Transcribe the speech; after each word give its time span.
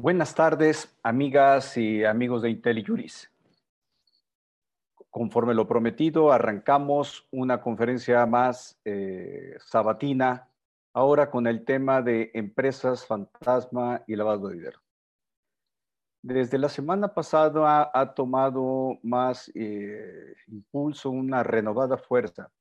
Buenas 0.00 0.32
tardes, 0.32 0.96
amigas 1.02 1.76
y 1.76 2.04
amigos 2.04 2.42
de 2.42 2.50
IntelliJuris. 2.50 3.32
Conforme 5.10 5.54
lo 5.54 5.66
prometido, 5.66 6.30
arrancamos 6.30 7.26
una 7.32 7.60
conferencia 7.60 8.24
más 8.24 8.80
eh, 8.84 9.56
sabatina, 9.58 10.48
ahora 10.92 11.32
con 11.32 11.48
el 11.48 11.64
tema 11.64 12.00
de 12.00 12.30
empresas 12.34 13.06
fantasma 13.06 14.04
y 14.06 14.14
lavado 14.14 14.46
de 14.46 14.54
dinero. 14.54 14.78
Desde 16.22 16.58
la 16.58 16.68
semana 16.68 17.12
pasada 17.12 17.90
ha, 17.92 18.14
tomado 18.14 19.00
más 19.02 19.50
eh, 19.56 20.36
impulso 20.46 21.10
una 21.10 21.42
renovada 21.42 21.98
fuerza. 21.98 22.52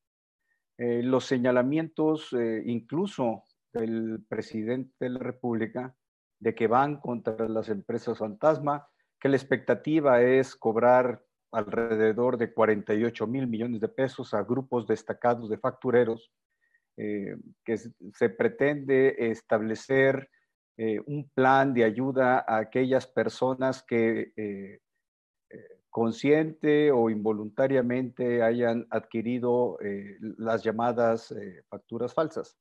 Eh, 0.76 1.04
los 1.04 1.26
señalamientos, 1.26 2.36
incluso 2.66 3.44
del 3.74 4.26
presidente 4.28 4.96
de 5.00 5.10
la 5.10 5.20
República, 5.20 5.96
de 6.40 6.56
que 6.56 6.68
van 6.68 7.00
contra 7.00 7.48
las 7.48 7.70
empresas 7.70 8.18
fantasma, 8.18 8.88
que 9.20 9.30
la 9.30 9.38
expectativa 9.38 10.22
es 10.22 10.56
cobrar 10.56 11.24
alrededor 11.52 12.38
de 12.38 12.54
48 12.54 13.26
mil 13.28 13.48
millones 13.48 13.82
de 13.82 13.88
pesos 13.88 14.34
a 14.34 14.44
grupos 14.44 14.86
destacados 14.88 15.50
de 15.50 15.58
factureros, 15.58 16.32
eh, 16.98 17.36
que 17.64 17.78
se 17.78 18.30
pretende 18.30 19.16
establecer 19.30 20.30
eh, 20.78 21.00
un 21.06 21.30
plan 21.30 21.74
de 21.74 21.84
ayuda 21.84 22.40
a 22.48 22.58
aquellas 22.58 23.08
personas 23.08 23.84
que 23.84 24.34
eh, 24.36 24.80
consciente 25.90 26.92
o 26.92 27.10
involuntariamente 27.10 28.44
hayan 28.44 28.86
adquirido 28.92 29.80
las 30.20 30.64
llamadas 30.64 31.34
facturas 31.70 32.14
falsas 32.14 32.56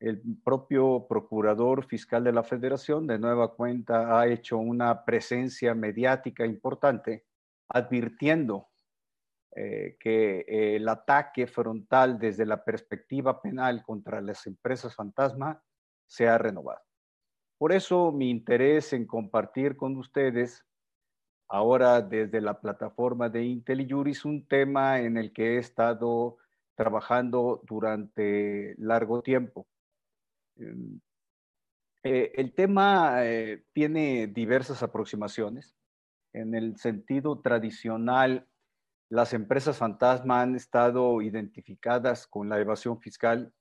el 0.00 0.22
propio 0.44 1.06
procurador 1.08 1.84
fiscal 1.84 2.22
de 2.22 2.32
la 2.32 2.44
federación 2.44 3.06
de 3.06 3.18
nueva 3.18 3.54
cuenta 3.54 4.18
ha 4.18 4.28
hecho 4.28 4.58
una 4.58 5.04
presencia 5.04 5.74
mediática 5.74 6.46
importante 6.46 7.24
advirtiendo 7.68 8.68
eh, 9.56 9.96
que 9.98 10.44
el 10.48 10.88
ataque 10.88 11.46
frontal 11.46 12.18
desde 12.18 12.46
la 12.46 12.64
perspectiva 12.64 13.42
penal 13.42 13.82
contra 13.82 14.20
las 14.20 14.46
empresas 14.46 14.94
fantasma 14.94 15.62
se 16.06 16.28
ha 16.28 16.38
renovado. 16.38 16.80
Por 17.58 17.72
eso 17.72 18.12
mi 18.12 18.30
interés 18.30 18.92
en 18.92 19.04
compartir 19.04 19.76
con 19.76 19.96
ustedes 19.96 20.64
ahora 21.48 22.02
desde 22.02 22.40
la 22.40 22.60
plataforma 22.60 23.28
de 23.28 23.44
IntelliJuris 23.44 24.24
un 24.24 24.46
tema 24.46 25.00
en 25.00 25.16
el 25.16 25.32
que 25.32 25.56
he 25.56 25.58
estado 25.58 26.36
trabajando 26.76 27.60
durante 27.66 28.76
largo 28.78 29.22
tiempo 29.22 29.66
Em, 29.66 29.77
eh, 30.58 32.32
el 32.34 32.54
tema 32.54 33.24
eh, 33.24 33.64
tiene 33.72 34.26
diversas 34.28 34.82
aproximaciones. 34.82 35.76
En 36.32 36.54
el 36.54 36.76
sentido 36.76 37.40
tradicional, 37.40 38.46
las 39.10 39.32
empresas 39.32 39.78
fantasma 39.78 40.42
han 40.42 40.54
estado 40.54 41.22
identificadas 41.22 42.26
con 42.26 42.48
la 42.48 42.60
evasión 42.60 43.00
fiscal 43.00 43.52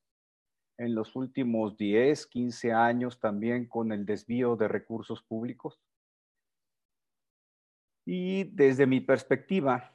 en 0.77 0.93
los 0.93 1.15
últimos 1.15 1.77
10, 1.77 2.27
15 2.27 2.71
años 2.73 3.19
también 3.19 3.67
con 3.67 3.91
el 3.91 4.05
desvío 4.05 4.55
de 4.55 4.67
recursos 4.67 5.23
públicos. 5.23 5.79
Y 8.05 8.45
desde 8.45 8.85
mi 8.85 9.01
perspectiva, 9.01 9.91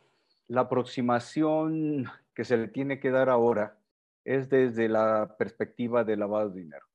la 0.49 0.63
aproximación 0.63 2.07
que 2.35 2.45
se 2.45 2.57
le 2.57 2.69
tiene 2.69 2.99
que 3.01 3.11
dar 3.11 3.29
ahora 3.29 3.79
es 4.25 4.49
desde 4.49 4.89
la 4.89 5.37
perspectiva 5.39 6.05
de 6.05 6.17
lavado 6.17 6.51
de 6.51 6.61
dinero. 6.61 6.92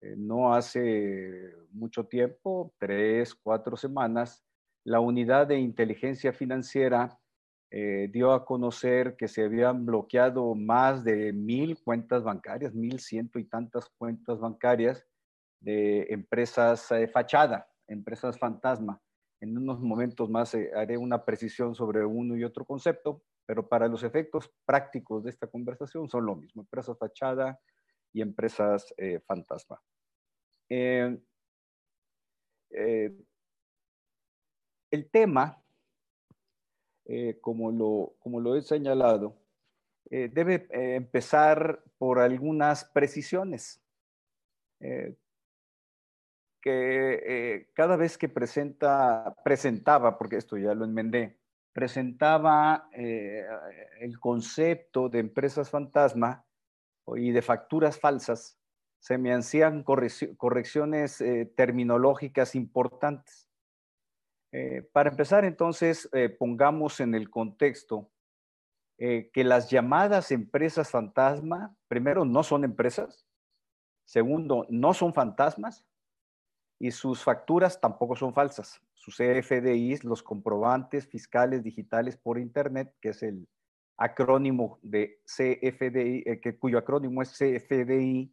Eh, 0.00 0.14
no 0.16 0.54
hace 0.54 1.54
mucho 1.72 2.04
tiempo, 2.06 2.72
tres, 2.78 3.34
cuatro 3.34 3.76
semanas, 3.76 4.44
la 4.84 5.00
unidad 5.00 5.48
de 5.48 5.58
inteligencia 5.58 6.32
financiera 6.32 7.18
eh, 7.70 8.08
dio 8.10 8.32
a 8.32 8.44
conocer 8.44 9.16
que 9.16 9.28
se 9.28 9.44
habían 9.44 9.84
bloqueado 9.84 10.54
más 10.54 11.04
de 11.04 11.32
mil 11.32 11.78
cuentas 11.82 12.22
bancarias, 12.22 12.74
mil 12.74 13.00
ciento 13.00 13.38
y 13.38 13.44
tantas 13.44 13.88
cuentas 13.98 14.38
bancarias 14.38 15.04
de 15.60 16.06
empresas 16.10 16.90
eh, 16.92 17.08
fachada, 17.08 17.68
empresas 17.88 18.38
fantasma. 18.38 19.00
En 19.40 19.58
unos 19.58 19.80
momentos 19.80 20.30
más 20.30 20.56
haré 20.74 20.96
una 20.96 21.24
precisión 21.24 21.74
sobre 21.74 22.04
uno 22.04 22.36
y 22.36 22.44
otro 22.44 22.64
concepto, 22.64 23.22
pero 23.46 23.68
para 23.68 23.88
los 23.88 24.02
efectos 24.02 24.50
prácticos 24.64 25.24
de 25.24 25.30
esta 25.30 25.46
conversación 25.46 26.08
son 26.08 26.26
lo 26.26 26.36
mismo, 26.36 26.62
empresas 26.62 26.96
fachada, 26.98 27.60
y 28.12 28.22
empresas 28.22 28.94
eh, 28.96 29.20
fantasma. 29.20 29.80
Eh, 30.68 31.18
eh, 32.70 33.12
el 34.90 35.10
tema, 35.10 35.62
como, 37.40 37.70
lo, 37.70 38.14
como 38.18 38.38
lo 38.40 38.54
he 38.54 38.62
señalado, 38.62 39.34
debe 40.10 40.66
empezar 40.96 41.82
por 41.96 42.18
algunas 42.18 42.84
precisiones 42.84 43.82
que 46.60 47.68
cada 47.72 47.96
vez 47.96 48.18
que 48.18 48.28
presenta, 48.28 49.34
presentaba, 49.42 50.18
porque 50.18 50.36
esto 50.36 50.58
ya 50.58 50.74
lo 50.74 50.84
enmendé, 50.84 51.38
presentaba 51.72 52.90
el 52.92 54.18
concepto 54.20 55.08
de 55.08 55.20
empresas 55.20 55.70
fantasma, 55.70 56.47
y 57.16 57.30
de 57.30 57.42
facturas 57.42 57.98
falsas, 57.98 58.58
se 59.00 59.18
me 59.18 59.32
hacían 59.32 59.84
correcciones 59.84 61.20
eh, 61.20 61.46
terminológicas 61.56 62.54
importantes. 62.54 63.48
Eh, 64.52 64.82
para 64.92 65.10
empezar, 65.10 65.44
entonces, 65.44 66.08
eh, 66.12 66.28
pongamos 66.28 67.00
en 67.00 67.14
el 67.14 67.30
contexto 67.30 68.10
que 69.00 69.44
las 69.44 69.70
llamadas 69.70 70.32
empresas 70.32 70.90
fantasma, 70.90 71.72
primero, 71.86 72.24
no 72.24 72.42
son 72.42 72.64
empresas, 72.64 73.28
segundo, 74.04 74.66
no 74.70 74.92
son 74.92 75.14
fantasmas 75.14 75.86
y 76.80 76.90
sus 76.90 77.22
facturas 77.22 77.80
tampoco 77.80 78.16
son 78.16 78.34
falsas. 78.34 78.80
Sus 78.94 79.16
CFDIs, 79.18 80.02
los 80.02 80.24
comprobantes 80.24 81.06
fiscales 81.06 81.62
digitales 81.62 82.16
por 82.16 82.40
Internet, 82.40 82.92
que 83.00 83.10
es 83.10 83.22
el, 83.22 83.46
acrónimo 83.98 84.78
de 84.82 85.20
CFDI, 85.26 86.22
eh, 86.24 86.56
cuyo 86.58 86.78
acrónimo 86.78 87.20
es 87.20 87.36
CFDI, 87.36 88.32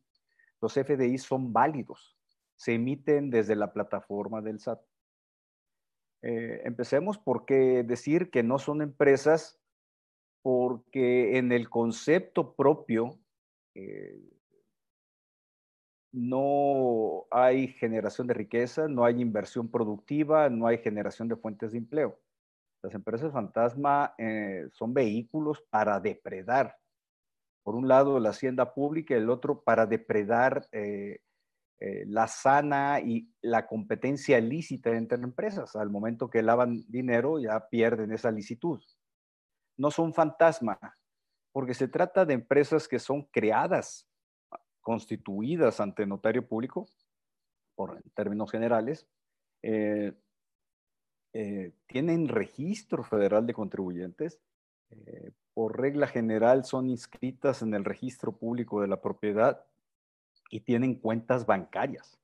los 0.61 0.73
CFDI 0.73 1.17
son 1.17 1.51
válidos, 1.51 2.15
se 2.55 2.75
emiten 2.75 3.29
desde 3.29 3.55
la 3.55 3.73
plataforma 3.73 4.41
del 4.41 4.59
SAT. 4.59 4.79
Eh, 6.21 6.61
empecemos 6.63 7.17
por 7.17 7.45
qué 7.45 7.83
decir 7.83 8.29
que 8.29 8.43
no 8.43 8.59
son 8.59 8.81
empresas, 8.81 9.59
porque 10.43 11.37
en 11.37 11.51
el 11.51 11.69
concepto 11.69 12.55
propio 12.55 13.19
eh, 13.73 14.21
no 16.11 17.25
hay 17.31 17.67
generación 17.69 18.27
de 18.27 18.35
riqueza, 18.35 18.87
no 18.87 19.03
hay 19.03 19.19
inversión 19.19 19.69
productiva, 19.69 20.49
no 20.49 20.67
hay 20.67 20.77
generación 20.77 21.27
de 21.27 21.35
fuentes 21.35 21.71
de 21.71 21.79
empleo. 21.79 22.19
Las 22.85 22.93
empresas 22.93 23.33
fantasma 23.33 24.13
eh, 24.19 24.69
son 24.71 24.93
vehículos 24.93 25.59
para 25.71 25.99
depredar. 25.99 26.77
Por 27.63 27.73
un 27.73 27.87
lado, 27.87 28.19
la 28.19 28.29
hacienda 28.29 28.75
pública, 28.75 29.15
el 29.15 29.31
otro 29.31 29.63
para 29.63 29.87
depredar 29.87 30.67
eh, 30.71 31.17
eh, 31.79 32.05
la 32.05 32.27
sana 32.27 32.99
y 32.99 33.33
la 33.41 33.65
competencia 33.65 34.39
lícita 34.39 34.91
entre 34.91 35.17
empresas. 35.17 35.75
Al 35.75 35.89
momento 35.89 36.29
que 36.29 36.43
lavan 36.43 36.85
dinero, 36.87 37.39
ya 37.39 37.67
pierden 37.69 38.11
esa 38.11 38.29
licitud. 38.29 38.79
No 39.77 39.89
son 39.89 40.13
fantasma, 40.13 40.77
porque 41.51 41.73
se 41.73 41.87
trata 41.87 42.23
de 42.23 42.35
empresas 42.35 42.87
que 42.87 42.99
son 42.99 43.23
creadas, 43.31 44.07
constituidas 44.81 45.79
ante 45.79 46.05
notario 46.05 46.47
público, 46.47 46.85
por 47.73 47.99
términos 48.13 48.51
generales, 48.51 49.07
eh, 49.63 50.13
tienen 51.87 52.29
registro 52.29 53.03
federal 53.03 53.45
de 53.45 53.53
contribuyentes. 53.53 54.39
Eh, 54.89 55.31
por 55.53 55.79
regla 55.79 56.07
general 56.07 56.63
son 56.63 56.89
inscritas 56.89 57.61
en 57.61 57.73
el 57.73 57.83
registro 57.83 58.37
público 58.37 58.81
de 58.81 58.87
la 58.87 59.01
propiedad 59.01 59.65
y 60.49 60.61
tienen 60.61 60.95
cuentas 60.95 61.45
bancarias. 61.45 62.17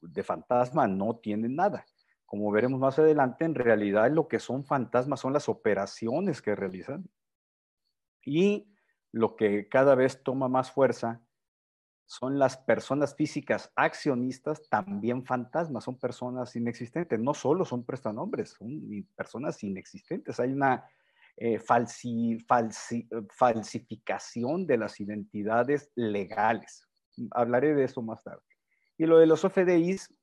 De 0.00 0.22
fantasma 0.22 0.86
no 0.86 1.16
tienen 1.16 1.56
nada. 1.56 1.84
Como 2.24 2.50
veremos 2.50 2.80
más 2.80 2.98
adelante, 2.98 3.44
en 3.44 3.54
realidad 3.54 4.10
lo 4.10 4.26
que 4.28 4.38
son 4.38 4.64
fantasmas 4.64 5.20
son 5.20 5.32
las 5.32 5.48
operaciones 5.48 6.40
que 6.40 6.54
realizan. 6.54 7.08
Y 8.24 8.72
lo 9.12 9.36
que 9.36 9.68
cada 9.68 9.94
vez 9.94 10.22
toma 10.22 10.48
más 10.48 10.70
fuerza 10.70 11.25
son 12.06 12.38
las 12.38 12.56
personas 12.56 13.14
físicas 13.16 13.72
accionistas 13.74 14.68
también 14.68 15.24
fantasmas, 15.24 15.84
son 15.84 15.98
personas 15.98 16.54
inexistentes, 16.54 17.18
no 17.18 17.34
solo 17.34 17.64
son 17.64 17.84
prestanombres, 17.84 18.50
son 18.50 19.06
personas 19.16 19.62
inexistentes. 19.64 20.38
Hay 20.38 20.52
una 20.52 20.84
eh, 21.36 21.58
falsificación 23.28 24.66
de 24.66 24.78
las 24.78 25.00
identidades 25.00 25.90
legales. 25.96 26.88
Hablaré 27.32 27.74
de 27.74 27.84
eso 27.84 28.02
más 28.02 28.22
tarde. 28.22 28.42
Y 28.96 29.06
lo 29.06 29.18
de 29.18 29.26
los 29.26 29.44
OFDIs, 29.44 30.14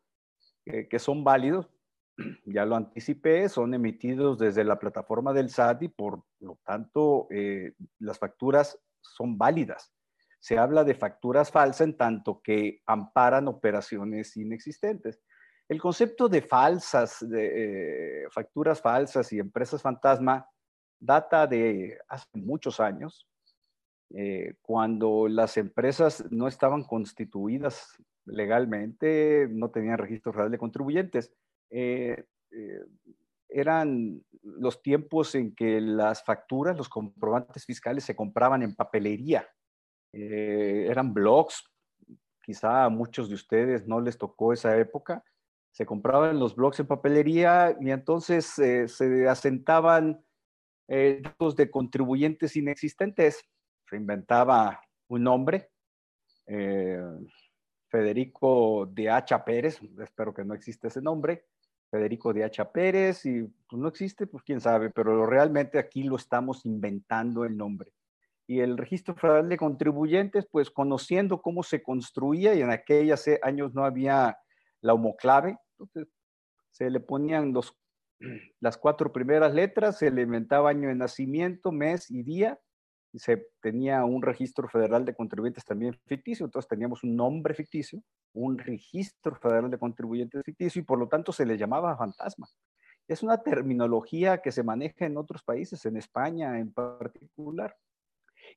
que 0.66 1.00
son 1.00 1.24
válidos, 1.24 1.70
ya 2.46 2.66
lo 2.66 2.76
anticipé, 2.76 3.50
son 3.50 3.74
emitidos 3.74 4.38
desde 4.38 4.64
la 4.64 4.80
plataforma 4.80 5.34
del 5.34 5.50
SAT 5.50 5.84
y 5.84 5.88
por 5.90 6.24
lo 6.40 6.60
tanto 6.64 7.28
eh, 7.30 7.74
las 8.00 8.20
facturas 8.20 8.80
son 9.02 9.38
válidas. 9.38 9.94
Se 10.44 10.58
habla 10.58 10.84
de 10.84 10.94
facturas 10.94 11.50
falsas 11.50 11.88
en 11.88 11.96
tanto 11.96 12.42
que 12.42 12.82
amparan 12.86 13.48
operaciones 13.48 14.36
inexistentes. 14.36 15.22
El 15.70 15.80
concepto 15.80 16.28
de 16.28 16.42
falsas, 16.42 17.26
eh, 17.34 18.26
facturas 18.30 18.82
falsas 18.82 19.32
y 19.32 19.40
empresas 19.40 19.82
fantasma 19.82 20.46
data 21.00 21.48
de 21.48 21.98
hace 22.10 22.28
muchos 22.34 22.82
años, 22.82 23.26
eh, 24.14 24.56
cuando 24.62 25.30
las 25.30 25.56
empresas 25.56 26.26
no 26.30 26.50
estaban 26.50 26.84
constituidas 26.84 27.96
legalmente, 28.26 29.48
no 29.50 29.72
tenían 29.72 29.98
registro 29.98 30.34
real 30.34 30.52
de 30.52 30.58
contribuyentes. 30.58 31.32
Eh, 31.70 32.22
eran 33.48 34.22
los 34.42 34.82
tiempos 34.82 35.36
en 35.36 35.56
que 35.56 35.80
las 35.80 36.22
facturas, 36.22 36.76
los 36.76 36.90
comprobantes 36.90 37.66
fiscales 37.66 38.04
se 38.04 38.14
compraban 38.18 38.62
en 38.62 38.76
papelería. 38.76 39.48
Eran 40.14 41.14
blogs, 41.14 41.64
quizá 42.44 42.86
a 42.86 42.90
muchos 42.90 43.30
de 43.30 43.36
ustedes 43.36 43.88
no 43.88 44.00
les 44.00 44.18
tocó 44.18 44.54
esa 44.54 44.78
época, 44.78 45.24
se 45.74 45.88
compraban 45.88 46.40
los 46.40 46.56
blogs 46.56 46.80
en 46.80 46.88
papelería 46.88 47.76
y 47.82 47.90
entonces 47.90 48.60
eh, 48.60 48.88
se 48.88 49.28
asentaban 49.28 50.24
eh, 50.88 51.24
de 51.58 51.72
contribuyentes 51.72 52.56
inexistentes. 52.56 53.44
Se 53.90 53.96
inventaba 53.96 54.80
un 55.08 55.24
nombre, 55.24 55.72
eh, 56.46 57.02
Federico 57.90 58.86
de 58.86 59.10
Hacha 59.10 59.44
Pérez, 59.44 59.80
espero 60.00 60.34
que 60.34 60.46
no 60.46 60.54
existe 60.54 60.88
ese 60.88 61.02
nombre, 61.02 61.46
Federico 61.90 62.34
de 62.34 62.44
Hacha 62.44 62.72
Pérez, 62.72 63.26
y 63.26 63.44
pues, 63.44 63.80
no 63.80 63.88
existe, 63.88 64.28
pues 64.28 64.44
quién 64.44 64.62
sabe, 64.62 64.92
pero 64.92 65.26
realmente 65.26 65.80
aquí 65.80 66.04
lo 66.04 66.18
estamos 66.18 66.66
inventando 66.66 67.46
el 67.46 67.58
nombre. 67.58 67.94
Y 68.48 68.60
el 68.60 68.78
registro 68.78 69.16
federal 69.16 69.50
de 69.50 69.58
contribuyentes, 69.58 70.48
pues 70.52 70.70
conociendo 70.70 71.42
cómo 71.42 71.64
se 71.64 71.82
construía, 71.82 72.54
y 72.54 72.62
en 72.62 72.72
aquellos 72.72 73.26
años 73.42 73.74
no 73.74 73.86
había 73.86 74.38
la 74.82 74.94
homoclave, 74.94 75.58
entonces, 75.80 76.14
se 76.72 76.90
le 76.90 77.00
ponían 77.00 77.54
los, 77.54 77.76
las 78.60 78.78
cuatro 78.78 79.12
primeras 79.12 79.54
letras, 79.54 79.98
se 79.98 80.12
le 80.12 80.24
inventaba 80.24 80.70
año 80.70 80.90
de 80.90 80.96
nacimiento, 80.96 81.72
mes 81.72 82.10
y 82.12 82.24
día, 82.24 82.60
y 83.14 83.20
se 83.20 83.48
tenía 83.62 84.04
un 84.06 84.24
registro 84.24 84.68
federal 84.68 85.06
de 85.06 85.16
contribuyentes 85.16 85.64
también 85.64 85.98
ficticio, 86.08 86.46
entonces 86.46 86.68
teníamos 86.68 87.04
un 87.04 87.16
nombre 87.16 87.54
ficticio, 87.54 88.02
un 88.34 88.58
registro 88.58 89.36
federal 89.36 89.70
de 89.70 89.78
contribuyentes 89.78 90.42
ficticio, 90.44 90.82
y 90.82 90.86
por 90.86 90.98
lo 90.98 91.08
tanto 91.08 91.32
se 91.32 91.46
le 91.46 91.58
llamaba 91.58 91.96
fantasma. 91.96 92.48
Es 93.08 93.22
una 93.22 93.38
terminología 93.44 94.40
que 94.40 94.52
se 94.52 94.64
maneja 94.64 95.06
en 95.06 95.18
otros 95.18 95.44
países, 95.44 95.86
en 95.86 95.98
España 95.98 96.58
en 96.58 96.74
particular. 96.74 97.76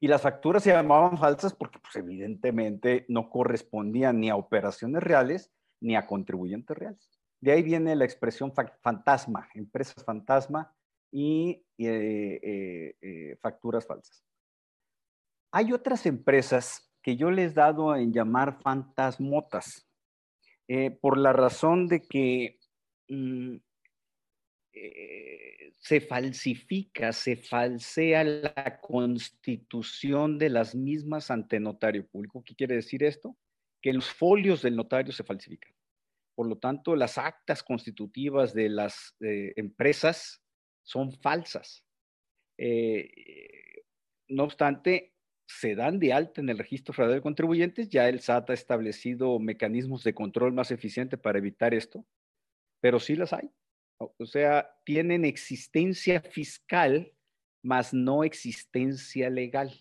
Y 0.00 0.08
las 0.08 0.22
facturas 0.22 0.62
se 0.62 0.72
llamaban 0.72 1.18
falsas 1.18 1.54
porque 1.54 1.78
pues, 1.78 1.96
evidentemente 1.96 3.06
no 3.08 3.30
correspondían 3.30 4.20
ni 4.20 4.30
a 4.30 4.36
operaciones 4.36 5.02
reales 5.02 5.52
ni 5.80 5.96
a 5.96 6.06
contribuyentes 6.06 6.76
reales. 6.76 7.10
De 7.40 7.52
ahí 7.52 7.62
viene 7.62 7.94
la 7.96 8.04
expresión 8.04 8.52
fantasma, 8.82 9.48
empresas 9.54 10.04
fantasma 10.04 10.74
y 11.12 11.64
eh, 11.78 12.40
eh, 12.42 12.96
eh, 13.00 13.36
facturas 13.40 13.86
falsas. 13.86 14.24
Hay 15.52 15.72
otras 15.72 16.06
empresas 16.06 16.92
que 17.02 17.16
yo 17.16 17.30
les 17.30 17.52
he 17.52 17.54
dado 17.54 17.94
en 17.94 18.12
llamar 18.12 18.60
fantasmotas, 18.60 19.88
por 21.00 21.16
la 21.16 21.32
razón 21.32 21.86
de 21.86 22.02
que 22.02 22.58
mm, 24.76 25.72
se 25.78 26.00
falsifica, 26.00 27.12
se 27.12 27.36
falsea 27.36 28.24
la 28.24 28.80
constitución 28.80 30.38
de 30.38 30.50
las 30.50 30.74
mismas 30.74 31.30
ante 31.30 31.60
notario 31.60 32.06
público. 32.06 32.42
¿Qué 32.44 32.54
quiere 32.54 32.76
decir 32.76 33.04
esto? 33.04 33.36
Que 33.80 33.92
los 33.92 34.10
folios 34.10 34.62
del 34.62 34.76
notario 34.76 35.12
se 35.12 35.24
falsifican. 35.24 35.72
Por 36.34 36.48
lo 36.48 36.58
tanto, 36.58 36.96
las 36.96 37.18
actas 37.18 37.62
constitutivas 37.62 38.52
de 38.52 38.68
las 38.68 39.16
eh, 39.20 39.52
empresas 39.56 40.42
son 40.82 41.12
falsas. 41.12 41.84
Eh, 42.58 43.10
no 44.28 44.44
obstante, 44.44 45.14
se 45.46 45.74
dan 45.74 45.98
de 45.98 46.12
alta 46.12 46.40
en 46.40 46.48
el 46.48 46.58
registro 46.58 46.92
federal 46.92 47.16
de 47.16 47.22
contribuyentes. 47.22 47.88
Ya 47.88 48.08
el 48.08 48.20
SAT 48.20 48.50
ha 48.50 48.54
establecido 48.54 49.38
mecanismos 49.38 50.04
de 50.04 50.14
control 50.14 50.52
más 50.52 50.70
eficientes 50.70 51.18
para 51.18 51.38
evitar 51.38 51.74
esto, 51.74 52.04
pero 52.80 52.98
sí 52.98 53.14
las 53.14 53.32
hay. 53.32 53.50
O 53.98 54.26
sea, 54.26 54.70
tienen 54.84 55.24
existencia 55.24 56.20
fiscal, 56.20 57.12
más 57.62 57.94
no 57.94 58.24
existencia 58.24 59.30
legal. 59.30 59.72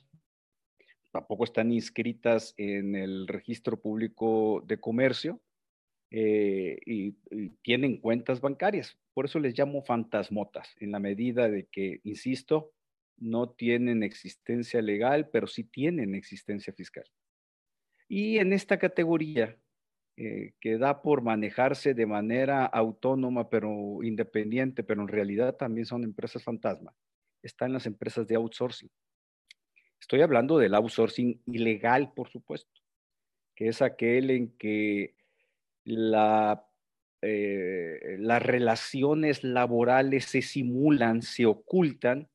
Tampoco 1.11 1.43
están 1.43 1.71
inscritas 1.71 2.53
en 2.57 2.95
el 2.95 3.27
registro 3.27 3.81
público 3.81 4.63
de 4.65 4.79
comercio, 4.79 5.41
eh, 6.11 6.77
y, 6.85 7.11
tienen 7.61 7.97
cuentas 7.97 8.39
bancarias. 8.39 8.97
Por 9.13 9.25
eso 9.25 9.39
les 9.39 9.57
llamo 9.57 9.81
fantasmotas, 9.81 10.73
en 10.79 10.91
la 10.91 10.99
medida 10.99 11.49
de 11.49 11.65
que, 11.65 11.99
insisto, 12.03 12.71
no 13.17 13.49
tienen 13.49 14.03
existencia 14.03 14.81
legal, 14.81 15.29
pero 15.29 15.47
sí 15.47 15.63
tienen 15.63 16.15
existencia 16.15 16.73
fiscal. 16.73 17.05
Y 18.07 18.37
en 18.37 18.53
esta 18.53 18.77
categoría, 18.77 19.57
eh, 20.17 20.53
que 20.61 20.77
da 20.77 21.01
por 21.01 21.21
manejarse 21.21 21.93
de 21.93 22.05
manera 22.05 22.65
autónoma, 22.65 23.49
pero 23.49 24.01
independiente, 24.01 24.83
pero 24.83 25.01
en 25.01 25.09
realidad 25.09 25.55
también 25.55 25.85
son 25.85 26.03
empresas 26.03 26.43
fantasma, 26.43 26.93
están 27.43 27.73
las 27.73 27.85
empresas 27.85 28.25
de 28.27 28.35
outsourcing. 28.35 28.89
Estoy 29.99 30.21
hablando 30.21 30.57
del 30.57 30.75
outsourcing 30.75 31.41
ilegal, 31.47 32.13
por 32.13 32.29
supuesto, 32.29 32.81
que 33.55 33.67
es 33.67 33.81
aquel 33.81 34.29
en 34.29 34.57
que 34.57 35.15
eh, 37.21 38.15
las 38.19 38.41
relaciones 38.41 39.43
laborales 39.43 40.25
se 40.25 40.41
simulan, 40.41 41.23
se 41.23 41.45
ocultan 41.45 42.29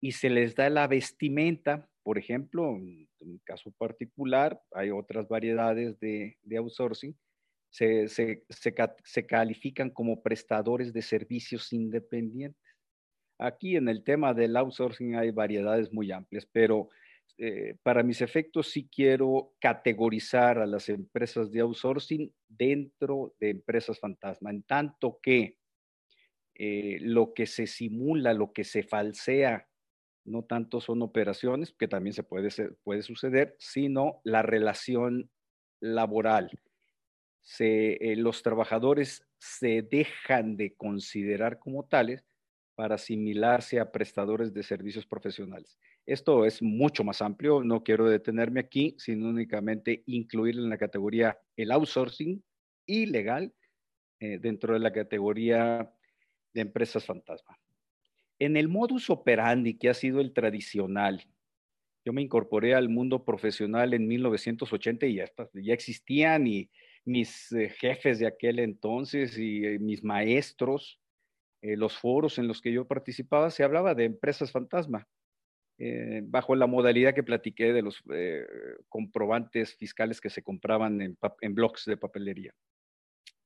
y 0.00 0.12
se 0.12 0.30
les 0.30 0.54
da 0.54 0.68
la 0.70 0.86
vestimenta. 0.86 1.88
Por 2.04 2.18
ejemplo, 2.18 2.76
en 2.76 3.08
un 3.18 3.38
caso 3.44 3.72
particular, 3.72 4.60
hay 4.72 4.90
otras 4.90 5.26
variedades 5.26 5.98
de, 5.98 6.36
outsourcing, 6.56 7.16
se, 7.70 8.06
se, 8.08 9.26
califican 9.26 9.90
como 9.90 10.22
prestadores 10.22 10.92
de 10.92 11.00
servicios 11.00 11.72
independientes. 11.72 12.62
Aquí 13.38 13.74
en 13.76 13.88
el 13.88 14.04
tema 14.04 14.34
del 14.34 14.54
outsourcing 14.56 15.16
hay 15.16 15.30
variedades 15.30 15.92
muy 15.92 16.12
amplias, 16.12 16.46
pero 16.46 16.90
eh, 17.38 17.74
para 17.82 18.02
mis 18.02 18.20
efectos 18.20 18.68
sí 18.68 18.86
quiero 18.94 19.54
categorizar 19.58 20.58
a 20.58 20.66
las 20.66 20.90
empresas 20.90 21.50
de 21.50 21.60
outsourcing 21.60 22.32
dentro 22.46 23.34
de 23.40 23.48
empresas 23.50 23.98
fantasma, 23.98 24.50
en 24.50 24.62
tanto 24.62 25.18
que 25.22 25.56
eh, 26.54 26.98
lo 27.00 27.32
que 27.32 27.46
se 27.46 27.66
simula, 27.66 28.34
lo 28.34 28.52
que 28.52 28.62
se 28.62 28.82
falsea, 28.82 29.66
no 30.24 30.42
tanto 30.44 30.80
son 30.80 31.02
operaciones, 31.02 31.74
que 31.78 31.88
también 31.88 32.14
se 32.14 32.22
puede, 32.22 32.48
puede 32.82 33.02
suceder, 33.02 33.56
sino 33.58 34.20
la 34.24 34.42
relación 34.42 35.30
laboral. 35.80 36.50
Eh, 37.58 38.14
los 38.16 38.42
trabajadores 38.42 39.26
se 39.38 39.82
dejan 39.82 40.56
de 40.56 40.74
considerar 40.74 41.58
como 41.58 41.84
tales 41.84 42.24
para 42.74 42.96
asimilarse 42.96 43.78
a 43.78 43.92
prestadores 43.92 44.52
de 44.52 44.62
servicios 44.62 45.06
profesionales. 45.06 45.78
Esto 46.06 46.44
es 46.44 46.60
mucho 46.60 47.04
más 47.04 47.22
amplio, 47.22 47.62
no 47.62 47.82
quiero 47.82 48.08
detenerme 48.08 48.60
aquí, 48.60 48.94
sino 48.98 49.28
únicamente 49.28 50.02
incluir 50.06 50.56
en 50.56 50.68
la 50.68 50.78
categoría 50.78 51.38
el 51.56 51.70
outsourcing 51.70 52.42
ilegal 52.86 53.54
eh, 54.20 54.38
dentro 54.38 54.74
de 54.74 54.80
la 54.80 54.92
categoría 54.92 55.90
de 56.52 56.60
empresas 56.60 57.04
fantasma. 57.04 57.58
En 58.38 58.56
el 58.56 58.68
modus 58.68 59.10
operandi, 59.10 59.78
que 59.78 59.88
ha 59.88 59.94
sido 59.94 60.20
el 60.20 60.32
tradicional, 60.32 61.24
yo 62.04 62.12
me 62.12 62.22
incorporé 62.22 62.74
al 62.74 62.88
mundo 62.88 63.24
profesional 63.24 63.94
en 63.94 64.06
1980 64.06 65.06
y 65.06 65.14
ya, 65.16 65.30
ya 65.54 65.74
existían 65.74 66.46
y 66.46 66.70
mis 67.04 67.52
eh, 67.52 67.70
jefes 67.70 68.18
de 68.18 68.26
aquel 68.26 68.58
entonces 68.58 69.38
y 69.38 69.64
eh, 69.64 69.78
mis 69.78 70.04
maestros, 70.04 71.00
los 71.62 71.96
foros 71.96 72.38
en 72.38 72.46
los 72.46 72.60
que 72.60 72.70
yo 72.70 72.86
participaba, 72.86 73.50
se 73.50 73.64
hablaba 73.64 73.94
de 73.94 74.04
empresas 74.04 74.52
fantasma. 74.52 75.08
Eh, 75.76 76.20
bajo 76.24 76.54
la 76.54 76.68
modalidad 76.68 77.14
que 77.14 77.24
platiqué 77.24 77.72
de 77.72 77.82
los 77.82 78.00
eh, 78.12 78.46
comprobantes 78.88 79.74
fiscales 79.74 80.20
que 80.20 80.30
se 80.30 80.42
compraban 80.42 81.00
en, 81.00 81.18
en 81.40 81.54
de 81.54 81.96
papelería. 81.96 82.54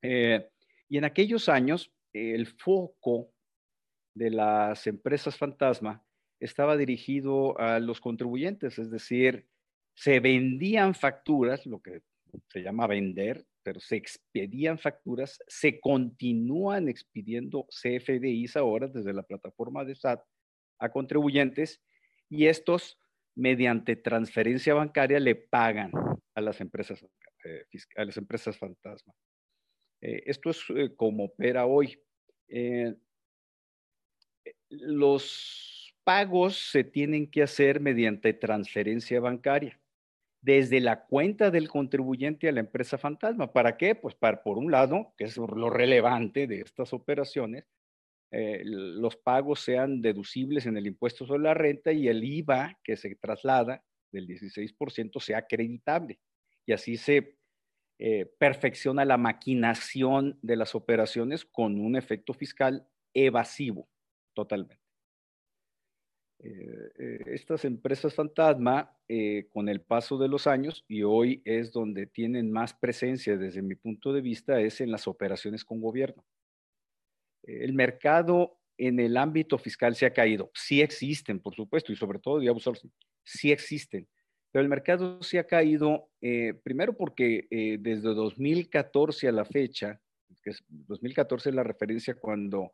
Eh, 0.03 0.47
y 0.91 0.99
en 0.99 1.05
aquellos 1.05 1.49
años, 1.49 1.91
el 2.13 2.47
foco 2.47 3.33
de 4.19 4.31
las 4.31 4.87
empresas 4.87 5.37
fantasma 5.37 6.05
estaba 6.41 6.77
dirigido 6.77 7.59
a 7.59 7.79
los 7.79 8.01
contribuyentes, 8.01 8.79
es 8.79 8.91
decir, 8.91 9.47
se 9.95 10.21
vendían 10.21 10.95
facturas, 10.95 11.65
lo 11.67 11.81
que 11.81 12.03
se 12.49 12.63
llama 12.63 12.87
vender, 12.87 13.47
pero 13.63 13.81
se 13.81 13.97
expedían 13.97 14.79
facturas, 14.79 15.39
se 15.47 15.81
continúan 15.81 16.89
expidiendo 16.89 17.67
CFDIs 17.71 18.57
ahora 18.57 18.89
desde 18.89 19.13
la 19.13 19.23
plataforma 19.23 19.85
de 19.85 19.95
SAT 19.95 20.23
a 20.79 20.91
contribuyentes 20.91 21.83
y 22.29 22.47
estos 22.47 22.99
mediante 23.35 23.97
transferencia 23.97 24.75
bancaria 24.75 25.21
le 25.21 25.35
pagan 25.35 25.93
a 26.35 26.41
las 26.41 26.61
empresas, 26.61 27.05
eh, 27.45 27.65
a 27.97 28.05
las 28.05 28.17
empresas 28.17 28.57
fantasma. 28.59 29.13
Eh, 30.01 30.23
esto 30.27 30.51
es 30.51 30.63
eh, 30.71 30.95
como 30.97 31.25
opera 31.25 31.67
hoy. 31.67 32.01
Los 34.71 35.95
pagos 36.05 36.71
se 36.71 36.85
tienen 36.85 37.31
que 37.31 37.43
hacer 37.43 37.81
mediante 37.81 38.33
transferencia 38.33 39.21
bancaria 39.21 39.79
desde 40.41 40.81
la 40.81 41.05
cuenta 41.05 41.51
del 41.51 41.69
contribuyente 41.69 42.49
a 42.49 42.53
la 42.53 42.61
empresa 42.61 42.97
fantasma. 42.97 43.53
¿Para 43.53 43.77
qué? 43.77 43.95
Pues 43.95 44.15
para, 44.15 44.43
por 44.43 44.57
un 44.57 44.71
lado, 44.71 45.13
que 45.17 45.25
es 45.25 45.37
lo 45.37 45.69
relevante 45.69 46.47
de 46.47 46.61
estas 46.61 46.93
operaciones, 46.93 47.67
eh, 48.31 48.63
los 48.65 49.17
pagos 49.17 49.61
sean 49.61 50.01
deducibles 50.01 50.67
en 50.67 50.77
el 50.77 50.87
impuesto 50.87 51.27
sobre 51.27 51.43
la 51.43 51.55
renta 51.55 51.93
y 51.93 52.09
el 52.09 52.23
IVA 52.23 52.79
que 52.85 52.97
se 52.97 53.15
traslada 53.17 53.85
del 54.13 54.27
16% 54.29 55.21
sea 55.21 55.39
acreditable. 55.39 56.19
Y 56.65 56.73
así 56.73 56.97
se 56.97 57.37
eh, 57.99 58.27
perfecciona 58.39 59.05
la 59.05 59.17
maquinación 59.17 60.39
de 60.43 60.57
las 60.57 60.75
operaciones 60.75 61.45
con 61.45 61.81
un 61.81 61.97
efecto 61.97 62.33
fiscal 62.33 62.87
evasivo 63.13 63.89
totalmente. 64.39 64.79
Eh, 66.39 66.91
eh, 66.97 67.23
estas 67.27 67.65
empresas 67.65 68.15
fantasma, 68.15 68.97
eh, 69.09 69.49
con 69.51 69.69
el 69.69 69.81
paso 69.81 70.17
de 70.17 70.29
los 70.29 70.47
años, 70.47 70.85
y 70.87 71.03
hoy 71.03 71.43
es 71.45 71.73
donde 71.73 72.07
tienen 72.07 72.53
más 72.53 72.73
presencia 72.73 73.37
desde 73.37 73.63
mi 73.63 73.75
punto 73.75 74.13
de 74.13 74.21
vista, 74.21 74.61
es 74.61 74.81
en 74.81 74.93
las 74.93 75.09
operaciones 75.09 75.65
con 75.65 75.81
gobierno. 75.81 76.25
el 77.43 77.73
mercado 77.73 78.59
en 78.77 79.01
el 79.01 79.17
ámbito 79.17 79.59
fiscal 79.59 79.97
se 79.97 80.07
ha 80.07 80.13
caído. 80.13 80.51
Sí 80.55 80.83
existen, 80.83 81.41
por 81.41 81.55
supuesto, 81.55 81.93
y 81.93 81.97
sobre 81.97 82.19
todo, 82.21 82.39
digamos, 82.39 82.63
sí 83.25 83.51
existen. 83.51 84.07
Pero 84.53 84.63
el 84.63 84.69
mercado 84.69 85.21
se 85.23 85.39
ha 85.39 85.45
caído, 85.45 86.11
primero 86.63 86.93
porque 86.97 87.49
desde 87.81 88.15
2014 88.15 89.29
a 89.29 89.33
la 89.33 89.45
fecha, 89.45 90.01
que 90.43 90.51
es, 90.51 90.63
2014 90.69 91.49
es 91.49 91.55
la 91.55 91.65
referencia 91.65 92.15
cuando 92.15 92.73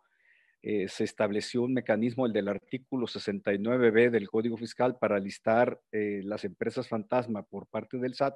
eh, 0.66 0.88
se 0.88 1.04
estableció 1.04 1.60
un 1.60 1.74
mecanismo, 1.74 2.24
el 2.24 2.32
del 2.32 2.48
artículo 2.48 3.06
69b 3.06 4.08
del 4.08 4.30
Código 4.30 4.56
Fiscal, 4.56 4.96
para 4.96 5.18
listar 5.18 5.78
eh, 5.92 6.22
las 6.24 6.42
empresas 6.46 6.88
fantasma 6.88 7.42
por 7.42 7.66
parte 7.66 7.98
del 7.98 8.14
SAT. 8.14 8.34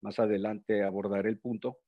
Más 0.00 0.18
adelante 0.18 0.82
abordaré 0.82 1.28
el 1.28 1.38
punto. 1.38 1.80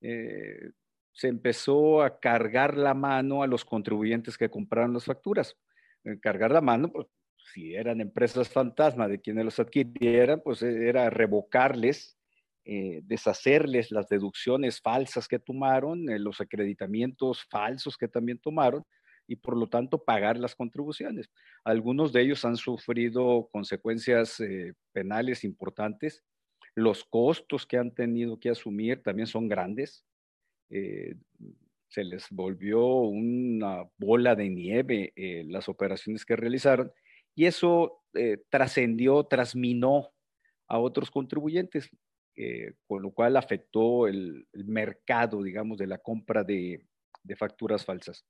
Eh, 0.00 0.72
se 1.12 1.28
empezó 1.28 2.02
a 2.02 2.18
cargar 2.18 2.76
la 2.76 2.94
mano 2.94 3.44
a 3.44 3.46
los 3.46 3.64
contribuyentes 3.64 4.36
que 4.36 4.50
compraron 4.50 4.94
las 4.94 5.04
facturas. 5.04 5.56
cargar 6.20 6.50
la 6.50 6.60
mano, 6.60 6.90
pues, 6.90 7.06
si 7.52 7.76
eran 7.76 8.00
empresas 8.00 8.48
fantasma 8.48 9.06
de 9.06 9.20
quienes 9.20 9.44
los 9.44 9.60
adquirieran, 9.60 10.40
pues 10.42 10.62
era 10.62 11.10
revocarles 11.10 12.18
deshacerles 13.04 13.92
las 13.92 14.08
deducciones 14.08 14.80
falsas 14.80 15.28
que 15.28 15.38
tomaron, 15.38 16.04
los 16.22 16.40
acreditamientos 16.40 17.44
falsos 17.48 17.96
que 17.96 18.08
también 18.08 18.38
tomaron, 18.38 18.84
y 19.28 19.36
por 19.36 19.56
lo 19.56 19.68
tanto 19.68 20.02
pagar 20.02 20.38
las 20.38 20.54
contribuciones. 20.54 21.30
Algunos 21.64 22.12
de 22.12 22.22
ellos 22.22 22.44
han 22.44 22.56
sufrido 22.56 23.48
consecuencias 23.50 24.40
eh, 24.40 24.74
penales 24.92 25.44
importantes. 25.44 26.22
Los 26.74 27.04
costos 27.04 27.66
que 27.66 27.78
han 27.78 27.92
tenido 27.92 28.38
que 28.38 28.50
asumir 28.50 29.02
también 29.02 29.26
son 29.26 29.48
grandes. 29.48 30.04
Eh, 30.70 31.16
se 31.88 32.04
les 32.04 32.26
volvió 32.30 32.84
una 32.84 33.84
bola 33.96 34.34
de 34.34 34.48
nieve 34.48 35.12
eh, 35.16 35.44
las 35.46 35.68
operaciones 35.68 36.24
que 36.24 36.36
realizaron 36.36 36.92
y 37.34 37.44
eso 37.44 38.02
trascendió, 38.48 39.24
trasminó 39.24 40.08
a 40.68 40.78
otros 40.78 41.10
contribuyentes, 41.10 41.90
con 42.86 43.02
lo 43.02 43.10
cual 43.12 43.36
afectó 43.36 44.06
el, 44.06 44.46
mercado, 44.52 45.42
digamos, 45.42 45.78
de 45.78 45.86
la 45.86 45.98
compra 45.98 46.44
de 46.44 46.86
facturas 47.36 47.84
falsas. 47.84 48.26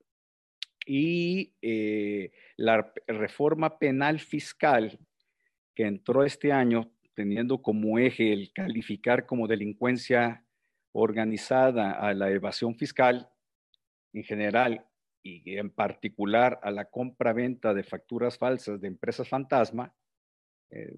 Y 0.87 1.53
eh, 1.61 2.31
la 2.57 2.93
reforma 3.09 3.77
penal 3.77 4.21
fiscal 4.21 4.97
que 5.75 5.85
entró 5.85 6.23
este 6.25 6.53
año 6.53 6.93
teniendo 7.15 7.61
como 7.61 7.99
eje 7.99 8.33
el 8.33 8.53
calificar 8.53 9.27
como 9.27 9.49
delincuencia 9.49 10.45
organizada 10.93 11.93
a 11.93 12.15
la 12.15 12.31
evasión 12.31 12.77
fiscal 12.77 13.29
en 14.13 14.23
general 14.23 14.87
y 15.23 15.59
en 15.59 15.71
particular 15.71 16.61
a 16.63 16.71
la 16.71 16.85
compra-venta 16.85 17.75
de 17.75 17.83
facturas 17.83 18.39
falsas 18.39 18.81
de 18.81 18.87
empresas 18.87 19.29
fantasma, 19.29 19.93
eh, 20.71 20.97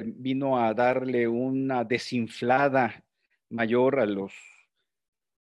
vino 0.00 0.58
a 0.58 0.74
darle 0.74 1.28
una 1.28 1.84
desinflada 1.84 3.04
mayor 3.50 4.00
a 4.00 4.06
los, 4.06 4.32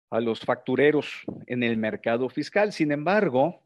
a 0.09 0.19
los 0.19 0.39
factureros 0.39 1.23
en 1.47 1.63
el 1.63 1.77
mercado 1.77 2.29
fiscal. 2.29 2.71
Sin 2.71 2.91
embargo, 2.91 3.61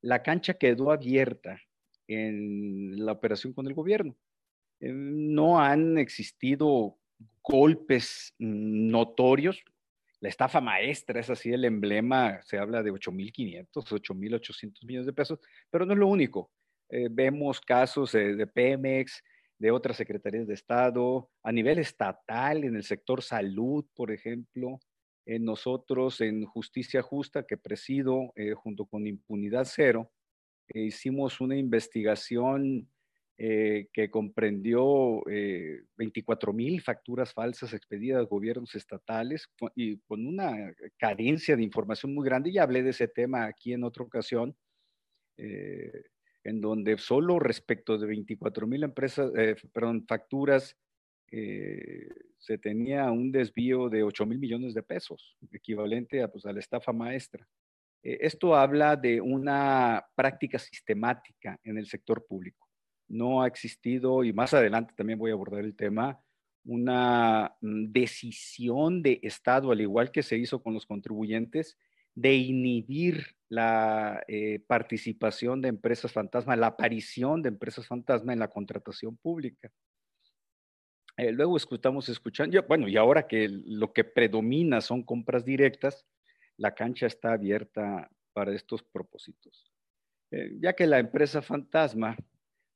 la 0.00 0.22
cancha 0.22 0.54
quedó 0.54 0.90
abierta 0.90 1.60
en 2.08 3.04
la 3.04 3.12
operación 3.12 3.52
con 3.52 3.66
el 3.66 3.74
gobierno. 3.74 4.16
Eh, 4.80 4.92
no 4.92 5.60
han 5.60 5.98
existido 5.98 6.98
golpes 7.42 8.34
notorios. 8.38 9.62
La 10.20 10.28
estafa 10.30 10.60
maestra 10.60 11.20
es 11.20 11.28
así 11.28 11.52
el 11.52 11.64
emblema, 11.64 12.40
se 12.42 12.58
habla 12.58 12.82
de 12.82 12.90
8.500, 12.90 13.66
8.800 13.72 14.86
millones 14.86 15.06
de 15.06 15.12
pesos, 15.12 15.38
pero 15.70 15.84
no 15.84 15.92
es 15.92 15.98
lo 15.98 16.06
único. 16.06 16.50
Eh, 16.88 17.08
vemos 17.10 17.60
casos 17.60 18.12
de 18.12 18.46
Pemex, 18.46 19.22
de 19.58 19.70
otras 19.70 19.96
secretarías 19.96 20.46
de 20.46 20.54
Estado, 20.54 21.30
a 21.42 21.52
nivel 21.52 21.78
estatal, 21.78 22.64
en 22.64 22.76
el 22.76 22.84
sector 22.84 23.22
salud, 23.22 23.84
por 23.94 24.10
ejemplo, 24.10 24.80
en 25.26 25.44
nosotros 25.44 26.20
en 26.20 26.44
Justicia 26.44 27.02
Justa, 27.02 27.44
que 27.44 27.56
presido 27.56 28.32
eh, 28.36 28.52
junto 28.52 28.86
con 28.86 29.06
Impunidad 29.06 29.66
Cero, 29.66 30.12
eh, 30.68 30.80
hicimos 30.80 31.40
una 31.40 31.56
investigación 31.56 32.88
eh, 33.36 33.88
que 33.92 34.10
comprendió 34.10 35.22
24 35.96 36.52
mil 36.52 36.80
facturas 36.80 37.32
falsas 37.32 37.72
expedidas 37.72 38.20
a 38.20 38.28
gobiernos 38.28 38.74
estatales 38.76 39.48
y 39.74 39.98
con 40.00 40.24
una 40.26 40.72
carencia 40.98 41.56
de 41.56 41.64
información 41.64 42.14
muy 42.14 42.24
grande. 42.24 42.52
Ya 42.52 42.62
hablé 42.62 42.82
de 42.82 42.90
ese 42.90 43.08
tema 43.08 43.46
aquí 43.46 43.72
en 43.72 43.82
otra 43.82 44.04
ocasión, 44.04 44.56
en 46.44 46.60
donde 46.60 46.98
solo 46.98 47.38
respecto 47.38 47.98
de 47.98 48.06
24 48.06 48.66
mil 48.66 48.84
empresas, 48.84 49.32
perdón, 49.72 50.04
facturas 50.06 50.76
eh, 51.30 52.08
se 52.38 52.58
tenía 52.58 53.10
un 53.10 53.32
desvío 53.32 53.88
de 53.88 54.02
8 54.02 54.26
mil 54.26 54.38
millones 54.38 54.74
de 54.74 54.82
pesos, 54.82 55.36
equivalente 55.50 56.22
a, 56.22 56.28
pues, 56.28 56.44
a 56.44 56.52
la 56.52 56.60
estafa 56.60 56.92
maestra. 56.92 57.48
Eh, 58.02 58.18
esto 58.20 58.54
habla 58.54 58.96
de 58.96 59.20
una 59.20 60.04
práctica 60.14 60.58
sistemática 60.58 61.58
en 61.64 61.78
el 61.78 61.86
sector 61.86 62.26
público. 62.26 62.68
No 63.08 63.42
ha 63.42 63.46
existido, 63.46 64.22
y 64.24 64.32
más 64.32 64.54
adelante 64.54 64.94
también 64.96 65.18
voy 65.18 65.30
a 65.30 65.34
abordar 65.34 65.64
el 65.64 65.74
tema, 65.74 66.20
una 66.64 67.56
mm, 67.60 67.92
decisión 67.92 69.02
de 69.02 69.20
Estado, 69.22 69.72
al 69.72 69.80
igual 69.80 70.12
que 70.12 70.22
se 70.22 70.36
hizo 70.36 70.62
con 70.62 70.74
los 70.74 70.86
contribuyentes, 70.86 71.78
de 72.14 72.34
inhibir 72.34 73.34
la 73.54 74.22
eh, 74.28 74.60
participación 74.66 75.60
de 75.62 75.68
empresas 75.68 76.12
fantasma, 76.12 76.56
la 76.56 76.68
aparición 76.68 77.42
de 77.42 77.48
empresas 77.50 77.86
fantasma 77.86 78.32
en 78.32 78.38
la 78.40 78.48
contratación 78.48 79.16
pública. 79.16 79.70
Eh, 81.16 81.30
luego 81.30 81.56
estamos 81.56 82.08
escuchando, 82.08 82.60
bueno, 82.66 82.88
y 82.88 82.96
ahora 82.96 83.26
que 83.26 83.48
lo 83.48 83.92
que 83.92 84.04
predomina 84.04 84.80
son 84.80 85.04
compras 85.04 85.44
directas, 85.44 86.04
la 86.56 86.74
cancha 86.74 87.06
está 87.06 87.32
abierta 87.32 88.10
para 88.32 88.54
estos 88.54 88.82
propósitos. 88.82 89.70
Eh, 90.32 90.56
ya 90.60 90.72
que 90.72 90.86
la 90.86 90.98
empresa 90.98 91.40
fantasma 91.40 92.16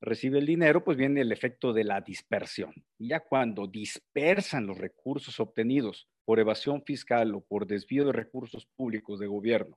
recibe 0.00 0.38
el 0.38 0.46
dinero, 0.46 0.84
pues 0.84 0.96
viene 0.96 1.22
el 1.22 1.32
efecto 1.32 1.72
de 1.72 1.82
la 1.82 2.00
dispersión. 2.00 2.72
Ya 2.98 3.20
cuando 3.20 3.66
dispersan 3.66 4.66
los 4.66 4.78
recursos 4.78 5.40
obtenidos 5.40 6.08
por 6.24 6.38
evasión 6.38 6.84
fiscal 6.84 7.34
o 7.34 7.40
por 7.40 7.66
desvío 7.66 8.04
de 8.04 8.12
recursos 8.12 8.66
públicos 8.76 9.18
de 9.18 9.26
gobierno, 9.26 9.76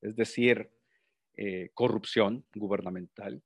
es 0.00 0.16
decir, 0.16 0.70
eh, 1.36 1.70
corrupción 1.74 2.44
gubernamental, 2.54 3.42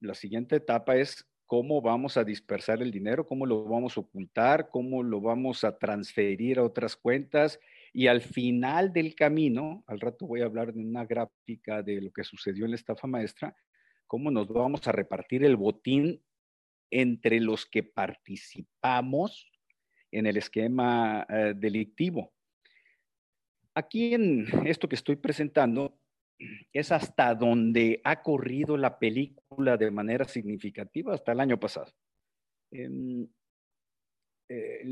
la 0.00 0.14
siguiente 0.14 0.56
etapa 0.56 0.96
es 0.96 1.30
cómo 1.50 1.82
vamos 1.82 2.16
a 2.16 2.22
dispersar 2.22 2.80
el 2.80 2.92
dinero, 2.92 3.26
cómo 3.26 3.44
lo 3.44 3.64
vamos 3.64 3.96
a 3.96 4.00
ocultar, 4.02 4.68
cómo 4.70 5.02
lo 5.02 5.20
vamos 5.20 5.64
a 5.64 5.76
transferir 5.76 6.60
a 6.60 6.62
otras 6.62 6.94
cuentas. 6.94 7.58
Y 7.92 8.06
al 8.06 8.20
final 8.20 8.92
del 8.92 9.16
camino, 9.16 9.82
al 9.88 9.98
rato 9.98 10.28
voy 10.28 10.42
a 10.42 10.44
hablar 10.44 10.72
de 10.72 10.78
una 10.78 11.04
gráfica 11.04 11.82
de 11.82 12.02
lo 12.02 12.12
que 12.12 12.22
sucedió 12.22 12.66
en 12.66 12.70
la 12.70 12.76
estafa 12.76 13.08
maestra, 13.08 13.56
cómo 14.06 14.30
nos 14.30 14.46
vamos 14.46 14.86
a 14.86 14.92
repartir 14.92 15.44
el 15.44 15.56
botín 15.56 16.22
entre 16.88 17.40
los 17.40 17.66
que 17.66 17.82
participamos 17.82 19.50
en 20.12 20.26
el 20.26 20.36
esquema 20.36 21.26
eh, 21.28 21.54
delictivo. 21.56 22.32
Aquí 23.80 24.12
en 24.12 24.46
esto 24.66 24.90
que 24.90 24.94
estoy 24.94 25.16
presentando 25.16 25.98
es 26.70 26.92
hasta 26.92 27.34
donde 27.34 28.02
ha 28.04 28.22
corrido 28.22 28.76
la 28.76 28.98
película 28.98 29.78
de 29.78 29.90
manera 29.90 30.26
significativa 30.26 31.14
hasta 31.14 31.32
el 31.32 31.40
año 31.40 31.58
pasado. 31.58 31.90
en, 32.72 33.32
eh, 34.50 34.82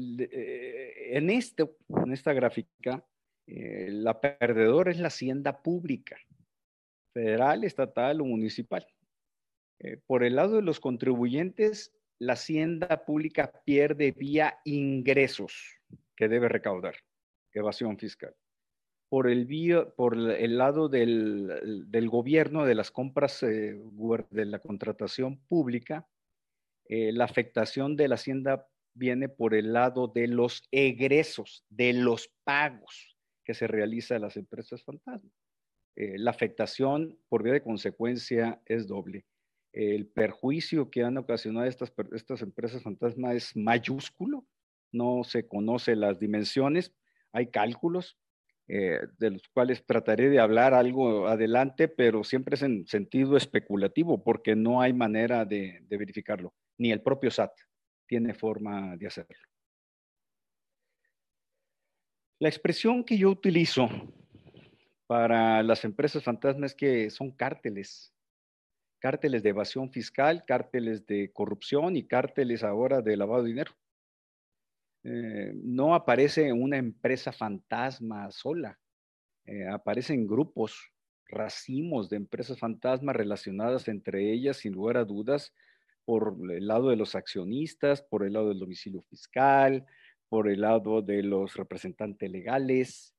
este, 1.12 1.68
en 1.88 2.12
esta 2.12 2.32
gráfica, 2.32 3.06
la 3.46 4.20
perdedora 4.20 4.90
es 4.90 4.98
la 5.00 5.08
hacienda 5.08 5.62
pública, 5.62 6.16
federal, 7.12 7.64
estatal 7.64 8.22
o 8.22 8.24
municipal. 8.24 8.86
por 10.06 10.24
el 10.24 10.36
lado 10.36 10.56
de 10.56 10.62
los 10.62 10.80
contribuyentes, 10.80 11.92
la 12.18 12.32
hacienda 12.32 13.04
pública 13.04 13.52
pierde 13.66 14.12
vía 14.12 14.58
ingresos 14.64 15.78
que 16.16 16.28
debe 16.28 16.48
recaudar, 16.48 16.96
evasión 17.52 17.98
fiscal. 17.98 18.34
Por 19.08 19.28
el, 19.30 20.58
lado 20.58 20.88
del, 20.88 22.08
gobierno, 22.10 22.66
de 22.66 22.74
las 22.74 22.90
compras, 22.90 23.42
eh, 23.42 23.80
de 24.30 24.44
la 24.44 24.58
contratación 24.58 25.38
pública, 25.48 26.06
eh, 26.88 27.12
la 27.12 27.24
afectación 27.24 27.96
de 27.96 28.08
la 28.08 28.16
hacienda 28.16 28.66
viene 28.94 29.28
por 29.28 29.54
el 29.54 29.72
lado 29.72 30.08
de 30.08 30.26
los 30.26 30.62
egresos, 30.70 31.64
de 31.70 31.94
los 31.94 32.30
pagos 32.44 33.16
que 33.44 33.54
se 33.54 33.66
realiza 33.66 34.16
a 34.16 34.18
las 34.18 34.36
empresas 34.36 34.82
fantasma. 34.82 35.30
Eh, 35.96 36.18
la 36.18 36.30
afectación 36.30 37.18
por 37.28 37.42
vía 37.42 37.54
de 37.54 37.62
consecuencia 37.62 38.60
es 38.66 38.86
doble 38.86 39.24
el 39.72 40.06
perjuicio 40.06 40.90
que 40.90 41.04
han 41.04 41.16
ocasionado 41.18 41.66
estas, 41.66 41.92
estas 42.12 42.42
empresas 42.42 42.82
fantasma 42.82 43.34
es 43.34 43.54
mayúsculo, 43.56 44.44
no 44.90 45.22
se 45.24 45.46
conoce 45.46 45.94
las 45.94 46.18
dimensiones, 46.18 46.92
hay 47.32 47.48
cálculos 47.48 48.18
eh, 48.70 49.00
de 49.18 49.30
los 49.30 49.48
cuales 49.48 49.82
trataré 49.86 50.28
de 50.28 50.40
hablar 50.40 50.74
algo 50.74 51.26
adelante, 51.26 51.88
pero 51.88 52.22
siempre 52.22 52.54
es 52.54 52.62
en 52.62 52.86
sentido 52.86 53.38
especulativo 53.38 54.22
porque 54.22 54.54
no 54.54 54.82
hay 54.82 54.92
manera 54.92 55.46
de, 55.46 55.82
verificarlo, 55.88 56.52
ni 56.76 56.92
el 56.92 57.00
propio 57.00 57.30
SAT 57.30 57.52
tiene 58.06 58.34
forma 58.34 58.94
de 58.98 59.06
hacerlo. 59.06 59.38
La 62.40 62.50
expresión 62.50 63.04
que 63.04 63.16
yo 63.16 63.30
utilizo 63.30 63.88
para 65.06 65.62
las 65.62 65.84
empresas 65.86 66.22
fantasmas 66.22 66.72
es 66.72 66.76
que 66.76 67.08
son 67.08 67.30
cárteles, 67.30 68.12
cárteles 68.98 69.42
de 69.42 69.48
evasión 69.48 69.90
fiscal, 69.90 70.44
cárteles 70.46 71.06
de 71.06 71.32
corrupción 71.32 71.96
y 71.96 72.06
cárteles 72.06 72.62
ahora 72.62 73.00
de 73.00 73.16
lavado 73.16 73.44
de 73.44 73.48
dinero. 73.48 73.72
Eh, 75.04 75.52
no 75.54 75.94
aparece 75.94 76.52
una 76.52 76.76
empresa 76.76 77.32
fantasma 77.32 78.30
sola, 78.30 78.78
eh, 79.46 79.66
aparecen 79.68 80.26
grupos, 80.26 80.92
racimos 81.26 82.08
de 82.08 82.16
empresas 82.16 82.58
fantasmas 82.58 83.16
relacionadas 83.16 83.88
entre 83.88 84.32
ellas, 84.32 84.58
sin 84.58 84.72
lugar 84.72 84.96
a 84.96 85.04
dudas, 85.04 85.54
por 86.04 86.36
el 86.50 86.66
lado 86.66 86.88
de 86.88 86.96
los 86.96 87.14
accionistas, 87.14 88.02
por 88.02 88.24
el 88.24 88.32
lado 88.32 88.48
del 88.48 88.58
domicilio 88.58 89.02
fiscal, 89.02 89.86
por 90.28 90.48
el 90.48 90.62
lado 90.62 91.02
de 91.02 91.22
los 91.22 91.54
representantes 91.54 92.30
legales. 92.30 93.14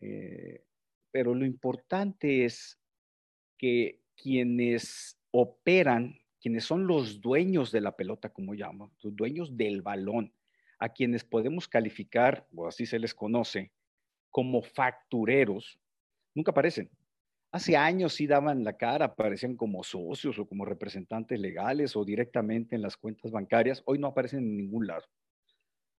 Eh, 0.00 0.64
pero 1.10 1.34
lo 1.34 1.44
importante 1.44 2.44
es 2.44 2.80
que 3.58 4.00
quienes 4.16 5.18
operan, 5.30 6.18
quienes 6.40 6.64
son 6.64 6.86
los 6.86 7.20
dueños 7.20 7.70
de 7.70 7.80
la 7.80 7.96
pelota, 7.96 8.30
como 8.30 8.54
llamo, 8.54 8.92
los 9.02 9.14
dueños 9.14 9.56
del 9.56 9.82
balón, 9.82 10.32
a 10.82 10.88
quienes 10.88 11.24
podemos 11.24 11.68
calificar, 11.68 12.46
o 12.54 12.66
así 12.66 12.86
se 12.86 12.98
les 12.98 13.14
conoce, 13.14 13.70
como 14.30 14.62
factureros, 14.62 15.78
nunca 16.34 16.50
aparecen. 16.50 16.90
Hace 17.52 17.76
años 17.76 18.14
sí 18.14 18.26
daban 18.26 18.64
la 18.64 18.76
cara, 18.76 19.04
aparecían 19.06 19.56
como 19.56 19.84
socios 19.84 20.38
o 20.38 20.46
como 20.46 20.64
representantes 20.64 21.38
legales 21.38 21.94
o 21.96 22.04
directamente 22.04 22.74
en 22.74 22.82
las 22.82 22.96
cuentas 22.96 23.30
bancarias. 23.30 23.82
Hoy 23.84 23.98
no 23.98 24.08
aparecen 24.08 24.40
en 24.40 24.56
ningún 24.56 24.86
lado. 24.86 25.04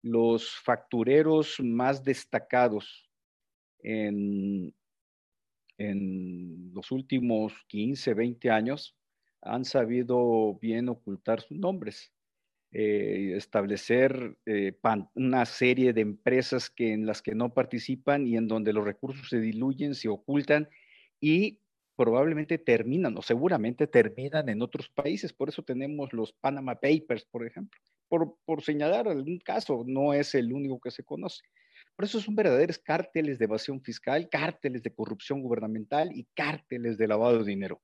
Los 0.03 0.57
factureros 0.57 1.61
más 1.61 2.03
destacados 2.03 3.11
en 3.81 4.75
en 5.79 6.73
los 6.75 6.91
últimos 6.91 7.53
15, 7.69 8.15
20 8.15 8.51
años 8.51 8.97
han 9.41 9.65
sabido 9.65 10.55
bien 10.61 10.89
ocultar 10.89 11.41
sus 11.41 11.59
nombres, 11.59 12.13
eh, 12.75 13.35
establecer 13.37 14.35
eh, 14.47 14.73
una 15.15 15.45
serie 15.45 15.93
de 15.93 16.01
empresas 16.01 16.71
que, 16.71 16.95
en 16.95 17.05
las 17.05 17.21
que 17.21 17.35
no 17.35 17.53
participan 17.53 18.27
y 18.27 18.39
en 18.39 18.49
donde 18.49 18.73
los 18.73 18.83
recursos 18.83 19.29
se 19.29 19.41
diluyen, 19.41 19.95
se 19.95 20.09
ocultan 20.09 20.71
y 21.21 21.61
probablemente 21.97 22.57
terminan 22.57 23.15
o 23.19 23.21
seguramente 23.21 23.87
terminan 23.87 24.49
en 24.49 24.63
otros 24.63 24.89
países. 24.89 25.35
Por 25.35 25.51
eso 25.51 25.63
tenemos 25.63 26.15
los 26.15 26.33
Panama 26.33 26.75
Papers, 26.77 27.27
por 27.27 27.47
ejemplo. 27.47 27.79
Por, 28.09 28.63
señalar 28.63 29.07
algún 29.07 29.39
caso, 29.39 29.85
no 29.87 30.15
es 30.15 30.35
el 30.35 30.51
único 30.51 30.81
que 30.81 30.91
se 30.91 31.05
conoce. 31.05 31.43
Por 31.95 32.07
eso 32.07 32.21
son 32.21 32.35
verdaderos 32.35 32.79
cárteles 32.79 33.39
de 33.39 33.45
evasión 33.45 33.83
fiscal, 33.83 34.31
cárteles 34.31 34.83
de 34.83 34.95
corrupción 34.95 35.43
gubernamental 35.43 36.11
y 36.15 36.27
cárteles 36.35 36.97
de 36.97 37.07
lavado 37.07 37.39
de 37.41 37.45
dinero, 37.45 37.83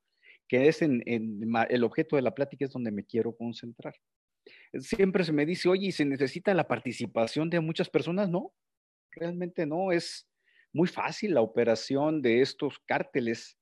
que 0.48 0.68
es 0.68 0.80
el 0.80 1.84
objeto 1.84 2.16
de 2.16 2.22
la 2.22 2.34
plática 2.34 2.64
es 2.64 2.72
donde 2.72 2.90
me 2.90 3.04
quiero 3.04 3.36
concentrar. 3.36 3.94
Siempre 4.78 5.24
se 5.24 5.32
me 5.32 5.46
dice, 5.46 5.68
oye, 5.68 5.88
¿y 5.88 5.92
se 5.92 6.04
necesita 6.04 6.54
la 6.54 6.68
participación 6.68 7.50
de 7.50 7.60
muchas 7.60 7.88
personas? 7.88 8.28
No, 8.28 8.52
realmente 9.10 9.66
no, 9.66 9.92
es 9.92 10.28
muy 10.72 10.88
fácil 10.88 11.34
la 11.34 11.40
operación 11.40 12.22
de 12.22 12.40
estos 12.40 12.78
cárteles. 12.86 13.58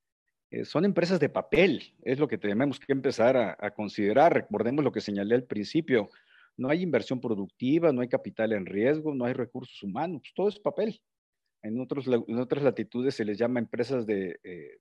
Eh, 0.50 0.64
son 0.64 0.84
empresas 0.84 1.18
de 1.18 1.28
papel, 1.28 1.94
es 2.02 2.18
lo 2.18 2.28
que 2.28 2.38
tenemos 2.38 2.78
que 2.78 2.92
empezar 2.92 3.36
a, 3.36 3.70
considerar. 3.72 4.32
Recordemos 4.32 4.84
lo 4.84 4.92
que 4.92 5.00
señalé 5.00 5.34
al 5.34 5.44
principio, 5.44 6.08
no 6.56 6.68
hay 6.68 6.82
inversión 6.82 7.20
productiva, 7.20 7.92
no 7.92 8.00
hay 8.00 8.08
capital 8.08 8.52
en 8.52 8.66
riesgo, 8.66 9.14
no 9.14 9.24
hay 9.24 9.32
recursos 9.32 9.82
humanos, 9.82 10.22
todo 10.34 10.48
es 10.48 10.58
papel. 10.58 11.00
En, 11.62 11.80
otras 11.80 12.62
latitudes 12.62 13.14
se 13.14 13.24
les 13.24 13.38
llama 13.38 13.58
empresas 13.58 14.06
de, 14.06 14.38
eh, 14.44 14.78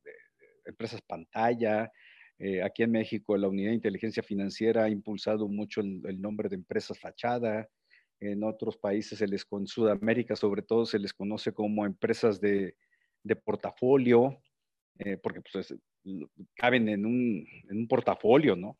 empresas 0.65 1.01
pantalla. 1.01 1.91
Eh, 2.37 2.61
aquí 2.61 2.83
en 2.83 2.91
México 2.91 3.37
la 3.37 3.47
Unidad 3.47 3.69
de 3.69 3.75
Inteligencia 3.75 4.21
Financiera 4.21 4.83
ha 4.83 4.89
impulsado 4.89 5.47
mucho 5.47 5.81
el, 5.81 6.21
nombre 6.21 6.49
de 6.49 6.55
empresas 6.55 6.99
fachada. 6.99 7.69
En 8.19 8.43
otros 8.43 8.77
países, 8.77 9.19
se 9.19 9.27
les, 9.27 9.45
con 9.45 9.67
Sudamérica 9.67 10.35
sobre 10.35 10.61
todo, 10.61 10.85
se 10.85 10.99
les 10.99 11.13
conoce 11.13 11.53
como 11.53 11.85
empresas 11.85 12.39
de, 12.39 12.75
portafolio, 13.43 14.41
eh, 14.99 15.17
porque 15.17 15.41
pues, 15.51 15.73
caben 16.55 16.87
en 16.89 17.05
un, 17.05 17.45
en 17.69 17.77
un 17.77 17.87
portafolio, 17.87 18.55
¿no? 18.55 18.77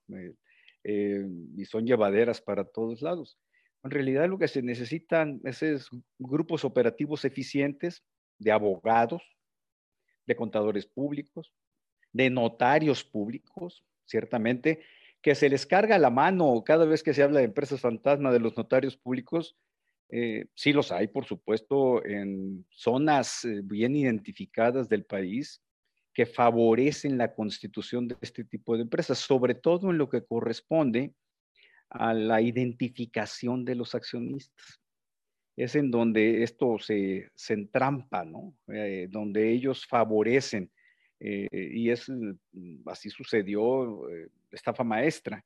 Eh, 0.84 1.26
y 1.58 1.66
son 1.66 1.86
llevaderas 1.86 2.42
para 2.42 2.64
todos 2.64 3.02
lados. 3.02 3.40
En 3.84 3.92
realidad 3.92 4.30
lo 4.30 4.38
que 4.38 4.48
se 4.48 4.62
necesitan 4.62 5.42
es, 5.44 5.90
grupos 6.20 6.64
operativos 6.64 7.26
eficientes 7.26 8.04
de 8.40 8.52
abogados, 8.52 9.24
de 10.28 10.36
contadores 10.36 10.86
públicos, 10.86 11.54
de 12.16 12.30
notarios 12.30 13.04
públicos, 13.04 13.84
ciertamente, 14.06 14.80
que 15.22 15.36
se 15.36 15.50
les 15.50 15.66
carga 15.66 15.98
la 15.98 16.10
mano 16.10 16.64
cada 16.66 16.86
vez 16.86 17.04
que 17.04 17.14
se 17.14 17.22
habla 17.22 17.40
de 17.40 17.46
empresas 17.46 17.82
fantasma 17.82 18.32
de 18.32 18.40
los 18.40 18.56
notarios 18.56 18.96
públicos. 18.96 19.58
Eh, 20.08 20.46
sí 20.56 20.72
los 20.72 20.94
hay, 20.94 21.08
por 21.08 21.26
supuesto, 21.26 22.06
en 22.06 22.66
zonas 22.70 23.44
eh, 23.44 23.60
bien 23.62 23.98
identificadas 23.98 24.88
del 24.88 25.04
país, 25.04 25.62
que 26.14 26.26
favorecen 26.26 27.18
la 27.18 27.34
constitución 27.34 28.08
de 28.08 28.16
este 28.22 28.46
tipo 28.46 28.78
de 28.78 28.84
empresas, 28.84 29.18
sobre 29.18 29.54
todo 29.54 29.92
en 29.92 29.98
lo 29.98 30.08
que 30.08 30.24
corresponde 30.24 31.14
a 31.90 32.14
la 32.14 32.40
identificación 32.40 33.66
de 33.66 33.76
los 33.76 33.94
accionistas. 33.94 34.80
Es 35.58 35.76
en 35.76 35.92
donde 35.92 36.44
esto 36.44 36.80
se, 36.80 37.30
se 37.36 37.56
entrampa, 37.56 38.24
¿no? 38.24 38.56
Eh, 38.70 39.08
donde 39.10 39.52
ellos 39.52 39.86
favorecen. 39.86 40.72
Eh, 41.20 41.48
y 41.52 41.90
es 41.90 42.10
mm, 42.10 42.88
así 42.88 43.10
sucedió 43.10 44.10
eh, 44.10 44.30
estafa 44.52 44.84
maestra, 44.84 45.44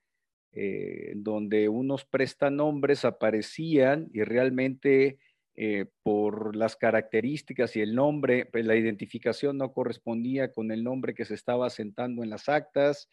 donde 1.16 1.70
unos 1.70 2.06
prestanombres 2.06 3.06
aparecían 3.06 4.10
y 4.12 4.24
realmente 4.24 5.20
eh, 5.62 5.88
por 6.04 6.56
las 6.56 6.78
características 6.78 7.76
y 7.76 7.82
el 7.82 7.94
nombre, 7.94 8.46
pues 8.46 8.66
la 8.66 8.78
identificación 8.78 9.58
no 9.58 9.74
correspondía 9.74 10.54
con 10.54 10.72
el 10.72 10.86
nombre 10.86 11.14
que 11.14 11.26
se 11.26 11.34
estaba 11.34 11.68
asentando 11.68 12.24
en 12.24 12.30
las 12.30 12.48
actas. 12.48 13.10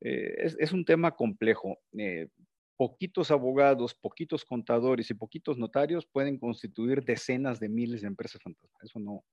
Eh, 0.00 0.52
es, 0.56 0.72
un 0.72 0.84
tema 0.84 1.16
complejo. 1.16 1.80
Eh, 1.98 2.28
poquitos 2.76 3.32
abogados, 3.32 3.92
poquitos 3.92 4.44
contadores 4.44 5.10
y 5.10 5.14
poquitos 5.14 5.58
notarios 5.58 6.06
pueden 6.06 6.38
constituir 6.38 7.02
decenas 7.02 7.58
de 7.58 7.68
miles 7.68 8.02
de 8.02 8.06
empresas 8.06 8.40
fantasmas. 8.40 8.84
Eso 8.84 9.00
no, 9.00 9.24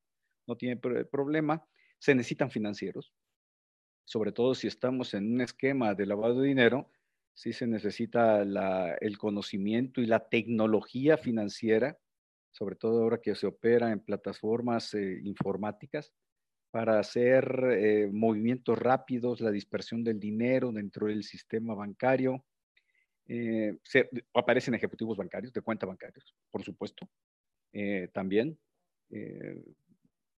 no 0.48 0.56
tiene 0.56 0.78
problema. 0.78 1.64
Se 2.02 2.16
necesitan 2.16 2.50
financieros, 2.50 3.14
sobre 4.06 4.32
todo 4.32 4.56
si 4.56 4.66
estamos 4.66 5.14
en 5.14 5.36
un 5.36 5.42
esquema 5.42 5.94
de 5.94 6.08
lavado 6.08 6.42
de 6.42 6.48
dinero, 6.48 6.90
sí 7.36 7.54
se 7.54 7.68
necesita 7.68 8.42
el 8.42 9.18
conocimiento 9.20 10.02
y 10.02 10.08
la 10.08 10.28
tecnología 10.28 11.16
financiera, 11.16 12.00
sobre 12.52 12.76
todo 12.76 13.04
ahora 13.04 13.22
que 13.22 13.36
se 13.36 13.46
opera 13.46 13.92
en 13.92 14.00
plataformas 14.00 14.96
eh, 14.96 15.22
informáticas, 15.24 16.12
para 16.72 16.98
hacer 16.98 17.46
eh, 17.70 18.10
movimientos 18.12 18.80
rápidos, 18.80 19.40
la 19.40 19.52
dispersión 19.52 20.04
del 20.04 20.20
dinero 20.20 20.72
dentro 20.72 21.06
del 21.06 21.24
sistema 21.24 21.76
bancario. 21.76 22.44
Eh, 23.28 23.78
aparecen 24.34 24.74
ejecutivos 24.74 25.18
bancarios, 25.18 25.54
de 25.54 25.62
cuenta 25.62 25.86
bancarios, 25.86 26.36
por 26.50 26.64
supuesto, 26.64 27.08
también, 28.12 28.58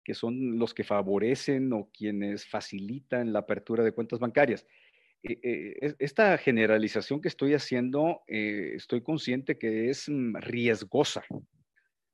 que 0.04 0.14
son 0.14 0.58
los 0.58 0.74
que 0.74 0.84
favorecen 0.84 1.72
o 1.72 1.90
quienes 1.92 2.46
facilitan 2.46 3.32
la 3.32 3.40
apertura 3.40 3.84
de 3.84 3.92
cuentas 3.92 4.18
bancarias. 4.18 4.66
Eh, 5.22 5.38
eh, 5.42 5.94
esta 6.00 6.36
generalización 6.36 7.20
que 7.20 7.28
estoy 7.28 7.54
haciendo, 7.54 8.22
eh, 8.26 8.72
estoy 8.74 9.02
consciente 9.02 9.56
que 9.56 9.88
es 9.88 10.08
mm, 10.08 10.36
riesgosa. 10.36 11.22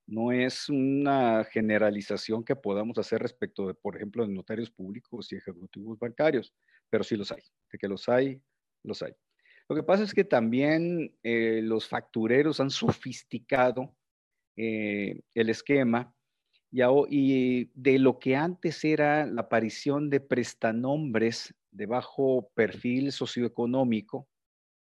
No 0.07 0.33
es 0.33 0.69
una 0.69 1.45
generalización 1.45 2.45
que 2.45 2.57
podamos 2.57 2.99
hacer 2.99 3.21
respecto 3.21 3.67
de, 3.67 3.75
por 3.75 3.97
ejemplo, 3.97 4.27
de 4.27 4.33
notarios 4.33 4.71
públicos 4.71 5.33
y 5.33 5.37
ejecutivos 5.37 5.99
bancarios, 5.99 6.55
pero 6.91 7.05
sí 7.05 7.17
los 7.17 7.33
hay. 7.33 7.43
De 7.71 7.79
que 7.79 7.89
los 7.89 8.09
hay, 8.09 8.41
los 8.83 9.03
hay. 9.03 9.13
Lo 9.69 9.77
que 9.77 9.83
pasa 9.83 10.05
es 10.05 10.15
que 10.15 10.25
también 10.25 11.15
los 11.23 11.87
factureros 11.87 12.59
han 12.59 12.71
sofisticado 12.71 13.95
el 14.57 15.51
esquema 15.51 16.15
y, 16.71 17.71
de 17.75 17.99
lo 17.99 18.19
que 18.19 18.37
antes 18.37 18.85
era 18.85 19.27
la 19.27 19.43
aparición 19.43 20.11
de 20.11 20.21
prestanombres 20.21 21.55
de 21.71 21.87
bajo 21.87 22.51
perfil 22.55 23.13
socioeconómico, 23.13 24.29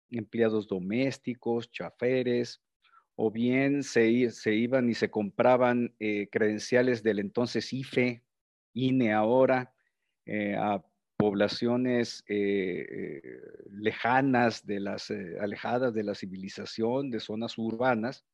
empleados 0.10 0.68
domésticos, 0.68 1.72
chaferes, 1.72 2.62
o 3.16 3.32
bien 3.32 3.84
se, 3.84 4.10
iban 4.10 4.90
y 4.90 4.94
se 4.94 5.10
compraban 5.10 5.96
eh, 6.00 6.28
credenciales 6.30 7.02
del 7.02 7.20
entonces 7.20 7.72
IFE, 7.72 8.24
INE 8.74 9.14
ahora, 9.14 9.74
eh, 10.26 10.56
a 10.56 10.84
poblaciones 11.18 12.24
eh, 12.28 13.22
lejanas, 13.72 14.66
de 14.66 14.82
las, 14.82 15.12
alejadas 15.40 15.94
de 15.94 16.04
la 16.04 16.14
civilización, 16.14 17.10
de 17.10 17.22
zonas 17.22 17.58
urbanas, 17.58 18.26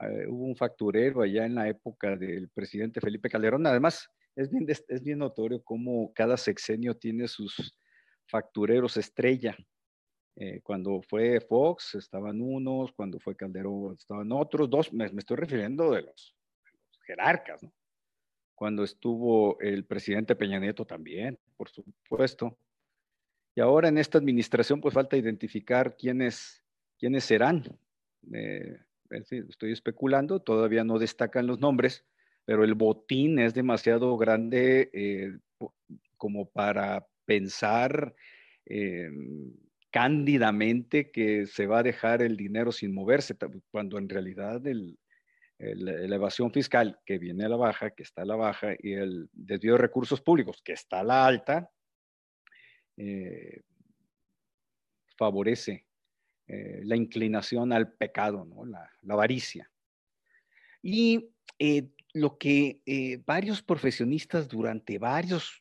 eh, 0.00 0.26
hubo 0.28 0.44
un 0.44 0.56
facturero 0.56 1.22
allá 1.22 1.44
en 1.44 1.54
la 1.54 1.68
época 1.68 2.16
del 2.16 2.48
presidente 2.50 3.00
Felipe 3.00 3.28
Calderón. 3.28 3.66
Además, 3.66 4.08
es 4.36 4.50
bien, 4.50 4.66
es 4.68 5.02
bien 5.02 5.18
notorio 5.18 5.62
cómo 5.62 6.12
cada 6.14 6.36
sexenio 6.36 6.96
tiene 6.96 7.26
sus 7.26 7.76
factureros 8.26 8.96
estrella. 8.96 9.56
Eh, 10.36 10.60
cuando 10.62 11.02
fue 11.02 11.40
Fox 11.40 11.96
estaban 11.96 12.40
unos, 12.40 12.92
cuando 12.92 13.18
fue 13.18 13.34
Calderón 13.34 13.96
estaban 13.98 14.30
otros, 14.30 14.70
dos, 14.70 14.92
me, 14.92 15.06
estoy 15.06 15.36
refiriendo 15.36 15.90
de 15.90 16.02
los, 16.02 16.36
jerarcas, 17.04 17.60
¿no? 17.62 17.72
Cuando 18.54 18.84
estuvo 18.84 19.58
el 19.60 19.84
presidente 19.84 20.36
Peña 20.36 20.60
Nieto 20.60 20.84
también, 20.84 21.38
por 21.56 21.68
supuesto. 21.70 22.56
Y 23.54 23.60
ahora 23.60 23.88
en 23.88 23.98
esta 23.98 24.18
administración 24.18 24.80
pues 24.80 24.94
falta 24.94 25.16
identificar 25.16 25.96
quiénes, 25.96 26.62
quiénes 26.98 27.24
serán. 27.24 27.64
Eh, 28.32 28.78
estoy 29.10 29.72
especulando, 29.72 30.40
todavía 30.40 30.84
no 30.84 30.98
destacan 30.98 31.46
los 31.46 31.60
nombres, 31.60 32.04
pero 32.44 32.64
el 32.64 32.74
botín 32.74 33.38
es 33.38 33.54
demasiado 33.54 34.16
grande 34.16 34.90
eh, 34.92 35.38
como 36.16 36.50
para 36.50 37.06
pensar 37.24 38.14
eh, 38.66 39.10
cándidamente 39.90 41.10
que 41.10 41.46
se 41.46 41.66
va 41.66 41.80
a 41.80 41.82
dejar 41.82 42.22
el 42.22 42.36
dinero 42.36 42.72
sin 42.72 42.94
moverse, 42.94 43.36
cuando 43.70 43.98
en 43.98 44.08
realidad 44.08 44.62
la 45.58 46.14
evasión 46.14 46.52
fiscal 46.52 46.98
que 47.04 47.18
viene 47.18 47.44
a 47.44 47.48
la 47.48 47.56
baja, 47.56 47.90
que 47.90 48.02
está 48.02 48.22
a 48.22 48.26
la 48.26 48.36
baja, 48.36 48.74
y 48.78 48.92
el 48.92 49.28
desvío 49.32 49.72
de 49.72 49.78
recursos 49.78 50.20
públicos, 50.20 50.60
que 50.62 50.72
está 50.72 51.00
a 51.00 51.04
la 51.04 51.26
alta, 51.26 51.70
eh, 52.96 53.62
favorece 55.16 55.87
eh, 56.50 56.80
la 56.82 56.96
inclinación 56.96 57.74
al 57.74 57.92
pecado, 57.92 58.46
¿no? 58.46 58.64
la, 58.64 58.90
avaricia. 59.06 59.70
Y 60.80 61.28
eh, 61.58 61.90
lo 62.14 62.38
que 62.38 62.80
eh, 62.86 63.22
varios 63.26 63.60
profesionistas 63.60 64.48
durante 64.48 64.98
varios 64.98 65.60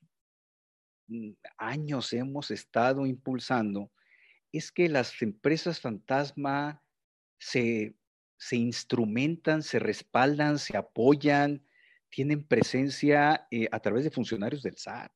mm, 1.08 1.32
años 1.58 2.14
hemos 2.14 2.52
estado 2.52 3.06
impulsando 3.06 3.92
es 4.54 4.72
que 4.72 4.88
las 4.88 5.22
empresas 5.22 5.82
fantasma 5.82 6.82
se, 7.38 7.98
se 8.38 8.56
instrumentan, 8.56 9.64
se 9.64 9.80
respaldan, 9.80 10.58
se 10.58 10.78
apoyan, 10.78 11.66
tienen 12.10 12.48
presencia 12.48 13.46
a 13.72 13.80
través 13.82 14.06
de 14.06 14.12
funcionarios 14.12 14.64
del 14.64 14.78
SAT. 14.78 15.12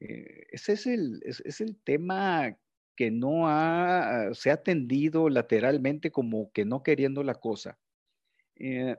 ese 0.00 0.72
es 0.72 0.86
el, 0.86 1.22
es 1.24 1.60
el 1.60 1.76
tema 1.84 2.58
que 2.96 3.10
no 3.10 3.48
ha, 3.48 4.30
se 4.32 4.50
ha 4.50 4.62
tendido 4.62 5.28
lateralmente 5.28 6.10
como 6.10 6.50
que 6.52 6.64
no 6.64 6.82
queriendo 6.82 7.22
la 7.22 7.34
cosa. 7.34 7.78
Eh, 8.56 8.96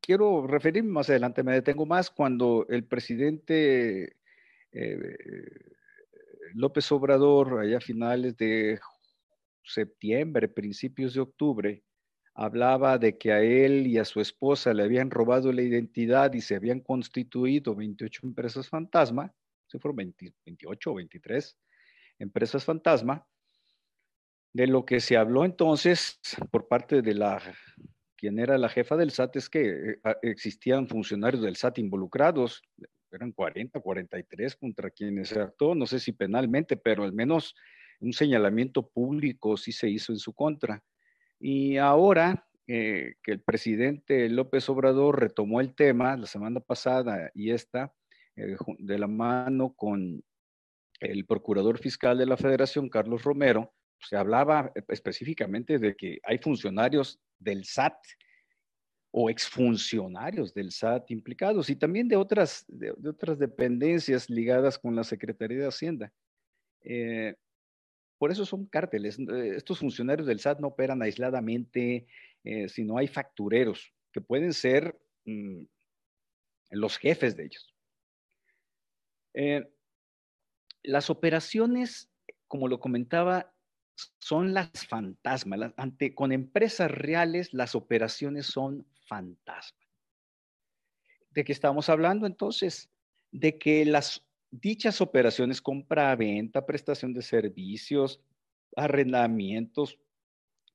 quiero 0.00 0.46
referirme 0.46 0.90
más 0.90 1.10
adelante, 1.10 1.42
me 1.42 1.52
detengo 1.52 1.86
más 1.86 2.10
cuando 2.10 2.66
el 2.68 2.84
presidente 2.84 4.16
eh, 4.72 5.16
López 6.54 6.90
Obrador, 6.92 7.60
allá 7.60 7.78
a 7.78 7.80
finales 7.80 8.36
de 8.36 8.80
septiembre, 9.62 10.48
principios 10.48 11.14
de 11.14 11.20
octubre, 11.20 11.82
hablaba 12.34 12.98
de 12.98 13.18
que 13.18 13.32
a 13.32 13.42
él 13.42 13.86
y 13.86 13.98
a 13.98 14.04
su 14.04 14.20
esposa 14.20 14.72
le 14.72 14.82
habían 14.82 15.10
robado 15.10 15.52
la 15.52 15.62
identidad 15.62 16.32
y 16.32 16.40
se 16.40 16.56
habían 16.56 16.80
constituido 16.80 17.74
28 17.74 18.26
empresas 18.26 18.68
fantasma, 18.68 19.32
se 19.66 19.78
fueron 19.78 19.96
28 19.96 20.90
o 20.90 20.94
23, 20.94 21.56
empresas 22.20 22.64
fantasma, 22.64 23.26
de 24.52 24.66
lo 24.66 24.84
que 24.84 25.00
se 25.00 25.16
habló 25.16 25.44
entonces 25.44 26.20
por 26.50 26.68
parte 26.68 27.02
de 27.02 27.14
la, 27.14 27.40
quien 28.16 28.38
era 28.38 28.58
la 28.58 28.68
jefa 28.68 28.96
del 28.96 29.10
SAT, 29.10 29.36
es 29.36 29.48
que 29.48 29.90
eh, 29.90 29.98
existían 30.22 30.86
funcionarios 30.86 31.42
del 31.42 31.56
SAT 31.56 31.78
involucrados, 31.78 32.62
eran 33.12 33.32
40, 33.32 33.80
43 33.80 34.56
contra 34.56 34.90
quienes 34.90 35.30
se 35.30 35.40
actuó, 35.40 35.74
no 35.74 35.86
sé 35.86 35.98
si 35.98 36.12
penalmente, 36.12 36.76
pero 36.76 37.02
al 37.02 37.12
menos 37.12 37.56
un 38.00 38.12
señalamiento 38.12 38.88
público 38.88 39.56
sí 39.56 39.72
se 39.72 39.88
hizo 39.88 40.12
en 40.12 40.18
su 40.18 40.32
contra. 40.32 40.82
Y 41.38 41.76
ahora 41.76 42.46
eh, 42.66 43.14
que 43.22 43.32
el 43.32 43.40
presidente 43.40 44.28
López 44.28 44.68
Obrador 44.68 45.20
retomó 45.20 45.60
el 45.60 45.74
tema 45.74 46.16
la 46.16 46.26
semana 46.26 46.60
pasada 46.60 47.30
y 47.34 47.50
esta, 47.50 47.92
eh, 48.36 48.56
de 48.78 48.98
la 48.98 49.08
mano 49.08 49.74
con 49.74 50.22
el 51.00 51.24
procurador 51.26 51.78
fiscal 51.78 52.18
de 52.18 52.26
la 52.26 52.36
federación, 52.36 52.88
Carlos 52.88 53.24
Romero, 53.24 53.74
se 53.98 54.16
hablaba 54.16 54.72
específicamente 54.88 55.78
de 55.78 55.96
que 55.96 56.20
hay 56.22 56.38
funcionarios 56.38 57.20
del 57.38 57.64
SAT 57.64 57.96
o 59.12 59.28
exfuncionarios 59.28 60.54
del 60.54 60.70
SAT 60.70 61.10
implicados 61.10 61.68
y 61.68 61.76
también 61.76 62.08
de 62.08 62.16
otras, 62.16 62.64
de, 62.68 62.92
otras 63.08 63.38
dependencias 63.38 64.30
ligadas 64.30 64.78
con 64.78 64.94
la 64.94 65.04
Secretaría 65.04 65.58
de 65.58 65.66
Hacienda. 65.66 66.12
Eh, 66.82 67.34
por 68.18 68.30
eso 68.30 68.46
son 68.46 68.66
cárteles. 68.66 69.18
Eh, 69.18 69.54
estos 69.56 69.78
funcionarios 69.78 70.26
del 70.26 70.40
SAT 70.40 70.60
no 70.60 70.68
operan 70.68 71.02
aisladamente, 71.02 72.06
eh, 72.44 72.68
sino 72.68 72.98
hay 72.98 73.08
factureros 73.08 73.92
que 74.12 74.20
pueden 74.20 74.52
ser 74.52 74.98
mm, 75.24 75.62
los 76.70 76.96
jefes 76.98 77.36
de 77.36 77.44
ellos. 77.44 77.74
Las 80.82 81.10
operaciones, 81.10 82.10
como 82.48 82.68
lo 82.68 82.80
comentaba, 82.80 83.52
son 84.18 84.54
las 84.54 84.86
fantasmas. 84.86 85.72
ante, 85.76 86.14
con 86.14 86.32
empresas 86.32 86.90
reales, 86.90 87.52
las 87.52 87.74
operaciones 87.74 88.46
son 88.46 88.86
fantasmas. 89.06 89.88
¿De 91.30 91.44
qué 91.44 91.52
estamos 91.52 91.88
hablando 91.88 92.26
entonces? 92.26 92.90
De 93.30 93.58
que 93.58 93.84
las 93.84 94.26
dichas 94.50 95.00
operaciones, 95.00 95.60
compra, 95.60 96.14
venta, 96.16 96.66
prestación 96.66 97.12
de 97.12 97.22
servicios, 97.22 98.20
arrendamientos, 98.74 99.98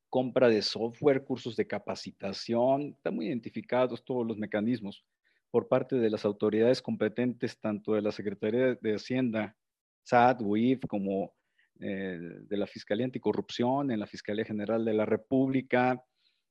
compra 0.10 0.48
de 0.48 0.62
software, 0.62 1.26
cursos 1.26 1.56
de 1.56 1.68
capacitación, 1.68 2.94
están 2.96 3.16
muy 3.16 3.28
identificados 3.28 4.06
todos 4.06 4.26
los 4.26 4.38
mecanismos 4.38 5.04
por 5.52 5.68
parte 5.68 5.98
de 5.98 6.10
las 6.10 6.24
autoridades 6.26 6.82
competentes, 6.82 7.60
tanto 7.60 7.94
de 7.94 8.02
la 8.02 8.12
Secretaría 8.12 8.76
de 8.76 8.96
Hacienda 8.96 9.56
SAT, 10.06 10.42
UIF, 10.42 10.86
como 10.88 11.36
eh, 11.80 12.20
de 12.48 12.58
la 12.58 12.68
Fiscalía 12.68 13.06
Anticorrupción, 13.06 13.92
en 13.92 14.00
la 14.00 14.08
Fiscalía 14.08 14.46
General 14.46 14.86
de 14.86 14.94
la 14.94 15.06
República, 15.06 16.02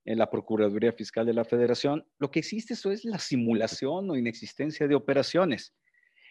en 0.04 0.18
la 0.18 0.30
Procuraduría 0.30 0.92
Fiscal 0.92 1.24
de 1.24 1.32
la 1.32 1.44
Federación. 1.44 2.06
Lo 2.18 2.30
que 2.30 2.40
existe 2.40 2.74
eso 2.74 2.92
es 2.92 3.04
la 3.04 3.18
simulación 3.18 4.10
o 4.10 4.16
inexistencia 4.16 4.86
de 4.86 4.94
operaciones. 4.94 5.74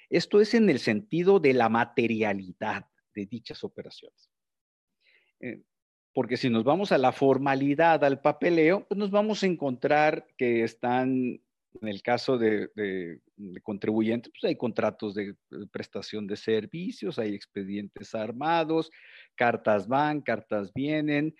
Esto 0.09 0.41
es 0.41 0.53
en 0.53 0.69
el 0.69 0.79
sentido 0.79 1.39
de 1.39 1.53
la 1.53 1.69
materialidad 1.69 2.86
de 3.15 3.25
dichas 3.25 3.63
operaciones. 3.63 4.29
Eh, 5.39 5.63
porque 6.13 6.38
si 6.38 6.49
nos 6.49 6.63
vamos 6.63 6.91
a 6.91 6.99
la 6.99 7.12
formalidad, 7.12 8.03
al 8.03 8.21
papeleo, 8.21 8.86
pues 8.88 8.97
nos 8.97 9.09
vamos 9.09 9.41
a 9.41 9.47
encontrar 9.47 10.27
que 10.38 10.63
están, 10.63 11.41
en 11.81 11.88
el 11.88 12.03
caso 12.03 12.38
de, 12.38 12.69
contribuyentes, 13.62 14.32
pues 14.32 14.49
hay 14.49 14.56
contratos 14.56 15.13
de 15.15 15.36
prestación 15.71 16.27
de 16.27 16.36
servicios, 16.36 17.19
hay 17.19 17.34
expedientes 17.34 18.15
armados, 18.15 18.91
cartas 19.36 19.88
van, 19.88 20.21
cartas 20.21 20.71
vienen, 20.73 21.36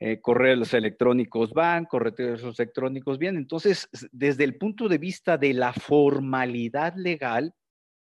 eh, 0.00 0.20
correos 0.20 0.74
electrónicos 0.74 1.52
van, 1.52 1.84
correos 1.84 2.58
electrónicos 2.58 3.18
vienen. 3.18 3.42
Entonces, 3.42 3.88
desde 4.12 4.44
el 4.44 4.56
punto 4.56 4.88
de 4.88 4.98
vista 4.98 5.38
de 5.38 5.54
la 5.54 5.72
formalidad 5.72 6.94
legal, 6.96 7.54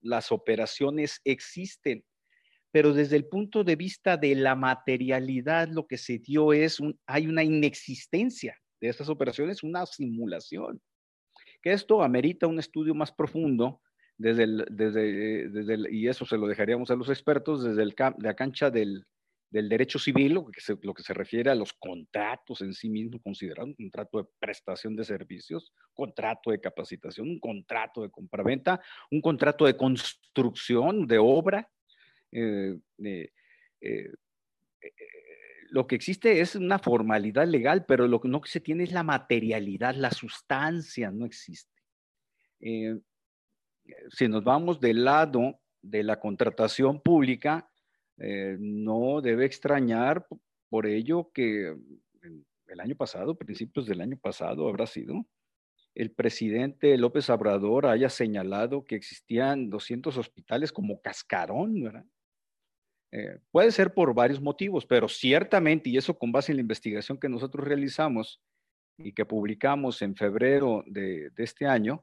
las 0.00 0.32
operaciones 0.32 1.20
existen 1.24 2.04
pero 2.72 2.94
desde 2.94 3.16
el 3.16 3.26
punto 3.26 3.62
de 3.62 3.76
vista 3.76 4.16
de 4.16 4.34
la 4.34 4.56
materialidad, 4.56 5.68
lo 5.68 5.86
que 5.86 5.98
se 5.98 6.18
dio 6.18 6.54
es, 6.54 6.80
un, 6.80 6.98
hay 7.06 7.26
una 7.26 7.44
inexistencia 7.44 8.58
de 8.80 8.88
estas 8.88 9.10
operaciones, 9.10 9.62
una 9.62 9.84
simulación. 9.84 10.80
Que 11.62 11.72
esto 11.72 12.02
amerita 12.02 12.46
un 12.46 12.58
estudio 12.58 12.94
más 12.94 13.12
profundo, 13.12 13.80
desde, 14.18 14.44
el, 14.44 14.66
desde, 14.70 15.48
desde 15.48 15.90
y 15.90 16.08
eso 16.08 16.24
se 16.26 16.36
lo 16.36 16.46
dejaríamos 16.46 16.90
a 16.90 16.96
los 16.96 17.08
expertos, 17.08 17.64
desde 17.64 17.82
el, 17.82 17.94
la 18.18 18.34
cancha 18.34 18.70
del, 18.70 19.06
del 19.52 19.68
derecho 19.68 19.98
civil, 19.98 20.32
lo 20.32 20.46
que, 20.46 20.60
se, 20.62 20.78
lo 20.80 20.94
que 20.94 21.02
se 21.02 21.12
refiere 21.12 21.50
a 21.50 21.54
los 21.54 21.74
contratos 21.74 22.62
en 22.62 22.72
sí 22.72 22.88
mismos, 22.88 23.20
considerado 23.22 23.66
un 23.66 23.74
contrato 23.74 24.18
de 24.18 24.28
prestación 24.38 24.96
de 24.96 25.04
servicios, 25.04 25.74
contrato 25.92 26.50
de 26.50 26.60
capacitación, 26.60 27.28
un 27.28 27.38
contrato 27.38 28.02
de 28.02 28.10
compraventa, 28.10 28.80
un 29.10 29.20
contrato 29.20 29.66
de 29.66 29.76
construcción, 29.76 31.06
de 31.06 31.18
obra, 31.18 31.68
eh, 32.32 32.78
eh, 33.04 33.30
eh, 33.82 34.10
lo 35.72 35.86
que 35.86 35.94
existe 35.94 36.42
es 36.42 36.54
una 36.54 36.78
formalidad 36.78 37.46
legal, 37.46 37.86
pero 37.86 38.06
lo 38.06 38.20
que 38.20 38.28
no 38.28 38.42
se 38.44 38.60
tiene 38.60 38.84
es 38.84 38.92
la 38.92 39.02
materialidad, 39.02 39.94
la 39.94 40.10
sustancia 40.10 41.10
no 41.10 41.24
existe. 41.24 41.72
si 42.60 44.28
nos 44.28 44.44
vamos 44.44 44.80
del 44.80 45.04
lado 45.04 45.60
de 45.80 46.02
la 46.02 46.20
contratación 46.20 47.00
pública, 47.00 47.70
no 48.18 49.22
debe 49.22 49.46
extrañar 49.46 50.26
por 50.68 50.86
ello 50.86 51.30
que 51.32 51.74
el 52.66 52.80
año 52.80 52.94
pasado, 52.94 53.34
principios 53.34 53.86
del 53.86 54.02
año 54.02 54.18
pasado 54.18 54.68
habrá 54.68 54.86
sido, 54.86 55.26
el 55.94 56.10
presidente 56.10 56.96
López 56.98 57.30
Obrador 57.30 57.86
haya 57.86 58.10
señalado 58.10 58.84
que 58.84 58.94
existían 58.94 59.70
200 59.70 60.18
hospitales 60.18 60.70
como 60.70 61.00
cascarón, 61.00 61.82
¿verdad? 61.82 62.04
Eh, 63.12 63.38
puede 63.50 63.70
ser 63.72 63.92
por 63.92 64.14
varios 64.14 64.40
motivos, 64.40 64.86
pero 64.86 65.06
ciertamente, 65.06 65.90
y 65.90 65.98
eso 65.98 66.18
con 66.18 66.32
base 66.32 66.50
en 66.50 66.56
la 66.56 66.62
investigación 66.62 67.18
que 67.18 67.28
nosotros 67.28 67.66
realizamos 67.66 68.40
y 68.96 69.12
que 69.12 69.26
publicamos 69.26 70.00
en 70.00 70.16
febrero 70.16 70.82
de, 70.86 71.30
este 71.36 71.66
año, 71.66 72.02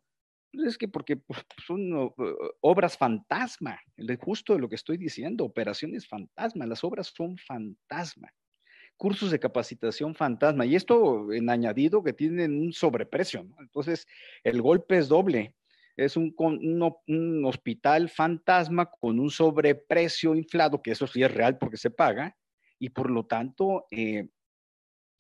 pues 0.54 0.68
es 0.68 0.78
que 0.78 0.88
porque 0.88 1.18
pues, 1.28 1.44
son 1.66 1.94
uh, 1.94 2.14
obras 2.62 2.96
fantasma, 2.96 3.80
justo 4.20 4.54
de 4.54 4.60
lo 4.60 4.70
que 4.70 4.76
estoy 4.76 4.98
diciendo, 4.98 5.46
operaciones 5.46 6.08
fantasma, 6.08 6.68
las 6.68 6.84
obras 6.84 7.08
son 7.08 7.38
fantasma, 7.40 8.32
cursos 8.96 9.32
de 9.32 9.40
capacitación 9.40 10.14
fantasma, 10.14 10.68
y 10.68 10.76
esto 10.76 11.34
en 11.34 11.50
añadido 11.50 12.04
que 12.04 12.14
tienen 12.14 12.60
un 12.60 12.72
sobreprecio, 12.72 13.48
entonces 13.60 14.08
el 14.44 14.62
golpe 14.62 15.00
es 15.00 15.08
doble, 15.08 15.56
es 16.06 16.16
un, 16.16 16.34
un, 16.38 17.46
hospital 17.46 18.10
fantasma 18.10 18.90
con 18.90 19.20
un 19.20 19.30
sobreprecio 19.30 20.34
inflado, 20.36 20.82
que 20.82 20.92
eso 20.92 21.08
sí 21.08 21.22
es 21.24 21.34
real 21.34 21.58
porque 21.58 21.78
se 21.78 21.92
paga, 21.92 22.38
y 22.80 22.90
por 22.90 23.10
lo 23.10 23.26
tanto 23.26 23.86
eh, 23.92 24.30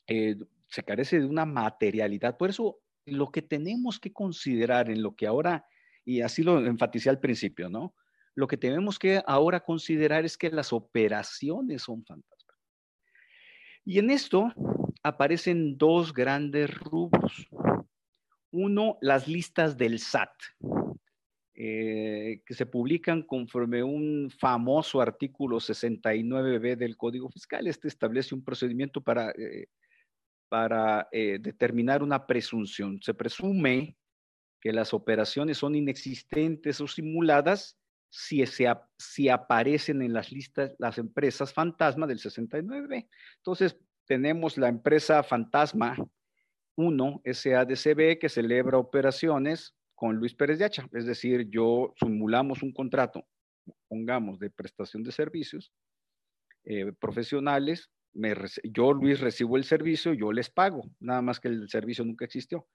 eh, 0.08 0.38
se 0.68 0.84
carece 0.84 1.20
de 1.20 1.26
una 1.26 1.46
materialidad. 1.46 2.38
Por 2.38 2.50
eso 2.50 2.80
lo 3.06 3.30
que 3.32 3.42
tenemos 3.42 4.00
que 4.00 4.14
considerar 4.14 4.90
en 4.90 5.04
lo 5.04 5.16
que 5.16 5.28
ahora, 5.28 5.66
y 6.06 6.22
así 6.22 6.44
lo 6.44 6.66
enfaticé 6.66 7.10
al 7.10 7.20
principio, 7.20 7.70
¿no? 7.70 7.94
Lo 8.36 8.48
que 8.48 8.58
tenemos 8.58 8.98
que 8.98 9.22
ahora 9.28 9.60
considerar 9.60 10.24
es 10.24 10.38
que 10.38 10.50
las 10.50 10.72
operaciones 10.72 11.82
son 11.82 12.06
fantasmas. 12.06 12.58
Y 13.84 14.00
en 14.00 14.12
esto 14.12 14.54
aparecen 15.04 15.78
dos 15.78 16.14
grandes 16.14 16.74
rubros. 16.74 17.50
Uno, 18.52 18.98
las 19.02 19.28
listas 19.28 19.78
del 19.78 20.00
SAT, 20.00 20.32
eh, 21.62 22.42
que 22.46 22.54
se 22.54 22.66
publican 22.66 23.24
conforme 23.24 23.84
un 23.84 24.32
famoso 24.32 25.02
artículo 25.02 25.58
69b 25.58 26.78
del 26.78 26.96
Código 26.96 27.30
Fiscal. 27.30 27.68
Este 27.68 27.90
establece 27.90 28.34
un 28.34 28.44
procedimiento 28.44 29.02
para, 29.02 29.32
eh, 29.32 29.68
para 30.48 31.10
eh, 31.12 31.38
determinar 31.40 32.02
una 32.02 32.26
presunción. 32.26 33.02
Se 33.02 33.14
presume 33.14 33.98
que 34.62 34.72
las 34.72 34.94
operaciones 34.94 35.58
son 35.58 35.76
inexistentes 35.76 36.80
o 36.82 36.88
simuladas 36.88 37.78
si, 38.10 38.44
si 38.98 39.30
aparecen 39.30 40.02
en 40.02 40.14
las 40.14 40.32
listas 40.32 40.74
las 40.80 40.98
empresas 40.98 41.54
fantasma 41.54 42.08
del 42.08 42.20
69b. 42.20 43.08
Entonces, 43.38 43.78
tenemos 44.06 44.58
la 44.58 44.70
empresa 44.70 45.24
fantasma 45.24 45.96
1 46.80 47.22
SADCB 47.26 48.20
que 48.20 48.30
celebra 48.30 48.78
operaciones 48.78 49.76
con 49.96 50.16
Luis 50.16 50.34
Pérez 50.34 50.60
de 50.60 50.66
Hacha. 50.66 50.88
Es 50.94 51.06
decir, 51.06 51.50
yo 51.50 51.94
simulamos 52.00 52.64
un 52.64 52.72
contrato, 52.72 53.28
pongamos, 53.90 54.40
de 54.40 54.50
prestación 54.50 55.04
de 55.04 55.12
servicios 55.12 55.74
eh, 56.64 56.94
profesionales. 56.94 57.90
yo, 58.64 58.94
Luis, 58.94 59.20
recibo 59.20 59.58
el 59.58 59.66
servicio, 59.66 60.14
yo 60.14 60.32
les 60.32 60.50
pago, 60.50 60.84
nada 61.02 61.22
más 61.22 61.42
que 61.42 61.50
el 61.50 61.68
servicio 61.68 62.06
nunca 62.06 62.24
existió. 62.24 62.66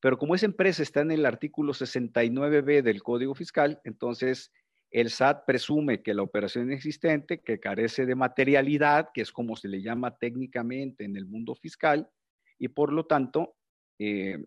Pero 0.00 0.16
como 0.16 0.34
esa 0.34 0.46
empresa 0.46 0.82
está 0.82 1.02
en 1.02 1.10
el 1.10 1.26
artículo 1.26 1.74
69b 1.74 2.80
del 2.80 3.02
Código 3.02 3.34
Fiscal, 3.34 3.78
entonces 3.84 4.50
el 4.90 5.10
SAT 5.10 5.44
presume 5.44 6.02
que 6.02 6.14
la 6.14 6.22
operación 6.22 6.72
existente, 6.72 7.42
que 7.42 7.60
carece 7.60 8.06
de 8.06 8.14
materialidad, 8.14 9.10
que 9.12 9.20
es 9.20 9.32
como 9.32 9.54
se 9.54 9.68
le 9.68 9.82
llama 9.82 10.16
técnicamente 10.16 11.04
en 11.04 11.16
el 11.16 11.26
mundo 11.26 11.54
fiscal, 11.54 12.08
y 12.60 12.68
por 12.68 12.92
lo 12.92 13.06
tanto, 13.06 13.56
eh, 13.98 14.38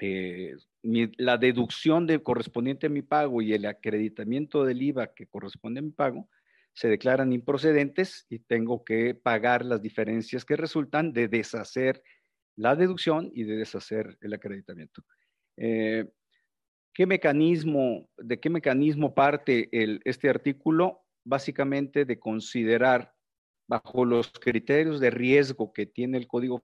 eh, 0.00 0.54
la 0.82 1.38
deducción 1.38 2.06
de, 2.06 2.22
correspondiente 2.22 2.86
a 2.86 2.90
mi 2.90 3.02
pago 3.02 3.40
y 3.42 3.54
el 3.54 3.64
acreditamiento 3.64 4.64
del 4.64 4.82
IVA 4.82 5.14
que 5.14 5.26
corresponde 5.26 5.80
a 5.80 5.82
mi 5.82 5.90
pago 5.90 6.28
se 6.74 6.88
declaran 6.88 7.32
improcedentes 7.32 8.26
y 8.28 8.40
tengo 8.40 8.84
que 8.84 9.14
pagar 9.14 9.64
las 9.64 9.80
diferencias 9.80 10.44
que 10.44 10.56
resultan 10.56 11.14
de 11.14 11.26
deshacer 11.26 12.02
la 12.54 12.76
deducción 12.76 13.30
y 13.34 13.44
de 13.44 13.56
deshacer 13.56 14.18
el 14.20 14.34
acreditamiento. 14.34 15.02
Eh, 15.56 16.06
¿qué 16.92 17.06
mecanismo, 17.06 18.10
¿De 18.18 18.38
qué 18.38 18.50
mecanismo 18.50 19.14
parte 19.14 19.70
este 20.04 20.28
artículo? 20.28 21.00
Básicamente 21.24 22.04
de 22.04 22.18
considerar 22.18 23.14
bajo 23.66 24.04
los 24.04 24.30
criterios 24.32 25.00
de 25.00 25.10
riesgo 25.10 25.72
que 25.72 25.86
tiene 25.86 26.18
el 26.18 26.26
Código 26.26 26.62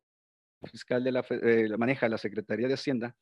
fiscal 0.69 1.03
de 1.05 1.13
la, 1.13 1.25
eh, 1.31 1.69
maneja 1.79 2.09
la 2.09 2.19
Secretaría 2.19 2.69
de 2.69 2.75
Hacienda, 2.75 3.17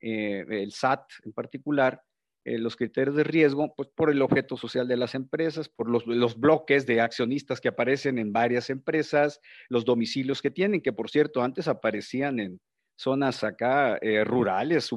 eh, 0.00 0.44
el 0.48 0.72
SAT 0.72 1.04
en 1.24 1.32
particular, 1.32 2.02
eh, 2.44 2.58
los 2.58 2.76
criterios 2.76 3.16
de 3.16 3.24
riesgo, 3.24 3.74
pues 3.74 3.88
por 3.94 4.10
el 4.10 4.20
objeto 4.20 4.56
social 4.56 4.86
de 4.86 4.96
las 4.98 5.14
empresas, 5.14 5.68
por 5.68 5.88
los, 5.88 6.06
los, 6.06 6.38
bloques 6.38 6.84
de 6.84 7.00
accionistas 7.00 7.60
que 7.60 7.68
aparecen 7.68 8.18
en 8.18 8.32
varias 8.32 8.68
empresas, 8.68 9.40
los 9.68 9.84
domicilios 9.84 10.42
que 10.42 10.50
tienen, 10.50 10.82
que 10.82 10.92
por 10.92 11.10
cierto 11.10 11.42
antes 11.42 11.68
aparecían 11.68 12.40
en 12.40 12.60
zonas 12.96 13.42
acá 13.42 13.98
rurales, 14.24 14.90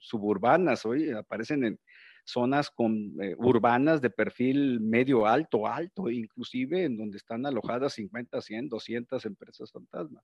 suburbanas, 0.00 0.84
hoy 0.86 1.10
aparecen 1.10 1.64
en 1.64 1.78
zonas 2.24 2.70
con, 2.70 3.14
urbanas 3.38 4.00
de 4.00 4.10
perfil 4.10 4.80
medio 4.80 5.26
alto, 5.26 5.66
alto, 5.66 6.10
inclusive 6.10 6.84
en 6.84 6.96
donde 6.96 7.16
están 7.16 7.46
alojadas 7.46 7.94
50, 7.94 8.40
100, 8.40 8.68
200 8.68 9.26
empresas 9.26 9.72
fantasma. 9.72 10.22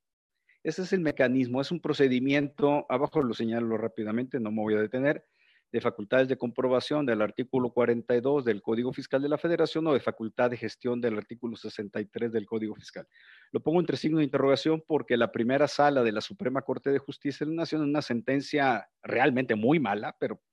Ese 0.62 0.82
es 0.82 0.92
el 0.92 1.00
mecanismo, 1.00 1.60
es 1.60 1.70
un 1.70 1.80
procedimiento, 1.80 2.84
abajo 2.88 3.22
lo 3.22 3.34
señalo 3.34 3.76
rápidamente, 3.76 4.40
no 4.40 4.50
me 4.50 4.62
voy 4.62 4.74
a 4.74 4.80
detener, 4.80 5.24
de 5.70 5.80
facultades 5.80 6.28
de 6.28 6.38
comprobación 6.38 7.04
del 7.04 7.20
artículo 7.20 7.70
42 7.70 8.44
del 8.44 8.62
Código 8.62 8.92
Fiscal 8.92 9.20
de 9.20 9.28
la 9.28 9.38
Federación 9.38 9.86
o 9.86 9.92
de 9.92 10.00
facultad 10.00 10.50
de 10.50 10.56
gestión 10.56 11.00
del 11.00 11.18
artículo 11.18 11.56
63 11.56 12.32
del 12.32 12.46
Código 12.46 12.74
Fiscal. 12.74 13.06
Lo 13.52 13.60
pongo 13.60 13.80
entre 13.80 13.96
signo 13.96 14.18
de 14.18 14.24
interrogación 14.24 14.82
porque 14.86 15.16
la 15.16 15.30
primera 15.30 15.68
sala 15.68 16.02
de 16.02 16.12
la 16.12 16.20
Suprema 16.20 16.62
Corte 16.62 16.90
de 16.90 16.98
Justicia 16.98 17.44
de 17.44 17.52
la 17.52 17.62
Nación, 17.62 17.82
una 17.82 18.02
sentencia 18.02 18.88
realmente 19.02 19.54
muy 19.54 19.78
mala, 19.78 20.16
pero 20.18 20.36
eh, 20.36 20.47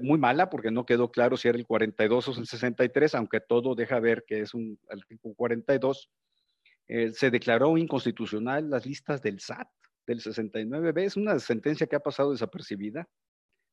muy 0.00 0.18
mala 0.18 0.48
porque 0.50 0.70
no 0.70 0.86
quedó 0.86 1.10
claro 1.10 1.36
si 1.36 1.48
era 1.48 1.58
el 1.58 1.66
42 1.66 2.28
o 2.28 2.40
el 2.40 2.46
63, 2.46 3.14
aunque 3.14 3.40
todo 3.40 3.74
deja 3.74 4.00
ver 4.00 4.24
que 4.26 4.40
es 4.40 4.54
un 4.54 4.78
artículo 4.90 5.34
42, 5.34 6.10
eh, 6.88 7.12
se 7.12 7.30
declaró 7.30 7.76
inconstitucional 7.76 8.70
las 8.70 8.86
listas 8.86 9.20
del 9.20 9.40
SAT 9.40 9.68
del 10.06 10.20
69B. 10.20 11.04
Es 11.04 11.16
una 11.16 11.38
sentencia 11.38 11.86
que 11.86 11.96
ha 11.96 12.00
pasado 12.00 12.32
desapercibida, 12.32 13.08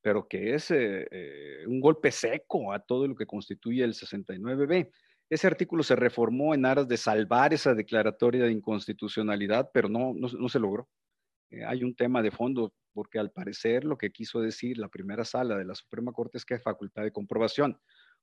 pero 0.01 0.27
que 0.27 0.53
es 0.53 0.69
eh, 0.71 1.63
un 1.67 1.79
golpe 1.79 2.11
seco 2.11 2.73
a 2.73 2.79
todo 2.79 3.07
lo 3.07 3.15
que 3.15 3.25
constituye 3.25 3.83
el 3.83 3.93
69B. 3.93 4.89
Ese 5.29 5.47
artículo 5.47 5.81
se 5.81 5.95
reformó 5.95 6.53
en 6.53 6.65
aras 6.65 6.87
de 6.87 6.97
salvar 6.97 7.53
esa 7.53 7.73
declaratoria 7.73 8.43
de 8.43 8.51
inconstitucionalidad, 8.51 9.71
pero 9.73 9.89
no, 9.89 10.13
no, 10.13 10.49
se 10.49 10.59
logró. 10.59 10.87
Eh, 11.49 11.63
hay 11.65 11.83
un 11.83 11.95
tema 11.95 12.21
de 12.21 12.29
fondo, 12.29 12.73
porque 12.95 13.19
al 13.19 13.29
parecer 13.29 13.83
lo 13.83 13.97
que 13.97 14.09
quiso 14.09 14.39
decir 14.39 14.77
la 14.77 14.87
primera 14.87 15.25
sala 15.25 15.57
de 15.57 15.65
la 15.65 15.75
Suprema 15.75 16.13
Corte 16.13 16.37
es 16.37 16.45
que 16.45 16.53
hay 16.53 16.61
facultad 16.61 17.03
de 17.03 17.11
comprobación, 17.11 17.77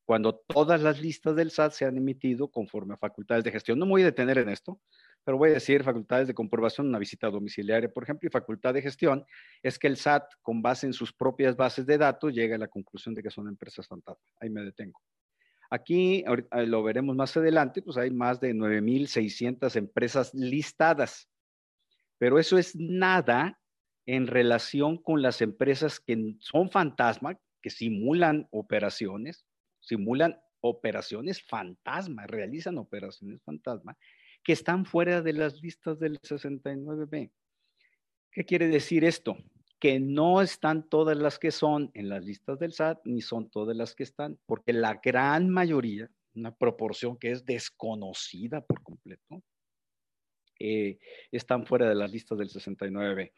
cuando 0.04 0.34
todas 0.34 0.82
las 0.82 1.00
listas 1.00 1.36
del 1.36 1.50
SAT 1.50 1.72
se 1.72 1.84
han 1.84 1.96
emitido 1.96 2.48
conforme 2.48 2.94
a 2.94 2.96
facultades 2.96 3.44
de 3.44 3.52
gestión. 3.52 3.78
No 3.78 3.86
me 3.86 3.92
voy 3.92 4.02
a 4.02 4.06
detener 4.06 4.38
en 4.38 4.48
esto, 4.48 4.80
pero 5.22 5.38
voy 5.38 5.50
a 5.50 5.54
decir 5.54 5.84
facultades 5.84 6.26
de 6.26 6.34
comprobación, 6.34 6.88
una 6.88 6.98
visita 6.98 7.30
domiciliaria, 7.30 7.92
por 7.92 8.02
ejemplo, 8.02 8.26
y 8.26 8.30
facultad 8.30 8.74
de 8.74 8.82
gestión, 8.82 9.24
es 9.62 9.78
que 9.78 9.86
el 9.86 9.96
SAT, 9.96 10.24
con 10.40 10.62
base 10.62 10.86
en 10.86 10.92
sus 10.92 11.12
propias 11.12 11.54
bases 11.54 11.86
de 11.86 11.98
datos, 11.98 12.32
llega 12.32 12.56
a 12.56 12.58
la 12.58 12.68
conclusión 12.68 13.14
de 13.14 13.22
que 13.22 13.30
son 13.30 13.46
empresas 13.46 13.86
fantasma. 13.86 14.24
Ahí 14.40 14.50
me 14.50 14.62
detengo. 14.62 15.00
Aquí, 15.70 16.24
lo 16.50 16.82
veremos 16.82 17.14
más 17.14 17.36
adelante, 17.36 17.80
pues 17.82 17.96
hay 17.96 18.10
más 18.10 18.40
de 18.40 18.54
9.600 18.54 19.76
empresas 19.76 20.34
listadas, 20.34 21.28
pero 22.18 22.38
eso 22.38 22.58
es 22.58 22.74
nada 22.74 23.58
en 24.06 24.26
relación 24.26 24.96
con 24.98 25.22
las 25.22 25.40
empresas 25.40 26.00
que 26.00 26.36
son 26.40 26.70
fantasma, 26.70 27.38
que 27.60 27.70
simulan 27.70 28.48
operaciones, 28.50 29.46
simulan 29.80 30.40
operaciones 30.60 31.42
fantasma, 31.42 32.26
realizan 32.26 32.78
operaciones 32.78 33.42
fantasma, 33.42 33.96
que 34.42 34.52
están 34.52 34.84
fuera 34.84 35.22
de 35.22 35.32
las 35.32 35.60
listas 35.62 35.98
del 35.98 36.20
69B. 36.20 37.30
¿Qué 38.30 38.44
quiere 38.44 38.68
decir 38.68 39.04
esto? 39.04 39.36
Que 39.78 40.00
no 40.00 40.40
están 40.40 40.88
todas 40.88 41.16
las 41.16 41.38
que 41.38 41.50
son 41.50 41.90
en 41.94 42.08
las 42.08 42.24
listas 42.24 42.58
del 42.58 42.72
SAT, 42.72 43.00
ni 43.04 43.20
son 43.20 43.50
todas 43.50 43.76
las 43.76 43.94
que 43.94 44.04
están, 44.04 44.38
porque 44.46 44.72
la 44.72 45.00
gran 45.02 45.48
mayoría, 45.48 46.10
una 46.34 46.54
proporción 46.54 47.18
que 47.18 47.30
es 47.30 47.44
desconocida 47.44 48.64
por 48.64 48.82
completo, 48.82 49.42
eh, 50.58 50.98
están 51.30 51.66
fuera 51.66 51.88
de 51.88 51.94
las 51.94 52.10
listas 52.10 52.38
del 52.38 52.48
69B. 52.48 53.32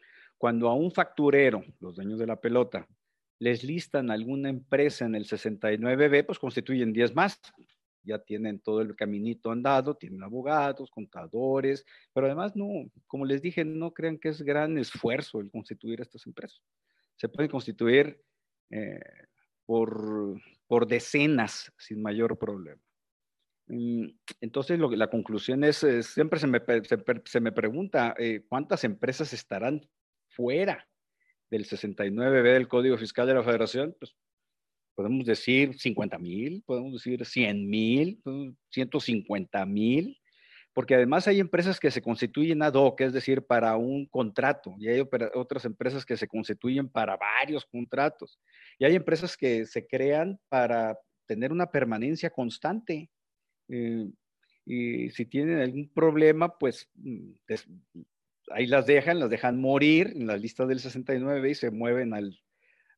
Cuando 0.45 0.69
a 0.69 0.75
un 0.75 0.93
facturero, 0.93 1.65
los 1.81 1.95
dueños 1.95 2.19
de 2.19 2.27
la 2.27 2.39
pelota, 2.39 2.87
les 3.39 3.65
listan 3.65 4.11
alguna 4.11 4.51
empresa 4.51 5.07
en 5.07 5.15
el 5.15 5.25
69B, 5.25 6.27
pues 6.27 6.39
constituyen 6.39 6.93
10 6.93 7.15
más 7.15 7.41
ya 8.03 8.19
tienen 8.19 8.61
todo 8.61 8.83
el 8.83 8.95
caminito 8.95 9.51
andado, 9.51 9.97
tienen 9.97 10.23
abogados, 10.23 10.91
contadores, 10.91 11.87
pero 12.13 12.27
además 12.27 12.55
no, 12.57 12.67
como 13.07 13.25
les 13.25 13.41
dije, 13.41 13.65
no 13.65 13.95
crean 13.95 14.19
que 14.19 14.29
es 14.29 14.43
gran 14.43 14.77
esfuerzo 14.77 15.41
el 15.41 15.51
constituir 15.51 16.03
estas 16.03 16.27
empresas. 16.27 16.61
Se 17.17 17.31
pueden 17.31 17.51
constituir 17.51 18.21
eh, 18.69 19.01
por, 19.65 20.39
por, 20.67 20.87
decenas 20.87 21.73
sin 21.79 22.03
mayor 22.03 22.39
problema. 22.39 22.83
Mm, 23.69 24.09
entonces, 24.43 24.79
lo, 24.79 24.91
la 24.91 25.09
conclusión 25.09 25.65
es, 25.65 25.87
siempre 26.03 26.39
se 26.39 26.49
me, 26.49 26.61
se, 27.25 27.41
me 27.41 27.53
pregunta, 27.53 28.15
eh, 28.19 28.45
¿cuántas 28.47 28.85
empresas 28.85 29.33
estarán 29.33 29.89
fuera 30.35 30.87
del 31.51 31.67
69B 31.67 32.43
del 32.43 32.69
Código 32.69 32.99
Fiscal 32.99 33.27
de 33.27 33.35
la 33.35 33.43
Federación? 33.43 33.95
Pues 33.99 34.15
podemos 34.95 35.27
decir 35.27 35.75
50 35.79 36.19
mil, 36.19 36.63
podemos 36.67 36.93
decir 36.93 37.25
100 37.25 37.69
mil, 37.69 38.23
150 38.71 39.67
mil, 39.67 40.21
porque 40.73 40.95
además 40.95 41.29
hay 41.29 41.41
empresas 41.41 41.79
que 41.79 41.91
se 41.91 42.03
constituyen 42.03 42.63
ad 42.63 42.75
hoc, 42.75 43.01
es 43.01 43.13
decir, 43.13 43.43
para 43.43 43.77
un 43.77 44.07
contrato, 44.07 44.75
y 44.79 44.89
hay 44.89 45.03
otras 45.35 45.65
empresas 45.65 46.05
que 46.05 46.17
se 46.17 46.27
constituyen 46.27 46.89
para 46.89 47.17
varios 47.17 47.65
contratos, 47.65 48.41
y 48.79 48.85
hay 48.85 48.97
empresas 48.97 49.37
que 49.37 49.67
se 49.67 49.87
crean 49.87 50.39
para 50.49 50.99
tener 51.27 51.53
una 51.53 51.71
permanencia 51.71 52.31
constante. 52.31 53.09
Eh, 53.69 54.11
y 54.67 55.11
si 55.11 55.27
tienen 55.27 55.61
algún 55.61 55.89
problema, 55.91 56.59
pues 56.59 56.91
mm, 56.95 57.33
ahí 58.51 58.67
las 58.67 58.87
dejan, 58.87 59.21
las 59.21 59.31
dejan 59.31 59.61
morir 59.61 60.13
en 60.15 60.27
la 60.27 60.37
lista 60.37 60.67
del 60.67 60.81
69 60.81 61.51
y 61.51 61.55
se 61.55 61.71
mueven 61.71 62.15
al 62.15 62.39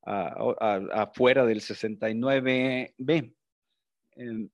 afuera 0.06 1.44
del 1.44 1.60
69B. 1.60 3.34
Em, 4.16 4.48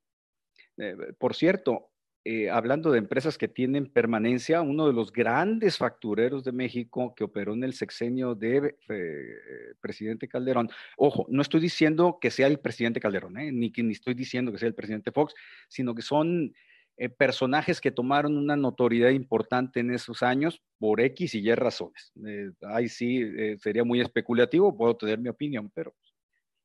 eh, 0.78 0.96
por 1.18 1.35
cierto, 1.35 1.90
eh, 2.24 2.50
hablando 2.50 2.90
de 2.90 2.98
empresas 2.98 3.37
que 3.37 3.48
tienen 3.48 3.87
permanencia, 3.87 4.62
uno 4.62 4.87
de 4.87 4.92
los 4.92 5.12
grandes 5.12 5.76
factureros 5.76 6.44
de 6.44 6.52
México 6.52 7.14
que 7.14 7.24
operó 7.24 7.52
en 7.52 7.64
el 7.64 7.74
sexenio 7.74 8.35
de 8.35 8.76
eh, 8.88 9.74
presidente 9.81 10.28
Calderón, 10.28 10.70
ojo, 10.96 11.26
no 11.28 11.42
estoy 11.42 11.61
diciendo 11.61 12.18
que 12.20 12.31
sea 12.31 12.46
el 12.46 12.61
presidente 12.61 13.00
Calderón, 13.00 13.35
ni, 13.35 13.50
ni 13.70 13.92
estoy 13.92 14.14
diciendo 14.14 14.52
que 14.52 14.59
sea 14.59 14.68
el 14.68 14.74
presidente 14.74 15.12
Fox, 15.12 15.35
sino 15.68 15.94
que 15.94 16.02
son 16.02 16.55
eh, 17.03 17.09
personajes 17.09 17.81
que 17.81 17.91
tomaron 17.91 18.37
una 18.37 18.55
notoriedad 18.55 19.11
importante 19.11 19.81
en 19.81 19.93
esos 19.93 20.23
años 20.23 20.62
por 20.79 21.01
X 21.01 21.35
y 21.35 21.41
Y 21.41 21.53
razones. 21.53 22.12
Eh, 22.25 22.53
ahí 22.61 22.88
sí 22.88 23.21
eh, 23.21 23.57
sería 23.59 23.83
muy 23.83 24.01
especulativo, 24.01 24.77
puedo 24.77 24.97
tener 24.97 25.19
mi 25.19 25.29
opinión, 25.29 25.69
pero 25.75 25.97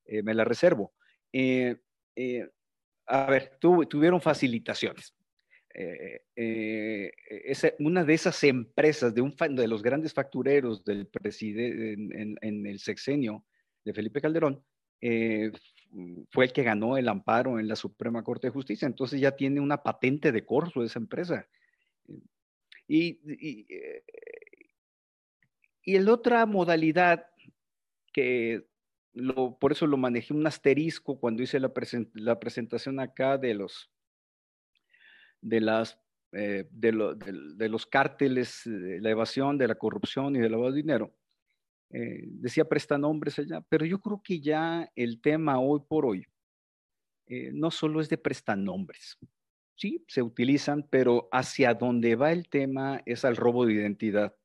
me 0.06 0.36
la 0.36 0.44
reservo. 0.44 0.94
a 3.08 3.26
ver, 3.32 3.58
tuvieron 3.60 4.22
facilitaciones. 4.22 5.16
una 7.80 8.04
de 8.04 8.14
esas 8.14 8.44
empresas, 8.44 9.16
de, 9.16 9.22
un, 9.22 9.36
de 9.56 9.68
los 9.68 9.82
grandes 9.82 10.14
factureros 10.14 10.86
del 10.86 11.08
presidente 11.08 11.94
en, 11.94 12.38
en, 12.42 12.66
el 12.68 12.78
sexenio 12.78 13.44
de 13.84 13.92
Felipe 13.92 14.22
Calderón, 14.22 14.64
fue 16.32 16.46
el 16.46 16.54
que 16.54 16.64
ganó 16.64 16.98
el 16.98 17.08
amparo 17.10 17.60
en 17.60 17.68
la 17.68 17.76
Suprema 17.76 18.24
Corte 18.24 18.48
de 18.48 18.52
Justicia, 18.54 18.86
entonces 18.86 19.20
ya 19.20 19.36
tiene 19.36 19.60
una 19.60 19.84
patente 19.84 20.32
de 20.32 20.46
corso 20.46 20.84
esa 20.84 21.00
empresa. 21.00 21.48
Y, 22.88 23.20
y, 23.26 23.66
eh, 23.70 24.04
y 25.82 25.98
la 26.00 26.14
otra 26.14 26.46
modalidad 26.46 27.28
que 28.14 28.66
por 29.60 29.72
eso 29.72 29.88
lo 29.88 29.98
manejé 29.98 30.34
un 30.34 30.46
asterisco 30.46 31.20
cuando 31.20 31.42
hice 31.42 31.60
la, 31.60 31.72
la 32.14 32.40
presentación 32.40 33.00
acá 33.00 33.38
de 33.38 33.54
los 33.56 33.90
de 35.42 35.62
las 35.62 36.00
eh, 36.34 36.68
de, 36.72 36.92
los 37.70 37.86
cárteles, 37.86 38.62
de 38.66 39.00
la 39.00 39.12
evasión, 39.12 39.58
de 39.58 39.68
la 39.68 39.76
corrupción 39.76 40.36
y 40.36 40.40
del 40.40 40.52
lavado 40.52 40.72
de 40.72 40.78
dinero, 40.78 41.14
eh, 41.90 42.24
decía 42.26 42.66
prestanombres 42.66 43.40
allá, 43.40 43.62
pero 43.70 43.86
yo 43.86 44.00
creo 44.02 44.22
que 44.22 44.42
ya 44.42 44.92
el 44.96 45.22
tema 45.22 45.60
hoy 45.60 45.82
por 45.88 46.06
hoy 46.06 46.26
eh, 47.28 47.52
no 47.54 47.72
solo 47.72 48.02
es 48.02 48.10
de 48.10 48.18
prestanombres, 48.18 49.18
sí, 49.76 50.04
se 50.08 50.22
utilizan, 50.22 50.86
pero 50.90 51.30
hacia 51.32 51.74
donde 51.74 52.16
va 52.16 52.34
el 52.34 52.50
tema 52.50 53.02
es 53.06 53.24
al 53.24 53.38
robo 53.38 53.66
de 53.66 53.74
identidad. 53.74 54.36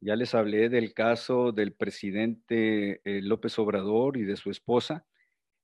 Ya 0.00 0.16
les 0.16 0.34
hablé 0.34 0.68
del 0.68 0.94
caso 0.94 1.52
del 1.52 1.74
presidente 1.74 3.02
eh, 3.04 3.20
López 3.22 3.58
Obrador 3.58 4.16
y 4.16 4.22
de 4.22 4.36
su 4.36 4.50
esposa. 4.50 5.06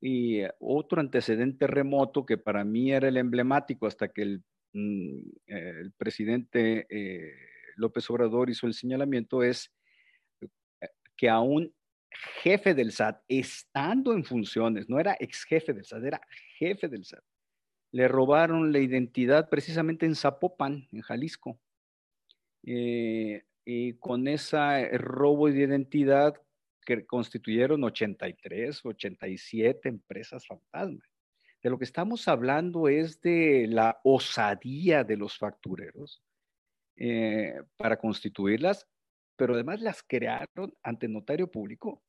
Y 0.00 0.42
otro 0.60 1.00
antecedente 1.00 1.66
remoto 1.66 2.26
que 2.26 2.36
para 2.36 2.62
mí 2.62 2.92
era 2.92 3.08
el 3.08 3.16
emblemático 3.16 3.86
hasta 3.86 4.08
que 4.08 4.22
el, 4.22 4.44
mm, 4.74 5.20
el 5.46 5.92
presidente 5.92 6.86
López 7.76 8.08
Obrador 8.10 8.50
hizo 8.50 8.66
el 8.66 8.74
señalamiento 8.74 9.42
es 9.42 9.72
que 11.16 11.28
a 11.28 11.40
un 11.40 11.72
jefe 12.42 12.74
del 12.74 12.92
SAT, 12.92 13.22
estando 13.28 14.12
en 14.12 14.24
funciones, 14.24 14.88
no 14.88 14.98
era 14.98 15.16
ex 15.18 15.44
jefe 15.44 15.72
del 15.72 15.84
SAT, 15.84 16.04
era 16.04 16.20
jefe 16.58 16.88
del 16.88 17.04
SAT, 17.04 17.24
le 17.92 18.08
robaron 18.08 18.72
la 18.72 18.78
identidad 18.78 19.48
precisamente 19.48 20.06
en 20.06 20.14
Zapopan, 20.14 20.88
en 20.92 21.00
Jalisco. 21.00 21.58
Eh, 22.64 23.44
y 23.64 23.94
con 23.94 24.28
ese 24.28 24.88
robo 24.98 25.48
de 25.48 25.60
identidad 25.60 26.34
que 26.84 27.04
constituyeron 27.04 27.82
83, 27.82 28.84
87 28.84 29.88
empresas 29.88 30.46
fantasmas. 30.46 31.08
De 31.62 31.70
lo 31.70 31.78
que 31.78 31.84
estamos 31.84 32.28
hablando 32.28 32.88
es 32.88 33.20
de 33.20 33.66
la 33.68 33.98
osadía 34.04 35.02
de 35.02 35.16
los 35.16 35.36
factureros 35.36 36.22
eh, 36.96 37.60
para 37.76 37.98
constituirlas 37.98 38.86
pero 39.36 39.54
además 39.54 39.80
las 39.80 40.02
crearon 40.02 40.74
ante 40.82 41.08
notario 41.08 41.50
público 41.50 42.02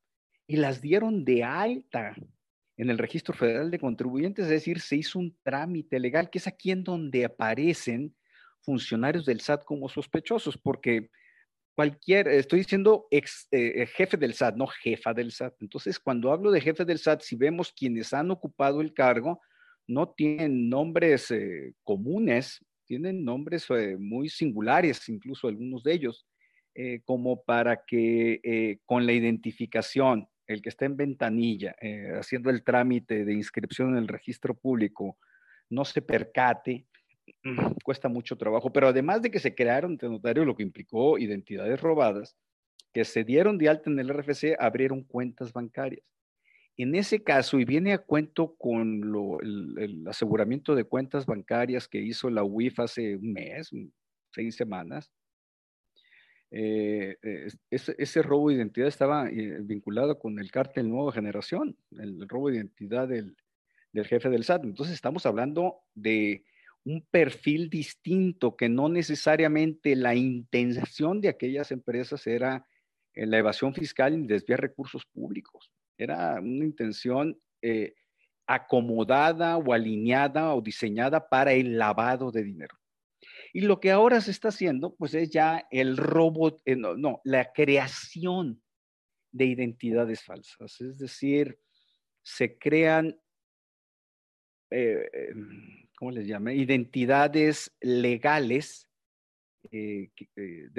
y 0.47 0.55
las 0.57 0.81
dieron 0.81 1.25
de 1.25 1.43
alta 1.43 2.15
en 2.77 2.89
el 2.89 2.97
registro 2.97 3.33
federal 3.33 3.71
de 3.71 3.79
contribuyentes, 3.79 4.45
es 4.45 4.51
decir, 4.51 4.79
se 4.79 4.97
hizo 4.97 5.19
un 5.19 5.35
trámite 5.43 5.99
legal, 5.99 6.29
que 6.29 6.37
es 6.37 6.47
aquí 6.47 6.71
en 6.71 6.83
donde 6.83 7.25
aparecen 7.25 8.15
funcionarios 8.61 9.25
del 9.25 9.41
SAT 9.41 9.63
como 9.63 9.89
sospechosos, 9.89 10.57
porque 10.57 11.09
cualquier, 11.75 12.27
estoy 12.27 12.59
diciendo 12.59 13.07
ex, 13.09 13.47
eh, 13.51 13.81
eh, 13.81 13.87
jefe 13.87 14.15
del 14.17 14.33
SAT, 14.33 14.55
no 14.55 14.67
jefa 14.67 15.13
del 15.13 15.31
SAT. 15.31 15.55
Entonces, 15.61 15.99
cuando 15.99 16.31
hablo 16.31 16.51
de 16.51 16.61
jefe 16.61 16.85
del 16.85 16.99
SAT, 16.99 17.21
si 17.21 17.35
vemos 17.35 17.71
quienes 17.71 18.13
han 18.13 18.29
ocupado 18.29 18.81
el 18.81 18.93
cargo, 18.93 19.41
no 19.87 20.09
tienen 20.09 20.69
nombres 20.69 21.31
eh, 21.31 21.73
comunes, 21.83 22.59
tienen 22.85 23.23
nombres 23.23 23.67
muy 23.99 24.29
singulares, 24.29 25.09
incluso 25.09 25.47
algunos 25.47 25.83
de 25.83 25.93
ellos. 25.93 26.26
Eh, 26.79 27.01
como 27.05 27.41
para 27.41 27.85
que 27.85 28.39
eh, 28.43 28.77
con 28.85 29.07
la 29.07 29.11
identificación, 29.11 30.29
el 30.45 30.61
que 30.61 30.69
está 30.69 30.85
en 30.85 30.95
ventanilla, 30.95 31.75
eh, 31.81 32.11
haciendo 32.19 32.51
el 32.51 32.63
trámite 32.63 33.25
de 33.25 33.33
inscripción 33.33 33.93
en 33.93 33.97
el 33.97 34.07
registro 34.07 34.53
público, 34.53 35.17
no 35.71 35.85
se 35.85 36.03
percate, 36.03 36.85
cuesta 37.83 38.09
mucho 38.09 38.37
trabajo, 38.37 38.71
pero 38.71 38.89
además 38.89 39.23
de 39.23 39.31
que 39.31 39.39
se 39.39 39.55
crearon 39.55 39.93
ante 39.93 40.07
notario, 40.07 40.45
lo 40.45 40.55
que 40.55 40.61
implicó 40.61 41.17
identidades 41.17 41.81
robadas, 41.81 42.37
que 42.93 43.05
se 43.05 43.23
dieron 43.23 43.57
de 43.57 43.69
alta 43.69 43.89
en 43.89 43.97
el 43.97 44.09
RFC, 44.09 44.55
abrieron 44.59 45.01
cuentas 45.01 45.51
bancarias. 45.51 46.05
En 46.77 46.93
ese 46.93 47.23
caso, 47.23 47.59
y 47.59 47.65
viene 47.65 47.93
a 47.93 47.97
cuento 47.97 48.55
con 48.55 49.01
el, 49.41 50.07
aseguramiento 50.07 50.75
de 50.75 50.83
cuentas 50.83 51.25
bancarias 51.25 51.87
que 51.87 51.97
hizo 51.97 52.29
la 52.29 52.43
UIF 52.43 52.79
hace 52.81 53.15
un 53.15 53.33
mes, 53.33 53.71
seis 54.31 54.55
semanas, 54.55 55.11
eh, 56.51 57.17
ese, 57.69 58.21
robo 58.21 58.49
de 58.49 58.55
identidad 58.55 58.87
estaba 58.87 59.29
eh, 59.29 59.57
vinculado 59.61 60.17
con 60.17 60.39
el 60.39 60.51
cártel 60.51 60.89
Nueva 60.89 61.11
Generación, 61.11 61.77
el 61.99 62.27
robo 62.27 62.49
de 62.49 62.57
identidad 62.57 63.07
del, 63.07 63.35
del 63.91 64.07
jefe 64.07 64.29
del 64.29 64.43
SAT. 64.43 64.63
Entonces 64.63 64.95
estamos 64.95 65.25
hablando 65.25 65.79
de 65.93 66.43
un 66.87 67.05
perfil 67.11 67.69
distinto 67.69 68.55
que 68.55 68.69
no 68.69 68.87
necesariamente 68.87 69.95
la 69.95 70.15
intención 70.15 71.19
de 71.19 71.27
aquellas 71.29 71.71
empresas 71.71 72.25
era 72.27 72.65
eh, 73.13 73.25
la 73.25 73.39
evasión 73.39 73.73
fiscal 73.73 74.13
y 74.13 74.25
desviar 74.25 74.61
recursos 74.61 75.05
públicos. 75.05 75.69
Era 75.97 76.39
una 76.39 76.63
intención 76.63 77.37
eh, 77.61 77.95
acomodada 78.45 79.57
o 79.57 79.73
alineada 79.73 80.53
o 80.53 80.61
diseñada 80.61 81.27
para 81.27 81.51
el 81.51 81.77
lavado 81.77 82.31
de 82.31 82.43
dinero. 82.43 82.77
Y 83.57 83.61
lo 83.61 83.79
que 83.79 83.89
ahora 83.89 84.21
se 84.21 84.29
está 84.29 84.49
haciendo, 84.49 84.95
pues 84.95 85.15
es 85.15 85.31
ya 85.31 85.67
el 85.71 85.97
robo, 85.97 86.61
eh, 86.63 86.75
no, 86.75 87.21
la 87.23 87.51
creación 87.53 88.61
de 89.31 89.45
identidades 89.45 90.21
falsas. 90.21 90.79
Es 90.79 90.99
decir, 90.99 91.57
se 92.21 92.59
crean 92.59 93.19
¿cómo 95.97 96.11
les 96.11 96.27
llama? 96.27 96.53
Identidades 96.53 97.75
legales 97.81 98.87
eh, 99.71 100.11
eh, 100.35 100.69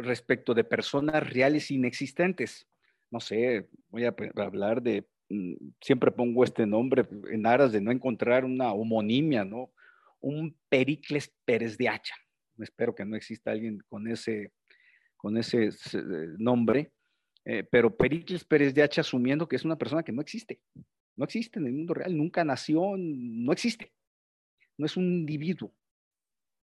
respecto 0.00 0.54
de 0.54 0.62
personas 0.62 1.28
reales 1.28 1.72
inexistentes. 1.72 2.68
No 3.10 3.18
sé, 3.18 3.66
voy 3.88 4.04
a 4.04 4.14
hablar 4.36 4.80
de, 4.80 5.08
mm, 5.28 5.54
siempre 5.80 6.12
pongo 6.12 6.44
este 6.44 6.66
nombre 6.66 7.04
en 7.32 7.46
aras 7.46 7.72
de 7.72 7.80
no 7.80 7.90
encontrar 7.90 8.44
una 8.44 8.72
homonimia, 8.72 9.44
¿no? 9.44 9.72
Un 10.20 10.56
Pericles 10.68 11.34
Pérez 11.44 11.76
de 11.76 11.88
Hacha. 11.88 12.14
Espero 12.58 12.94
que 12.94 13.04
no 13.04 13.16
exista 13.16 13.50
alguien 13.50 13.82
con 13.88 14.08
ese, 14.08 14.52
con 15.16 15.36
ese 15.36 15.70
nombre, 16.38 16.92
eh, 17.44 17.64
pero 17.70 17.96
Pericles 17.96 18.44
Pérez 18.44 18.74
de 18.74 18.82
Hacha 18.82 19.00
asumiendo 19.00 19.48
que 19.48 19.56
es 19.56 19.64
una 19.64 19.78
persona 19.78 20.02
que 20.02 20.12
no 20.12 20.20
existe, 20.20 20.60
no 21.16 21.24
existe 21.24 21.58
en 21.58 21.66
el 21.66 21.72
mundo 21.72 21.94
real, 21.94 22.16
nunca 22.16 22.44
nació, 22.44 22.96
no 22.96 23.52
existe 23.52 23.92
no 24.78 24.86
es 24.86 24.96
un 24.96 25.04
individuo. 25.04 25.74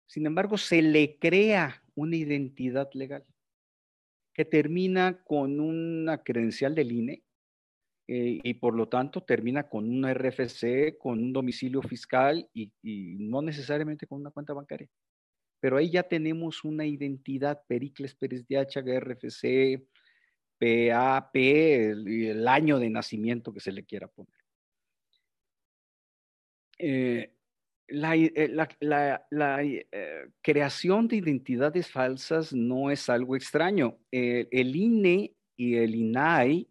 Sin 0.06 0.26
embargo, 0.26 0.58
se 0.58 0.82
le 0.82 1.18
crea 1.18 1.82
una 1.96 2.18
identidad 2.18 2.90
legal 2.94 3.26
que 4.34 4.46
termina 4.46 5.24
con 5.24 5.60
una 5.60 6.22
credencial 6.22 6.76
del 6.76 6.92
INE 6.92 7.24
eh, 8.08 8.40
y 8.44 8.54
por 8.56 8.76
lo 8.76 8.88
tanto 8.88 9.24
termina 9.24 9.68
con 9.70 9.90
una 9.90 10.14
RFC, 10.14 10.98
con 10.98 11.20
un 11.20 11.34
domicilio 11.34 11.82
fiscal 11.82 12.50
y, 12.54 12.72
no 12.84 13.42
necesariamente 13.42 14.08
con 14.08 14.20
una 14.20 14.32
cuenta 14.32 14.54
bancaria. 14.54 14.88
Pero 15.62 15.78
ahí 15.78 15.90
ya 15.90 16.04
tenemos 16.04 16.66
una 16.66 16.86
identidad, 16.86 17.64
Pericles 17.68 18.16
Pérez 18.16 18.46
de 18.48 18.58
Hachaga, 18.58 19.00
RFC, 19.00 19.88
PAP, 20.60 21.36
el, 21.36 22.08
el 22.08 22.48
año 22.48 22.78
de 22.80 22.90
nacimiento 22.90 23.54
que 23.54 23.62
se 23.62 23.72
le 23.72 23.86
quiera 23.86 24.10
poner. 24.10 24.42
Eh, 26.78 27.32
la, 27.92 28.16
eh, 28.16 29.88
eh, 29.92 30.28
creación 30.42 31.08
de 31.08 31.18
identidades 31.18 31.90
falsas 31.90 32.54
no 32.54 32.90
es 32.90 33.10
algo 33.10 33.36
extraño. 33.36 33.98
Eh, 34.12 34.48
el 34.52 34.76
INE 34.76 35.36
y 35.58 35.76
el 35.76 35.96
INAI, 35.96 36.70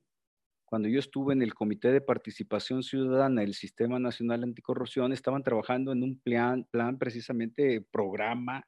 cuando 0.65 0.89
yo 0.89 0.99
estuve 0.99 1.35
en 1.35 1.43
el 1.43 1.55
Comité 1.55 1.93
de 1.93 2.01
Participación 2.01 2.83
Ciudadana 2.83 3.43
del 3.43 3.55
Sistema 3.55 3.99
Nacional 3.99 4.45
Anticorrupción, 4.45 5.13
estaban 5.13 5.43
trabajando 5.43 5.93
en 5.93 6.03
un 6.03 6.19
plan, 6.19 6.65
plan 6.71 6.99
precisamente 6.99 7.81
programa 7.91 8.67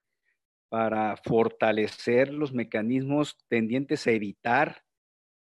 para 0.73 1.19
fortalecer 1.19 2.33
los 2.33 2.55
mecanismos 2.55 3.37
tendientes 3.49 4.07
a 4.07 4.13
evitar 4.13 4.83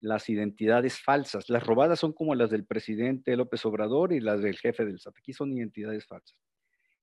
las 0.01 0.27
identidades 0.27 0.99
falsas. 0.99 1.49
Las 1.49 1.65
robadas 1.65 2.01
son 2.01 2.11
como 2.11 2.35
las 2.35 2.49
del 2.49 2.65
presidente 2.65 3.37
López 3.37 3.65
Obrador 3.65 4.11
y 4.11 4.19
las 4.19 4.41
del 4.41 4.57
jefe 4.57 4.83
del 4.83 4.99
SAT. 4.99 5.19
Aquí 5.19 5.31
son 5.31 5.53
identidades 5.53 6.05
falsas 6.05 6.37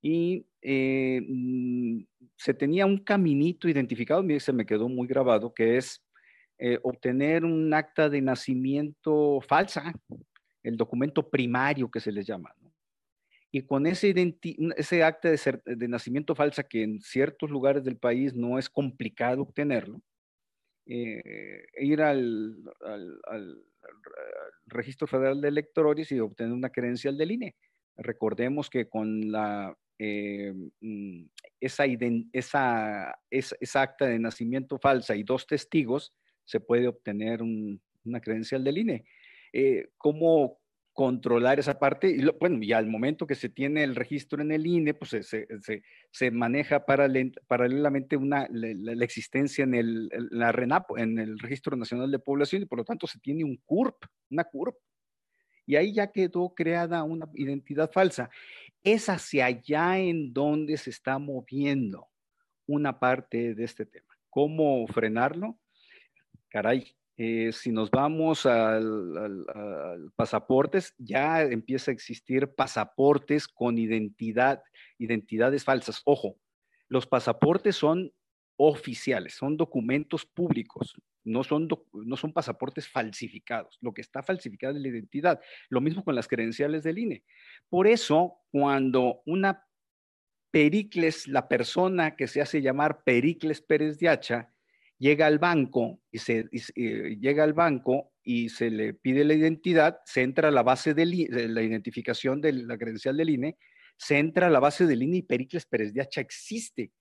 y 0.02 0.46
eh, 0.60 1.22
mm, 1.26 2.00
se 2.36 2.52
tenía 2.52 2.84
un 2.84 2.98
caminito 2.98 3.66
identificado, 3.66 4.22
se 4.38 4.52
me 4.52 4.66
quedó 4.66 4.90
muy 4.90 5.08
grabado, 5.08 5.54
que 5.54 5.78
es 5.78 6.04
eh, 6.58 6.78
obtener 6.82 7.46
un 7.46 7.72
acta 7.72 8.10
de 8.10 8.20
nacimiento 8.20 9.40
falsa, 9.40 9.94
el 10.62 10.76
documento 10.76 11.30
primario 11.30 11.90
que 11.90 12.00
se 12.00 12.12
les 12.12 12.26
llama. 12.26 12.54
Y 13.50 13.62
con 13.62 13.86
ese, 13.86 14.14
ese 14.76 15.02
acta 15.02 15.30
de, 15.30 15.60
de, 15.64 15.88
nacimiento 15.88 16.34
falsa, 16.34 16.64
que 16.64 16.82
en 16.82 17.00
ciertos 17.00 17.50
lugares 17.50 17.82
del 17.82 17.96
país 17.96 18.34
no 18.34 18.58
es 18.58 18.68
complicado 18.68 19.42
obtenerlo, 19.42 20.02
eh, 20.86 21.64
ir 21.78 22.02
al, 22.02 22.56
al, 22.80 23.20
al, 23.24 23.64
Registro 24.66 25.06
Federal 25.06 25.40
de 25.40 25.48
Electores 25.48 26.12
y 26.12 26.20
obtener 26.20 26.52
una 26.52 26.70
credencial 26.70 27.16
del 27.16 27.32
INE. 27.32 27.56
Recordemos 27.96 28.68
que 28.68 28.88
con 28.88 29.32
la 29.32 29.74
eh, 29.98 30.54
mm, 30.80 31.24
esa, 31.60 31.84
esa, 32.32 33.18
esa, 33.30 33.82
acta 33.82 34.06
de 34.06 34.18
nacimiento 34.18 34.78
falsa 34.78 35.16
y 35.16 35.24
dos 35.24 35.46
testigos, 35.46 36.14
se 36.44 36.60
puede 36.60 36.86
obtener 36.86 37.42
una 37.42 38.20
credencial 38.20 38.62
del 38.62 38.78
INE. 38.78 39.04
Eh, 39.52 39.88
¿Cómo 39.98 40.60
controlar 40.98 41.60
esa 41.60 41.78
parte? 41.78 42.10
Y 42.10 42.24
bueno, 42.40 42.58
y 42.60 42.72
al 42.72 42.88
momento 42.88 43.24
que 43.24 43.36
se 43.36 43.48
tiene 43.48 43.84
el 43.84 43.94
registro 43.94 44.42
en 44.42 44.50
el 44.50 44.66
INE, 44.66 44.94
pues 44.94 45.12
se, 45.12 45.22
se, 45.22 45.82
se 46.10 46.30
maneja 46.32 46.84
paralelamente 46.84 48.16
una, 48.16 48.48
la, 48.50 49.04
existencia 49.04 49.62
en 49.62 49.74
el, 49.76 50.10
la 50.32 50.50
RENAP, 50.50 50.98
en 50.98 51.20
el 51.20 51.38
Registro 51.38 51.76
Nacional 51.76 52.10
de 52.10 52.18
Población, 52.18 52.62
y 52.62 52.66
por 52.66 52.78
lo 52.78 52.84
tanto 52.84 53.06
se 53.06 53.20
tiene 53.20 53.44
un 53.44 53.58
CURP, 53.64 53.94
una 54.30 54.42
CURP. 54.42 54.74
Y 55.66 55.76
ahí 55.76 55.92
ya 55.92 56.10
quedó 56.10 56.52
creada 56.52 57.04
una 57.04 57.28
identidad 57.34 57.92
falsa 57.92 58.28
es 58.82 59.08
hacia 59.08 59.46
allá 59.46 59.98
en 60.00 60.32
donde 60.32 60.76
se 60.78 60.90
está 60.90 61.18
moviendo 61.20 62.08
una 62.66 62.98
parte 62.98 63.54
de 63.54 63.64
este 63.64 63.86
tema. 63.86 64.18
¿Cómo 64.30 64.84
frenarlo? 64.88 65.60
Caray, 66.48 66.97
eh, 67.20 67.50
si 67.52 67.72
nos 67.72 67.90
vamos 67.90 68.46
al, 68.46 70.12
pasaportes, 70.14 70.94
ya 70.98 71.42
empieza 71.42 71.90
a 71.90 71.94
existir 71.94 72.54
pasaportes 72.54 73.48
con 73.48 73.76
identidad, 73.76 74.62
identidades 74.98 75.64
falsas. 75.64 76.00
Ojo, 76.04 76.38
los 76.88 77.08
pasaportes 77.08 77.74
son 77.74 78.12
oficiales, 78.56 79.34
son 79.34 79.56
documentos 79.56 80.24
públicos, 80.26 80.94
no 81.24 81.42
son, 81.42 81.68
no 81.92 82.16
son 82.16 82.32
pasaportes 82.32 82.86
falsificados. 82.86 83.78
Lo 83.80 83.92
que 83.92 84.00
está 84.00 84.22
falsificado 84.22 84.76
es 84.76 84.80
la 84.80 84.88
identidad. 84.88 85.40
Lo 85.70 85.80
mismo 85.80 86.04
con 86.04 86.14
las 86.14 86.28
credenciales 86.28 86.84
del 86.84 86.98
INE. 86.98 87.24
Por 87.68 87.88
eso, 87.88 88.38
cuando 88.52 89.22
una 89.26 89.64
Pericles, 90.50 91.26
la 91.26 91.48
persona 91.48 92.16
que 92.16 92.26
se 92.26 92.40
hace 92.40 92.62
llamar 92.62 93.02
Pericles 93.02 93.60
Pérez 93.60 93.98
de 93.98 94.08
llega 94.98 95.26
al 95.26 95.38
banco 95.38 96.00
y 96.10 96.18
se 96.18 96.44
llega 96.44 97.44
al 97.44 97.52
banco 97.52 98.12
y 98.22 98.48
se 98.48 98.70
le 98.70 98.94
pide 98.94 99.24
la 99.24 99.34
identidad, 99.34 99.98
se 100.04 100.22
entra 100.22 100.48
a 100.48 100.52
la 100.52 100.62
base 100.62 100.94
de 100.94 101.06
la 101.06 101.62
identificación 101.62 102.40
de 102.40 102.52
la 102.52 102.76
credencial 102.76 103.16
del 103.16 103.30
INE, 103.30 103.56
se 103.96 104.18
entra 104.18 104.48
a 104.48 104.50
la 104.50 104.60
base 104.60 104.86
del 104.86 105.02
INE 105.02 105.18
y 105.18 105.22
Pericles 105.22 105.66
Pérez 105.66 105.92
de 105.92 106.02
Hacha 106.02 106.20
existe 106.20 106.92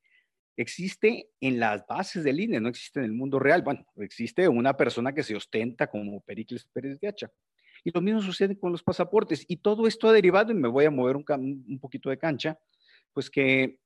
existe 0.58 1.30
en 1.40 1.60
las 1.60 1.86
bases 1.88 2.24
del 2.24 2.40
INE, 2.40 2.60
no 2.60 2.70
existe 2.70 3.00
en 3.00 3.06
el 3.06 3.14
mundo 3.14 3.40
real. 3.40 3.62
Bueno, 3.62 3.86
existe 3.98 4.48
una 4.48 4.76
persona 4.76 5.14
que 5.14 5.24
se 5.24 5.36
ostenta 5.36 5.88
como 5.88 6.22
Pericles 6.22 6.68
Pérez 6.74 7.00
de 7.00 7.08
Hacha. 7.08 7.32
Y 7.84 7.92
lo 7.92 8.02
mismo 8.02 8.22
sucede 8.22 8.58
con 8.58 8.72
los 8.72 8.84
pasaportes. 8.84 9.46
Y 9.48 9.58
todo 9.58 9.88
esto 9.88 10.10
ha 10.10 10.14
derivado, 10.14 10.52
y 10.52 10.56
me 10.56 10.68
voy 10.68 10.86
a 10.86 10.92
mover 10.92 11.16
un, 11.16 11.26
un 11.30 11.80
poquito 11.80 12.10
de 12.10 12.18
cancha, 12.18 12.60
pues 13.14 13.30
que 13.30 13.80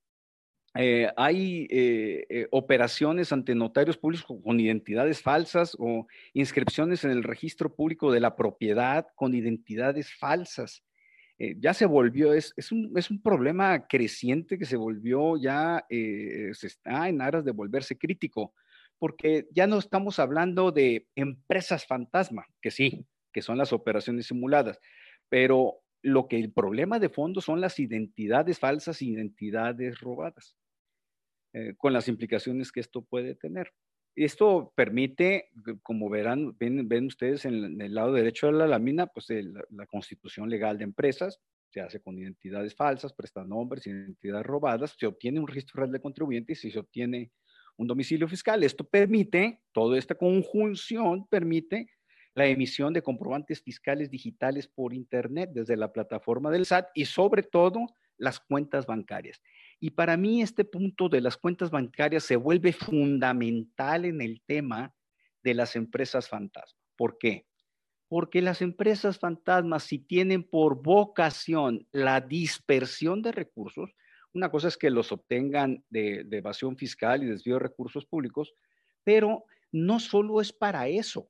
eh, 0.74 1.10
hay 1.16 1.66
eh, 1.70 2.26
eh, 2.30 2.48
operaciones 2.50 3.30
ante 3.32 3.54
notarios 3.54 3.98
públicos 3.98 4.38
con 4.42 4.58
identidades 4.58 5.20
falsas 5.20 5.76
o 5.78 6.06
inscripciones 6.32 7.04
en 7.04 7.10
el 7.10 7.22
registro 7.24 7.74
público 7.74 8.10
de 8.10 8.20
la 8.20 8.36
propiedad 8.36 9.06
con 9.14 9.34
identidades 9.34 10.14
falsas. 10.14 10.82
Eh, 11.38 11.56
ya 11.58 11.74
se 11.74 11.84
volvió, 11.84 12.32
es, 12.32 12.54
es, 12.56 12.72
un, 12.72 12.90
es, 12.96 13.10
un, 13.10 13.20
problema 13.20 13.86
creciente 13.86 14.58
que 14.58 14.64
se 14.64 14.76
volvió 14.76 15.36
ya, 15.36 15.84
se 15.90 16.66
está 16.66 17.08
en 17.08 17.20
aras 17.20 17.44
de 17.44 17.52
volverse 17.52 17.98
crítico, 17.98 18.54
porque 18.98 19.48
ya 19.50 19.66
no 19.66 19.78
estamos 19.78 20.18
hablando 20.18 20.72
de 20.72 21.08
empresas 21.16 21.86
fantasma, 21.86 22.46
que 22.60 22.70
sí, 22.70 23.04
que 23.32 23.42
son 23.42 23.58
las 23.58 23.72
operaciones 23.72 24.26
simuladas, 24.26 24.78
pero 25.28 25.80
lo 26.02 26.28
que 26.28 26.38
el 26.38 26.52
problema 26.52 26.98
de 26.98 27.08
fondo 27.08 27.40
son 27.40 27.60
las 27.60 27.78
identidades 27.78 28.58
falsas, 28.58 29.02
identidades 29.02 30.00
robadas, 30.00 30.56
eh, 31.52 31.74
con 31.76 31.92
las 31.92 32.08
implicaciones 32.08 32.72
que 32.72 32.80
esto 32.80 33.02
puede 33.02 33.34
tener. 33.34 33.72
Esto 34.14 34.72
permite, 34.76 35.50
como 35.82 36.10
verán, 36.10 36.54
ven, 36.58 37.06
ustedes 37.06 37.46
en, 37.46 37.80
el 37.80 37.94
lado 37.94 38.12
derecho 38.12 38.46
de 38.48 38.52
la 38.52 38.66
lámina, 38.66 39.06
pues 39.06 39.28
la 39.30 39.86
constitución 39.86 40.50
legal 40.50 40.76
de 40.76 40.84
empresas, 40.84 41.40
se 41.72 41.80
hace 41.80 42.00
con 42.00 42.18
identidades 42.18 42.74
falsas, 42.74 43.14
prestanombres, 43.14 43.86
identidades 43.86 44.44
robadas, 44.44 44.94
se 44.98 45.06
obtiene 45.06 45.40
un 45.40 45.48
registro 45.48 45.80
real 45.80 45.92
de 45.92 46.00
contribuyentes 46.00 46.62
y 46.66 46.70
se 46.70 46.78
obtiene 46.78 47.32
un 47.78 47.86
domicilio 47.86 48.28
fiscal. 48.28 48.62
Esto 48.62 48.84
permite, 48.84 49.62
toda 49.72 49.98
esta 49.98 50.14
conjunción 50.14 51.26
permite 51.28 51.88
la 52.34 52.46
emisión 52.46 52.92
de 52.92 53.02
comprobantes 53.02 53.62
fiscales 53.62 54.10
digitales 54.10 54.68
por 54.68 54.92
Internet 54.92 55.50
desde 55.54 55.76
la 55.76 55.92
plataforma 55.92 56.50
del 56.50 56.66
SAT 56.66 56.88
y 56.94 57.06
sobre 57.06 57.42
todo 57.42 57.86
las 58.18 58.40
cuentas 58.40 58.86
bancarias. 58.86 59.42
Y 59.82 59.90
para 59.90 60.16
mí 60.16 60.42
este 60.42 60.64
punto 60.64 61.08
de 61.08 61.20
las 61.20 61.36
cuentas 61.36 61.72
bancarias 61.72 62.22
se 62.22 62.36
vuelve 62.36 62.72
fundamental 62.72 64.04
en 64.04 64.20
el 64.20 64.40
tema 64.46 64.94
de 65.42 65.54
las 65.54 65.74
empresas 65.74 66.28
fantasma. 66.28 66.78
¿Por 66.96 67.18
qué? 67.18 67.46
Porque 68.06 68.42
las 68.42 68.62
empresas 68.62 69.18
fantasmas, 69.18 69.82
si 69.82 69.98
tienen 69.98 70.44
por 70.44 70.80
vocación 70.84 71.88
la 71.90 72.20
dispersión 72.20 73.22
de 73.22 73.32
recursos, 73.32 73.90
una 74.32 74.52
cosa 74.52 74.68
es 74.68 74.76
que 74.76 74.88
los 74.88 75.10
obtengan 75.10 75.84
de, 75.90 76.28
evasión 76.30 76.76
fiscal 76.76 77.24
y 77.24 77.26
desvío 77.26 77.54
de 77.54 77.64
recursos 77.64 78.06
públicos, 78.06 78.54
pero 79.02 79.46
no 79.72 79.98
solo 79.98 80.40
es 80.40 80.52
para 80.52 80.86
eso. 80.86 81.28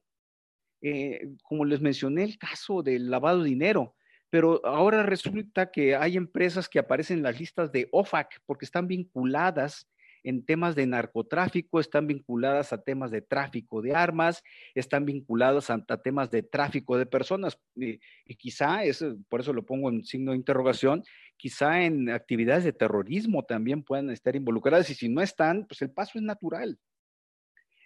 Eh, 0.83 1.37
como 1.43 1.65
les 1.65 1.81
mencioné, 1.81 2.25
el 2.25 2.37
caso 2.37 2.83
del 2.83 3.09
lavado 3.09 3.45
de 3.45 3.49
dinero, 3.49 3.95
pero 4.33 4.65
ahora 4.65 5.03
resulta 5.03 5.71
que 5.71 5.95
hay 5.95 6.17
empresas 6.17 6.67
que 6.67 6.79
aparecen 6.79 7.19
en 7.19 7.25
las 7.25 7.39
listas 7.39 7.71
de 7.71 7.91
OFAC 7.93 8.41
porque 8.47 8.65
están 8.65 8.89
vinculadas 8.89 9.87
en 10.23 10.47
temas 10.47 10.75
de 10.75 10.87
narcotráfico, 10.87 11.81
están 11.81 12.07
vinculadas 12.07 12.73
a 12.73 12.83
temas 12.83 13.11
de 13.11 13.21
tráfico 13.21 13.83
de 13.83 13.95
armas, 13.95 14.43
están 14.75 15.05
vinculadas 15.05 15.69
a, 15.69 15.85
temas 16.03 16.31
de 16.31 16.43
tráfico 16.43 16.97
de 16.97 17.05
personas. 17.05 17.59
Y, 17.77 17.99
quizá, 18.37 18.85
es, 18.85 19.05
por 19.29 19.41
eso 19.41 19.53
lo 19.53 19.67
pongo 19.67 19.91
en 19.91 20.03
signo 20.03 20.31
de 20.31 20.39
interrogación, 20.39 21.05
quizá 21.37 21.83
en 21.83 22.09
actividades 22.09 22.65
de 22.65 22.73
terrorismo 22.73 23.43
también 23.43 23.83
puedan 23.83 24.09
estar 24.09 24.35
involucradas 24.35 24.89
y 24.89 24.95
si 24.95 25.11
no 25.11 25.21
están, 25.21 25.67
pues 25.67 25.83
el 25.83 25.91
paso 25.91 26.13
es 26.15 26.25
natural. 26.25 26.79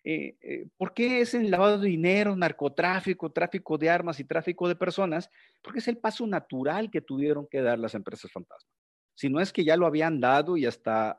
Eh, 0.08 0.36
eh, 0.40 0.68
¿Por 0.76 0.94
qué 0.94 1.20
es 1.20 1.34
el 1.34 1.50
lavado 1.50 1.78
de 1.78 1.88
dinero, 1.88 2.36
narcotráfico, 2.36 3.32
tráfico 3.32 3.76
de 3.76 3.90
armas 3.90 4.20
y 4.20 4.24
tráfico 4.24 4.68
de 4.68 4.76
personas? 4.76 5.30
Porque 5.62 5.80
es 5.80 5.88
el 5.88 5.98
paso 5.98 6.26
natural 6.26 6.90
que 6.90 7.00
tuvieron 7.00 7.48
que 7.48 7.60
dar 7.60 7.78
las 7.78 7.94
empresas 7.94 8.30
fantasma 8.30 8.70
si 9.16 9.30
no 9.30 9.40
es 9.40 9.52
que 9.52 9.64
ya 9.64 9.76
lo 9.76 9.86
habían 9.86 10.20
dado 10.20 10.56
y 10.56 10.66
hasta 10.66 11.18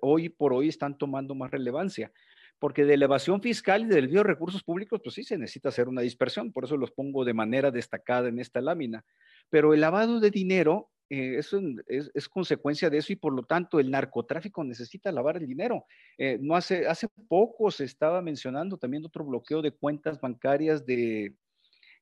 hoy 0.00 0.28
por 0.28 0.52
hoy 0.52 0.68
están 0.68 0.98
tomando 0.98 1.34
más 1.34 1.50
relevancia. 1.50 2.12
Porque 2.58 2.84
de 2.84 2.94
elevación 2.94 3.40
fiscal 3.40 3.82
y 3.82 3.86
del 3.86 4.10
de 4.10 4.22
recursos 4.24 4.64
públicos, 4.64 5.00
pues 5.02 5.14
sí 5.14 5.22
se 5.22 5.38
necesita 5.38 5.68
hacer 5.68 5.86
una 5.86 6.02
dispersión, 6.02 6.52
por 6.52 6.64
eso 6.64 6.76
los 6.76 6.90
pongo 6.90 7.24
de 7.24 7.32
manera 7.32 7.70
destacada 7.70 8.28
en 8.28 8.40
esta 8.40 8.60
lámina. 8.60 9.04
Pero 9.48 9.72
el 9.72 9.80
lavado 9.80 10.18
de 10.18 10.32
dinero 10.32 10.90
eh, 11.10 11.40
es, 11.88 12.28
consecuencia 12.28 12.90
de 12.90 12.98
eso 12.98 13.12
y 13.12 13.16
por 13.16 13.32
lo 13.32 13.42
tanto 13.42 13.80
el 13.80 13.90
narcotráfico 13.90 14.62
necesita 14.62 15.10
lavar 15.10 15.36
el 15.38 15.46
dinero. 15.46 15.86
Eh, 16.18 16.38
no 16.40 16.54
hace, 16.54 16.86
hace 16.86 17.08
poco 17.28 17.70
se 17.70 17.84
estaba 17.84 18.20
mencionando 18.20 18.76
también 18.76 19.04
otro 19.04 19.24
bloqueo 19.24 19.62
de 19.62 19.72
cuentas 19.72 20.20
bancarias 20.20 20.84
de, 20.84 21.34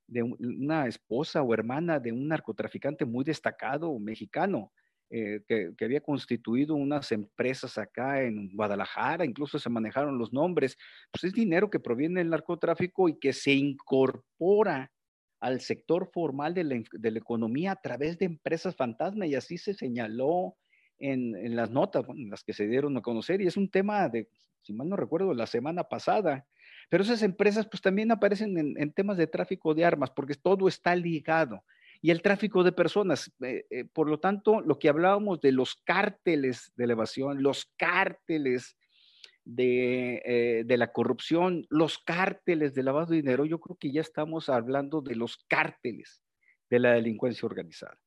de 0.06 0.22
una 0.22 0.86
esposa 0.86 1.42
o 1.42 1.54
hermana 1.54 2.00
de 2.00 2.12
un 2.12 2.28
narcotraficante 2.28 3.04
muy 3.04 3.24
destacado 3.24 3.98
mexicano. 3.98 4.72
Eh, 5.08 5.42
que, 5.46 5.72
había 5.84 6.00
constituido 6.00 6.74
unas 6.74 7.12
empresas 7.12 7.78
acá 7.78 8.22
en 8.22 8.50
Guadalajara, 8.52 9.24
incluso 9.24 9.56
se 9.56 9.70
manejaron 9.70 10.18
los 10.18 10.32
nombres, 10.32 10.76
pues 11.12 11.22
es 11.22 11.32
dinero 11.32 11.70
que 11.70 11.78
proviene 11.78 12.18
del 12.18 12.30
narcotráfico 12.30 13.08
y 13.08 13.16
que 13.16 13.32
se 13.32 13.52
incorpora 13.52 14.90
al 15.40 15.60
sector 15.60 16.10
formal 16.12 16.54
de 16.54 16.64
la, 16.64 17.18
economía 17.18 17.72
a 17.72 17.80
través 17.80 18.18
de 18.18 18.26
empresas 18.26 18.74
fantasma 18.74 19.26
y 19.26 19.34
así 19.34 19.58
se 19.58 19.74
señaló 19.74 20.56
en, 20.98 21.54
las 21.54 21.70
notas, 21.70 22.04
en 22.08 22.30
las 22.30 22.42
que 22.42 22.54
se 22.54 22.66
dieron 22.66 22.96
a 22.96 23.02
conocer 23.02 23.40
y 23.40 23.46
es 23.46 23.56
un 23.56 23.70
tema 23.70 24.08
de, 24.08 24.28
si 24.62 24.72
mal 24.72 24.88
no 24.88 24.96
recuerdo, 24.96 25.34
la 25.34 25.46
semana 25.46 25.84
pasada. 25.84 26.46
Pero 26.88 27.02
esas 27.02 27.22
empresas 27.22 27.66
pues 27.66 27.82
también 27.82 28.10
aparecen 28.12 28.76
en 28.78 28.92
temas 28.92 29.16
de 29.16 29.26
tráfico 29.26 29.74
de 29.74 29.84
armas 29.84 30.10
porque 30.10 30.34
todo 30.34 30.68
está 30.68 30.94
ligado 30.94 31.62
y 32.02 32.10
el 32.10 32.22
tráfico 32.22 32.62
de 32.62 32.72
personas. 32.72 33.32
Eh, 33.42 33.66
eh, 33.70 33.84
por 33.84 34.08
lo 34.08 34.20
tanto, 34.20 34.60
lo 34.60 34.78
que 34.78 34.88
hablábamos 34.88 35.40
de 35.40 35.52
los 35.52 35.76
cárteles 35.84 36.72
de 36.76 36.84
elevación, 36.84 37.42
los 37.42 37.66
cárteles 37.76 38.76
de, 39.46 40.22
eh, 40.24 40.64
de, 40.66 40.76
la 40.76 40.92
corrupción, 40.92 41.66
los 41.70 41.98
cárteles 41.98 42.74
de 42.74 42.82
lavado 42.82 43.06
de 43.06 43.16
dinero, 43.16 43.46
yo 43.46 43.60
creo 43.60 43.76
que 43.76 43.92
ya 43.92 44.02
estamos 44.02 44.48
hablando 44.48 45.00
de 45.00 45.14
los 45.14 45.38
cárteles 45.48 46.20
de 46.68 46.80
la 46.80 46.92
delincuencia 46.92 47.46
organizada. 47.46 47.98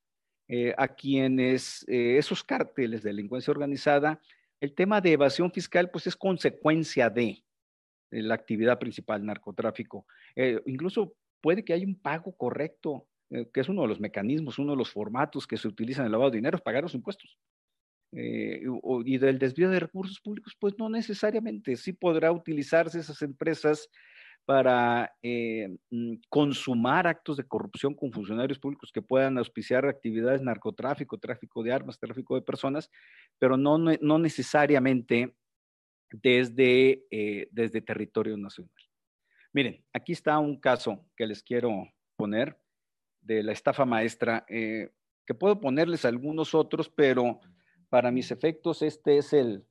a 0.77 0.87
quienes 0.87 1.85
esos 1.87 2.43
cárteles 2.43 3.03
de 3.03 3.11
delincuencia 3.11 3.51
organizada, 3.51 4.19
el 4.59 4.73
tema 4.73 4.99
de 4.99 5.13
evasión 5.13 5.51
fiscal 5.51 5.89
pues 5.91 6.07
es 6.07 6.15
consecuencia 6.15 7.09
de, 7.09 7.43
la 8.11 8.33
actividad 8.35 8.79
principal, 8.79 9.23
narcotráfico. 9.25 10.05
incluso 10.65 11.15
puede 11.41 11.63
que 11.63 11.73
haya 11.73 11.85
un 11.85 11.99
pago 12.01 12.35
correcto 12.35 13.07
eh, 13.31 13.47
que 13.53 13.61
es 13.61 13.69
uno 13.69 13.83
de 13.83 13.87
los 13.87 13.99
mecanismos, 13.99 14.57
uno 14.57 14.71
de 14.71 14.77
los 14.77 14.89
formatos 14.89 15.45
que 15.45 15.57
se 15.57 15.67
utilizan 15.67 16.03
en 16.03 16.07
el 16.07 16.11
lavado 16.13 16.31
de 16.31 16.37
dinero, 16.37 16.57
es 16.57 16.63
pagar 16.63 16.83
los 16.83 16.95
impuestos. 16.95 17.37
Eh, 18.11 18.61
y 19.05 19.17
del 19.17 19.37
desvío 19.37 19.69
de 19.69 19.79
recursos 19.79 20.19
públicos, 20.19 20.55
pues 20.59 20.75
no 20.77 20.89
necesariamente. 20.89 21.75
Sí 21.75 21.93
podrá 21.93 22.31
utilizarse 22.31 22.99
esas 22.99 23.21
empresas 23.21 23.89
para 24.45 25.13
eh, 25.21 25.77
mm, 25.91 26.15
consumar 26.27 27.05
actos 27.05 27.37
de 27.37 27.47
corrupción 27.47 27.93
con 27.93 28.11
funcionarios 28.11 28.57
públicos 28.57 28.91
que 28.91 29.01
puedan 29.01 29.37
auspiciar 29.37 29.85
actividades 29.85 30.41
narcotráfico, 30.41 31.19
tráfico 31.19 31.61
de 31.61 31.71
armas, 31.71 31.99
tráfico 31.99 32.35
de 32.35 32.41
personas, 32.41 32.89
pero 33.37 33.57
no, 33.57 33.77
no 33.77 34.17
necesariamente 34.17 35.35
desde, 36.11 37.05
desde 37.51 37.81
territorio 37.81 38.35
nacional. 38.37 38.73
Miren, 39.51 39.83
aquí 39.93 40.11
está 40.11 40.37
un 40.37 40.59
caso 40.59 41.05
que 41.15 41.25
les 41.25 41.41
quiero 41.41 41.91
poner 42.15 42.59
de 43.21 43.43
la 43.43 43.51
estafa 43.51 43.85
maestra, 43.85 44.45
eh, 44.47 44.91
que 45.25 45.33
puedo 45.33 45.59
ponerles 45.59 46.05
algunos 46.05 46.53
otros, 46.53 46.89
pero 46.89 47.39
para 47.89 48.11
mis 48.11 48.31
efectos 48.31 48.81
este 48.81 49.17
es 49.17 49.33
el, 49.33 49.65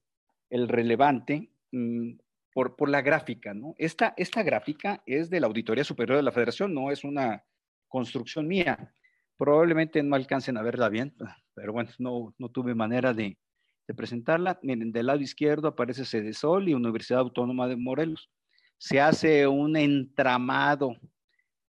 el 0.51 0.69
relevante 0.69 1.51
mm, 1.73 2.19
por, 2.53 2.89
la 2.89 3.03
gráfica. 3.03 3.55
Esta, 3.77 4.43
gráfica 4.43 5.03
es 5.07 5.31
de 5.31 5.41
la 5.41 5.47
Auditoría 5.47 5.85
Superior 5.85 6.17
de 6.17 6.25
la 6.25 6.33
Federación, 6.33 6.75
no 6.75 6.91
es 6.91 7.05
una 7.05 7.45
construcción 7.87 8.49
mía. 8.49 8.93
Probablemente 9.37 10.03
no 10.03 10.17
alcancen 10.17 10.57
a 10.57 10.63
verla 10.63 10.89
bien, 10.89 11.15
pero 11.55 11.73
bueno, 11.73 11.91
no, 11.99 12.35
tuve 12.53 12.75
manera 12.75 13.15
de, 13.15 13.39
de 13.87 13.95
presentarla. 13.95 14.59
Miren, 14.63 14.91
del 14.91 15.07
lado 15.07 15.21
izquierdo 15.21 15.69
aparece 15.69 16.33
Sol 16.33 16.69
y 16.69 16.75
Universidad 16.75 17.21
Autónoma 17.21 17.69
de 17.69 17.77
Morelos. 17.77 18.29
Se 18.77 19.01
hace 19.01 19.47
un 19.47 19.77
entramado 19.77 20.97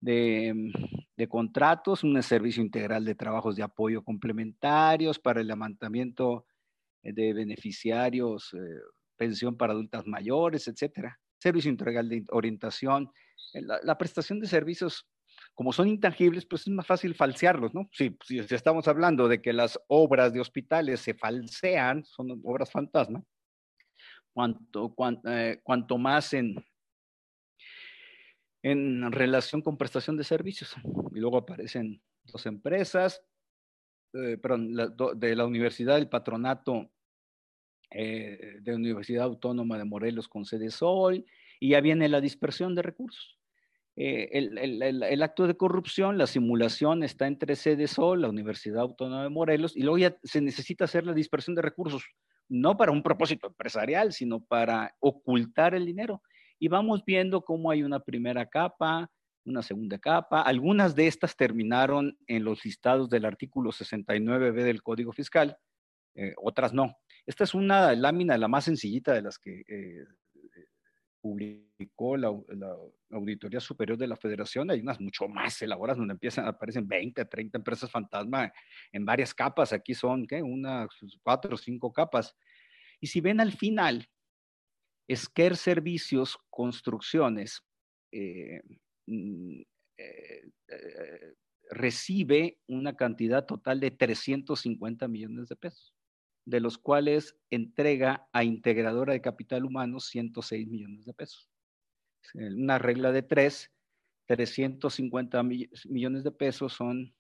de, 0.01 0.71
de 1.17 1.29
contratos, 1.29 2.03
un 2.03 2.21
servicio 2.23 2.63
integral 2.63 3.05
de 3.05 3.15
trabajos 3.15 3.57
de 3.57 3.63
apoyo 3.63 4.03
complementarios 4.03 5.19
para 5.19 5.41
el 5.41 5.47
levantamiento 5.47 6.47
eh, 7.03 7.13
de 7.13 7.33
beneficiarios, 7.33 8.53
eh, 8.55 8.81
pensión 9.17 9.57
para 9.57 9.73
adultas 9.73 10.07
mayores, 10.07 10.67
etcétera. 10.67 11.19
Servicio 11.39 11.71
integral 11.71 12.09
de 12.09 12.25
orientación. 12.31 13.11
Eh, 13.53 13.63
la, 13.63 13.97
prestación 13.97 14.41
de 14.41 14.49
servicios, 14.49 15.07
como 15.55 15.73
son 15.73 15.87
intangibles, 15.87 16.47
pues 16.47 16.63
es 16.63 16.69
más 16.69 16.87
fácil 16.87 17.15
falsearlos, 17.15 17.75
¿no? 17.75 17.89
Si, 17.93 18.17
si, 18.25 18.39
estamos 18.39 18.89
hablando 18.89 19.29
de 19.29 19.41
que 19.41 19.53
las 19.53 19.79
obras 19.87 20.33
de 20.33 20.41
hospitales 20.41 21.01
se 21.01 21.15
falsean, 21.15 22.05
son 22.05 22.41
obras 22.43 22.73
fantasma, 22.73 23.23
cuanto, 24.33 24.93
cuanto 25.63 25.97
más 25.97 26.33
en, 26.35 26.57
en 28.65 29.13
relación 29.13 29.61
con 29.61 29.77
prestación 29.77 30.17
de 30.17 30.25
servicios. 30.25 30.75
Y 31.15 31.21
luego 31.21 31.37
aparecen 31.37 32.01
dos 32.25 32.47
empresas, 32.47 33.23
eh, 34.15 34.39
perdón, 34.39 34.75
de 35.17 35.37
la 35.37 35.45
Universidad 35.45 35.97
del 35.97 36.09
Patronato 36.09 36.91
eh, 37.91 38.57
de 38.63 38.75
Universidad 38.75 39.25
Autónoma 39.25 39.77
de 39.77 39.85
Morelos 39.85 40.29
con 40.29 40.47
sede 40.47 40.71
Sol, 40.71 41.27
y 41.61 41.71
ya 41.71 41.83
viene 41.83 42.09
la 42.09 42.23
dispersión 42.23 42.75
de 42.75 42.81
recursos. 42.81 43.39
Eh, 43.97 44.31
el, 44.33 45.23
acto 45.23 45.47
de 45.47 45.59
corrupción, 45.59 46.17
la 46.17 46.27
simulación 46.27 47.03
está 47.03 47.27
entre 47.27 47.57
sede 47.57 47.87
Sol, 47.87 48.23
la 48.23 48.31
Universidad 48.31 48.81
Autónoma 48.81 49.25
de 49.25 49.29
Morelos, 49.29 49.77
y 49.77 49.83
luego 49.83 49.99
ya 49.99 50.17
se 50.23 50.41
necesita 50.41 50.87
hacer 50.87 51.05
la 51.05 51.13
dispersión 51.13 51.55
de 51.55 51.63
recursos, 51.63 52.03
no 52.49 52.79
para 52.79 52.93
un 52.93 53.03
propósito 53.03 53.47
empresarial, 53.47 54.15
sino 54.15 54.43
para 54.43 54.97
ocultar 55.01 55.75
el 55.75 55.85
dinero 55.85 56.23
y 56.59 56.69
vamos 56.69 57.05
viendo 57.05 57.43
cómo 57.43 57.71
hay 57.71 57.83
una 57.83 58.01
primera 58.01 58.47
capa, 58.47 59.11
una 59.45 59.63
segunda 59.63 59.99
capa. 59.99 60.43
Algunas 60.43 60.95
de 60.95 61.07
estas 61.07 61.37
terminaron 61.37 62.17
en 62.27 62.45
los 62.45 62.65
listados 62.65 63.09
del 63.11 63.25
artículo 63.25 63.71
69b 63.71 64.63
del 64.63 64.83
Código 64.83 65.13
Fiscal, 65.13 65.57
eh, 66.15 66.35
otras 66.37 66.73
no. 66.73 66.97
Esta 67.27 67.45
es 67.45 67.55
una 67.55 67.95
lámina, 67.95 68.39
la 68.39 68.49
más 68.49 68.65
sencillita 68.65 69.13
de 69.13 69.23
las 69.23 69.39
que 69.39 69.65
eh, 69.69 70.05
publicó 71.25 72.19
la, 72.19 72.31
Auditoría 73.11 73.61
Superior 73.61 73.97
de 73.97 74.07
la 74.07 74.17
Federación. 74.17 74.71
Hay 74.71 74.81
unas 74.81 75.01
mucho 75.01 75.27
más 75.27 75.63
elaboradas 75.63 75.97
donde 75.97 76.13
empiezan, 76.13 76.47
aparecen 76.47 76.87
20, 76.87 77.25
30 77.25 77.59
empresas 77.59 77.91
fantasma 77.91 78.53
en 78.93 79.05
varias 79.05 79.33
capas. 79.33 79.73
Aquí 79.73 79.95
son, 79.95 80.27
¿qué? 80.27 80.43
Unas 80.43 80.89
cuatro 81.23 81.55
o 81.55 81.57
cinco 81.57 81.93
capas. 81.93 82.37
Y 83.01 83.07
si 83.07 83.21
ven 83.21 83.41
al 83.41 83.53
final, 83.53 84.07
Esquer 85.09 85.57
Servicios 85.57 86.39
Construcciones 86.51 87.63
eh, 88.13 88.61
mm, 89.07 89.61
eh, 89.99 90.49
eh, 90.69 91.35
recibe 91.71 92.59
una 92.69 92.97
cantidad 92.97 93.45
total 93.47 93.81
de 93.81 93.91
350 93.91 95.09
millones 95.09 95.49
de 95.49 95.57
pesos 95.57 95.95
de 96.47 96.61
los 96.61 96.79
cuales 96.79 97.37
entrega 97.51 98.29
a 98.33 98.45
Integradora 98.45 99.13
de 99.13 99.21
Capital 99.21 99.65
Humano 99.65 99.99
106 99.99 100.69
millones 100.69 101.07
de 101.07 101.15
pesos. 101.15 101.49
Una 102.35 102.79
regla 102.79 103.13
de 103.13 103.23
tres, 103.23 103.71
350 104.27 105.43
millones 105.43 106.25
de 106.25 106.33
pesos 106.33 106.73
son, 106.75 107.15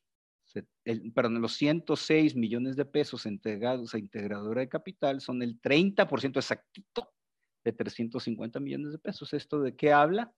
perdón, 1.14 1.41
los 1.41 1.55
106 1.55 2.37
millones 2.37 2.76
de 2.76 2.85
pesos 2.85 3.26
entregados 3.26 3.95
a 3.95 3.99
Integradora 3.99 4.61
de 4.61 4.68
Capital 4.68 5.20
son 5.20 5.43
el 5.43 5.61
30% 5.61 6.37
exactito 6.37 7.14
de 7.65 7.73
350 7.73 8.61
millones 8.61 8.93
de 8.93 8.99
pesos. 8.99 9.33
¿Esto 9.33 9.61
de 9.61 9.75
qué 9.75 9.93
habla? 9.93 10.33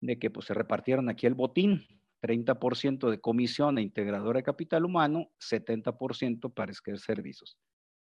De 0.00 0.18
que 0.18 0.30
pues, 0.30 0.46
se 0.46 0.54
repartieron 0.54 1.08
aquí 1.08 1.26
el 1.26 1.34
botín, 1.34 1.86
30% 2.22 3.10
de 3.10 3.20
comisión 3.20 3.78
a 3.78 3.82
Integradora 3.82 4.38
de 4.38 4.44
Capital 4.44 4.84
Humano, 4.84 5.30
70% 5.38 6.52
para 6.52 6.72
escribir 6.72 7.00
servicios. 7.00 7.58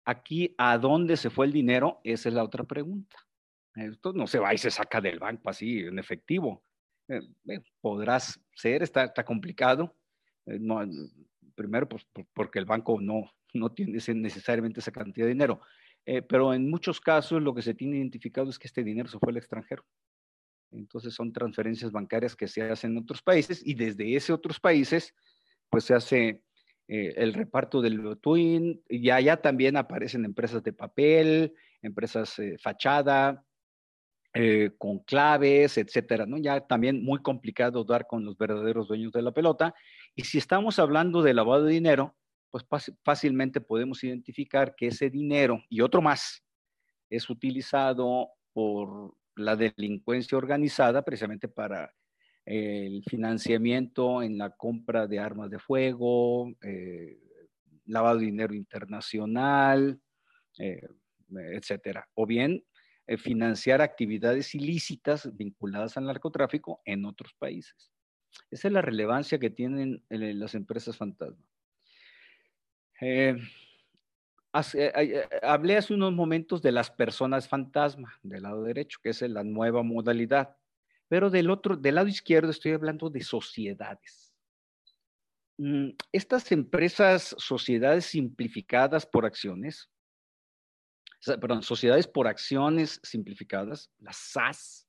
Aquí, 0.05 0.55
¿a 0.57 0.77
dónde 0.77 1.17
se 1.17 1.29
fue 1.29 1.45
el 1.45 1.51
dinero? 1.51 1.99
Esa 2.03 2.29
es 2.29 2.35
la 2.35 2.43
otra 2.43 2.63
pregunta. 2.63 3.17
Esto 3.75 4.13
no 4.13 4.25
se 4.25 4.39
va 4.39 4.53
y 4.53 4.57
se 4.57 4.71
saca 4.71 5.01
del 5.01 5.19
banco 5.19 5.49
así, 5.49 5.79
en 5.79 5.99
efectivo. 5.99 6.63
Eh, 7.09 7.21
podrás 7.81 8.39
ser, 8.55 8.83
está, 8.83 9.11
complicado. 9.25 9.95
Eh, 10.45 10.59
primero, 11.55 11.89
pues, 11.89 12.07
porque 12.33 12.59
el 12.59 12.65
banco 12.65 12.99
no, 13.01 13.29
no 13.53 13.71
tiene 13.73 13.99
necesariamente 14.15 14.79
esa 14.79 14.91
cantidad 14.91 15.25
de 15.25 15.33
dinero. 15.33 15.61
Eh, 16.05 16.21
pero 16.21 16.53
en 16.53 16.69
muchos 16.69 17.01
casos 17.01 17.41
lo 17.41 17.53
que 17.53 17.61
se 17.61 17.73
tiene 17.73 17.97
identificado 17.97 18.49
es 18.49 18.57
que 18.57 18.67
este 18.67 18.83
dinero 18.83 19.09
se 19.09 19.19
fue 19.19 19.31
al 19.31 19.37
extranjero. 19.37 19.83
Entonces 20.71 21.13
son 21.13 21.31
transferencias 21.33 21.91
bancarias 21.91 22.35
que 22.35 22.47
se 22.47 22.61
hacen 22.61 22.91
en 22.91 22.97
otros 22.99 23.21
países 23.21 23.61
y 23.65 23.73
desde 23.73 24.15
esos 24.15 24.37
otros 24.37 24.59
países, 24.59 25.13
pues 25.69 25.85
se 25.85 25.93
hace 25.93 26.43
eh, 26.87 27.13
el 27.17 27.33
reparto 27.33 27.81
del 27.81 28.17
Twin, 28.21 28.81
y 28.87 29.09
allá 29.09 29.37
también 29.37 29.75
aparecen 29.75 30.23
empresas 30.23 30.63
de 30.63 30.73
papel, 30.73 31.53
empresas 31.81 32.39
eh, 32.39 32.57
fachada, 32.57 33.45
eh, 34.33 34.71
con 34.77 34.99
claves, 34.99 35.77
etcétera, 35.77 36.25
¿no? 36.25 36.37
Ya 36.37 36.61
también 36.61 37.03
muy 37.03 37.21
complicado 37.21 37.83
dar 37.83 38.07
con 38.07 38.23
los 38.23 38.37
verdaderos 38.37 38.87
dueños 38.87 39.11
de 39.11 39.21
la 39.21 39.31
pelota. 39.31 39.73
Y 40.15 40.23
si 40.23 40.37
estamos 40.37 40.79
hablando 40.79 41.21
de 41.23 41.33
lavado 41.33 41.63
de 41.63 41.73
dinero, 41.73 42.15
pues 42.51 42.65
fácilmente 43.03 43.61
podemos 43.61 44.03
identificar 44.03 44.75
que 44.75 44.87
ese 44.87 45.09
dinero 45.09 45.61
y 45.69 45.81
otro 45.81 46.01
más 46.01 46.43
es 47.09 47.29
utilizado 47.29 48.29
por 48.53 49.15
la 49.35 49.55
delincuencia 49.55 50.37
organizada 50.37 51.03
precisamente 51.03 51.47
para 51.47 51.93
el 52.45 53.03
financiamiento 53.03 54.23
en 54.23 54.37
la 54.37 54.51
compra 54.51 55.05
de 55.05 55.19
armas 55.19 55.49
de 55.49 55.59
fuego, 55.59 56.55
eh, 56.61 57.19
lavado 57.85 58.19
de 58.19 58.25
dinero 58.25 58.53
internacional, 58.53 59.99
eh, 60.57 60.87
etcétera. 61.51 62.07
O 62.13 62.25
bien 62.25 62.63
eh, 63.05 63.17
financiar 63.17 63.81
actividades 63.81 64.55
ilícitas 64.55 65.29
vinculadas 65.35 65.97
al 65.97 66.05
narcotráfico 66.05 66.81
en 66.85 67.05
otros 67.05 67.33
países. 67.37 67.91
Esa 68.49 68.69
es 68.69 68.73
la 68.73 68.81
relevancia 68.81 69.39
que 69.39 69.49
tienen 69.49 70.03
las 70.09 70.55
empresas 70.55 70.95
fantasma. 70.95 71.46
Hablé 75.41 75.77
hace 75.77 75.93
unos 75.93 76.13
momentos 76.13 76.61
de 76.61 76.71
las 76.71 76.89
personas 76.89 77.47
fantasma 77.47 78.17
del 78.23 78.43
lado 78.43 78.63
derecho, 78.63 78.99
que 79.01 79.09
es 79.09 79.21
la 79.21 79.43
nueva 79.43 79.83
modalidad. 79.83 80.55
Pero 81.07 81.29
del 81.29 81.49
otro, 81.49 81.77
del 81.77 81.95
lado 81.95 82.07
izquierdo 82.07 82.49
estoy 82.49 82.73
hablando 82.73 83.09
de 83.09 83.21
sociedades. 83.21 84.33
Mm, 85.57 85.89
estas 86.11 86.51
empresas, 86.51 87.35
sociedades 87.37 88.05
simplificadas 88.05 89.05
por 89.05 89.25
acciones, 89.25 89.89
perdón, 91.25 91.63
sociedades 91.63 92.07
por 92.07 92.27
acciones 92.27 92.99
simplificadas, 93.03 93.91
las 93.97 94.17
SAS, 94.17 94.87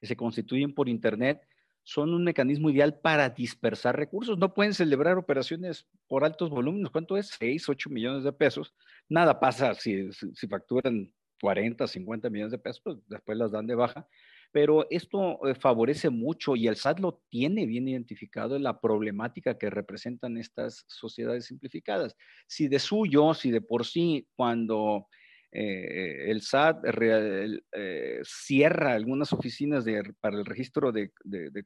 que 0.00 0.06
se 0.06 0.16
constituyen 0.16 0.74
por 0.74 0.88
Internet, 0.88 1.47
son 1.88 2.12
un 2.12 2.22
mecanismo 2.22 2.68
ideal 2.68 3.00
para 3.00 3.30
dispersar 3.30 3.96
recursos. 3.96 4.36
No 4.36 4.52
pueden 4.52 4.74
celebrar 4.74 5.16
operaciones 5.16 5.86
por 6.06 6.22
altos 6.22 6.50
volúmenes. 6.50 6.90
¿Cuánto 6.90 7.16
es? 7.16 7.28
6, 7.38 7.66
8 7.66 7.88
millones 7.88 8.24
de 8.24 8.32
pesos. 8.32 8.74
Nada 9.08 9.40
pasa 9.40 9.72
si, 9.72 10.12
si 10.12 10.46
facturan 10.48 11.10
40, 11.40 11.86
50 11.86 12.28
millones 12.28 12.52
de 12.52 12.58
pesos, 12.58 12.82
pues 12.84 12.98
después 13.08 13.38
las 13.38 13.52
dan 13.52 13.66
de 13.66 13.74
baja 13.74 14.06
pero 14.50 14.86
esto 14.90 15.46
eh, 15.46 15.54
favorece 15.54 16.10
mucho 16.10 16.56
y 16.56 16.68
el 16.68 16.76
SAT 16.76 17.00
lo 17.00 17.22
tiene 17.28 17.66
bien 17.66 17.86
identificado 17.88 18.56
en 18.56 18.62
la 18.62 18.80
problemática 18.80 19.58
que 19.58 19.70
representan 19.70 20.38
estas 20.38 20.84
sociedades 20.88 21.46
simplificadas. 21.46 22.16
Si 22.46 22.68
de 22.68 22.78
suyo, 22.78 23.34
si 23.34 23.50
de 23.50 23.60
por 23.60 23.84
sí, 23.84 24.26
cuando 24.36 25.06
eh, 25.50 26.30
el 26.30 26.42
SAT 26.42 26.84
eh, 26.84 28.20
cierra 28.22 28.94
algunas 28.94 29.32
oficinas 29.32 29.84
para 30.20 30.38
el 30.38 30.44
registro 30.44 30.92
de, 30.92 31.10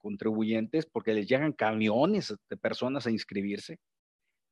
contribuyentes 0.00 0.86
porque 0.86 1.14
les 1.14 1.26
llegan 1.26 1.52
camiones 1.52 2.34
de 2.48 2.56
personas 2.56 3.06
a 3.06 3.10
inscribirse, 3.10 3.78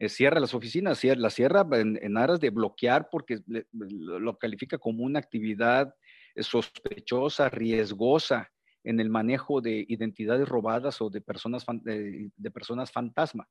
cierra 0.09 0.41
las 0.41 0.55
oficinas, 0.55 1.05
la 1.05 1.31
cierra 1.31 1.67
en, 1.73 2.17
aras 2.17 2.41
de 2.41 2.51
bloquear 2.51 3.09
porque 3.11 3.41
lo 3.73 4.39
califica 4.39 4.79
como 4.79 5.05
una 5.05 5.19
actividad 5.19 5.95
sospechosa, 6.37 7.49
riesgosa 7.49 8.51
en 8.85 9.01
el 9.01 9.11
manejo 9.11 9.61
de 9.61 9.85
identidades 9.89 10.49
robadas 10.49 11.01
o 11.01 11.11
de 11.11 11.21
personas, 11.21 11.65
de, 11.83 12.51
personas 12.53 12.91
fantasma. 12.91 13.47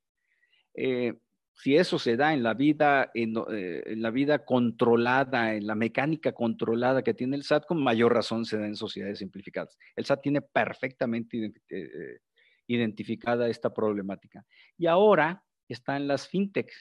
Eh, 0.73 1.13
si 1.61 1.75
eso 1.75 1.99
se 1.99 2.15
da 2.15 2.33
en 2.33 2.41
la 2.41 2.53
vida, 2.53 3.11
eh, 3.13 3.83
en, 3.85 4.01
la 4.01 4.11
vida 4.11 4.45
controlada, 4.45 5.55
en 5.55 5.67
la 5.67 5.75
mecánica 5.75 6.31
controlada 6.31 7.03
que 7.03 7.13
tiene 7.13 7.35
el 7.35 7.43
SAT, 7.43 7.65
con 7.65 7.83
mayor 7.83 8.13
razón 8.13 8.45
se 8.45 8.57
da 8.57 8.65
en 8.65 8.75
sociedades 8.75 9.19
simplificadas. 9.19 9.77
El 9.95 10.05
SAT 10.05 10.21
tiene 10.21 10.41
perfectamente 10.41 11.53
eh, 11.69 12.19
identificada 12.67 13.47
esta 13.49 13.73
problemática. 13.73 14.45
Y 14.77 14.87
ahora 14.87 15.43
están 15.67 16.07
las 16.07 16.27
fintech, 16.27 16.71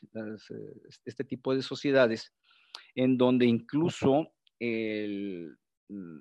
este 1.05 1.25
tipo 1.25 1.55
de 1.55 1.63
sociedades, 1.63 2.33
en 2.95 3.19
donde 3.19 3.47
incluso 3.47 4.33
el, 4.61 5.57
Mm, 5.89 6.19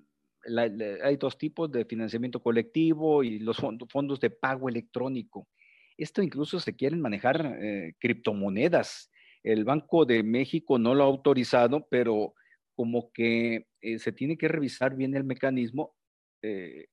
hay 1.03 1.18
dos 1.18 1.38
tipos 1.38 1.70
de 1.72 1.84
financiamiento 1.84 2.41
colectivo 2.41 3.24
y 3.24 3.39
los 3.39 3.58
fondos 3.89 4.20
de 4.20 4.30
pago 4.30 4.70
electrónico. 4.70 5.47
Esto 5.98 6.22
incluso 6.22 6.60
se 6.60 6.76
quieren 6.76 7.02
manejar 7.02 7.58
eh, 7.60 7.95
criptomonedas. 8.00 9.12
El 9.43 9.66
Banco 9.66 10.06
de 10.06 10.22
México 10.24 10.78
no 10.78 10.93
lo 10.93 11.04
ha 11.04 11.08
autorizado, 11.08 11.88
pero 11.89 12.36
como 12.76 13.12
que 13.12 13.66
eh, 13.82 13.98
se 13.98 14.12
tiene 14.12 14.38
que 14.38 14.48
revisar 14.48 14.95
bien 14.95 15.16
el 15.16 15.24
mecanismo, 15.24 15.95
eh, 16.43 16.88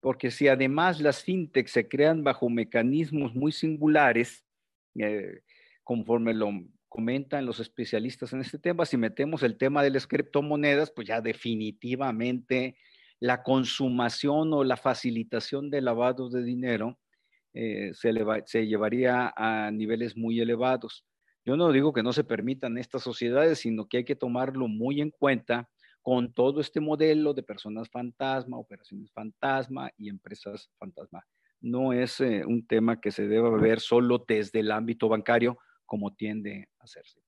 porque 0.00 0.30
si 0.30 0.48
además 0.48 1.00
las 1.00 1.22
fintechs 1.22 1.72
se 1.72 1.88
crean 1.88 2.24
bajo 2.24 2.48
mecanismos 2.48 3.34
muy 3.34 3.52
singulares, 3.52 4.44
conforme 5.84 6.32
lo 6.32 6.50
comentan 6.88 7.44
los 7.44 7.60
especialistas 7.60 8.32
en 8.32 8.40
este 8.40 8.58
tema, 8.58 8.86
si 8.86 8.96
metemos 8.96 9.42
el 9.42 9.58
tema 9.58 9.82
de 9.82 9.90
las 9.90 10.06
criptomonedas, 10.06 10.90
pues 10.90 11.06
ya 11.06 11.20
definitivamente 11.20 12.78
la 13.20 13.42
consumación 13.42 14.54
o 14.54 14.64
la 14.64 14.78
facilitación 14.78 15.70
de 15.70 15.82
lavados 15.82 16.32
de 16.32 16.42
dinero 16.42 16.98
eh, 17.58 17.92
se, 17.94 18.66
llevaría 18.66 19.32
a 19.34 19.70
niveles 19.70 20.14
muy 20.14 20.40
elevados. 20.40 21.06
Yo 21.42 21.56
no 21.56 21.72
digo 21.72 21.94
que 21.94 22.02
no 22.02 22.12
se 22.12 22.22
permitan 22.22 22.76
estas 22.76 23.02
sociedades, 23.02 23.60
sino 23.60 23.88
que 23.88 23.96
hay 23.98 24.04
que 24.04 24.14
tomarlo 24.14 24.68
muy 24.68 25.00
en 25.00 25.10
cuenta 25.10 25.66
con 26.02 26.34
todo 26.34 26.60
este 26.60 26.80
modelo 26.80 27.32
de 27.32 27.42
personas 27.42 27.88
fantasma, 27.88 28.58
operaciones 28.58 29.10
fantasma 29.10 29.90
y 29.96 30.10
empresas 30.10 30.70
fantasma. 30.78 31.26
No 31.62 31.94
es 31.94 32.20
eh, 32.20 32.44
un 32.44 32.66
tema 32.66 33.00
que 33.00 33.10
se 33.10 33.26
deba 33.26 33.48
ver 33.56 33.80
solo 33.80 34.22
desde 34.28 34.60
el 34.60 34.70
ámbito 34.70 35.08
bancario, 35.08 35.56
como 35.86 36.14
tiende 36.14 36.68
a 36.78 36.84
hacerse. 36.84 37.22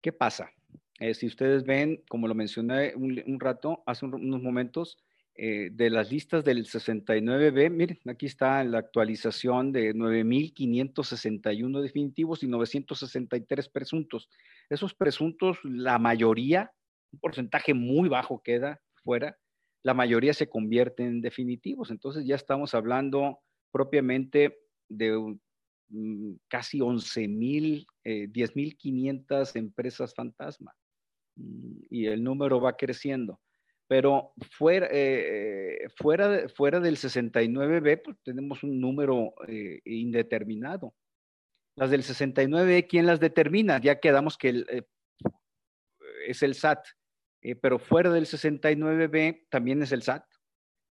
¿Qué 0.00 0.12
pasa? 0.12 0.50
Eh, 0.98 1.14
si 1.14 1.28
ustedes 1.28 1.62
ven, 1.62 2.02
como 2.08 2.26
lo 2.26 2.34
mencioné 2.34 2.92
un, 2.96 3.38
rato, 3.38 3.84
hace 3.86 4.04
unos 4.04 4.42
momentos, 4.42 4.98
eh, 5.34 5.70
de 5.72 5.88
las 5.88 6.10
listas 6.10 6.44
del 6.44 6.66
69B, 6.66 7.70
miren, 7.70 7.98
aquí 8.06 8.26
está 8.26 8.62
la 8.64 8.78
actualización 8.78 9.72
de 9.72 9.94
9.561 9.94 11.80
definitivos 11.80 12.42
y 12.42 12.48
963 12.48 13.68
presuntos. 13.70 14.28
Esos 14.68 14.94
presuntos, 14.94 15.58
la 15.64 15.98
mayoría, 15.98 16.70
un 17.12 17.20
porcentaje 17.20 17.72
muy 17.72 18.10
bajo 18.10 18.42
queda 18.42 18.80
fuera, 19.02 19.38
la 19.82 19.94
mayoría 19.94 20.34
se 20.34 20.50
convierte 20.50 21.02
en 21.02 21.22
definitivos. 21.22 21.90
Entonces 21.90 22.26
ya 22.26 22.36
estamos 22.36 22.74
hablando 22.74 23.40
propiamente 23.70 24.58
de 24.88 25.38
mm, 25.88 26.32
casi 26.48 26.78
11.000, 26.78 27.86
eh, 28.04 28.28
10.500 28.28 29.56
empresas 29.56 30.14
fantasma. 30.14 30.74
Mm, 31.36 31.78
y 31.88 32.06
el 32.06 32.22
número 32.22 32.60
va 32.60 32.76
creciendo. 32.76 33.40
Pero 33.88 34.32
fuera, 34.50 34.88
eh, 34.90 35.88
fuera, 35.96 36.48
fuera 36.48 36.80
del 36.80 36.96
69B, 36.96 38.02
pues 38.02 38.16
tenemos 38.22 38.62
un 38.62 38.80
número 38.80 39.34
eh, 39.48 39.80
indeterminado. 39.84 40.94
Las 41.76 41.90
del 41.90 42.02
69B, 42.02 42.86
¿quién 42.88 43.06
las 43.06 43.20
determina? 43.20 43.80
Ya 43.80 44.00
quedamos 44.00 44.38
que 44.38 44.64
eh, 44.68 44.82
es 46.26 46.42
el 46.42 46.54
SAT. 46.54 46.84
pero 47.60 47.78
fuera 47.78 48.10
del 48.10 48.26
69B 48.26 49.46
también 49.50 49.82
es 49.82 49.92
el 49.92 50.02
SAT. 50.02 50.24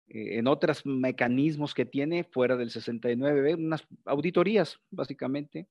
en 0.08 0.48
otros 0.48 0.86
mecanismos 0.86 1.74
que 1.74 1.86
tiene 1.86 2.24
fuera 2.24 2.58
del 2.58 2.72
69B, 2.72 3.56
unas 3.56 3.86
auditorías, 4.06 4.80
básicamente 4.90 5.68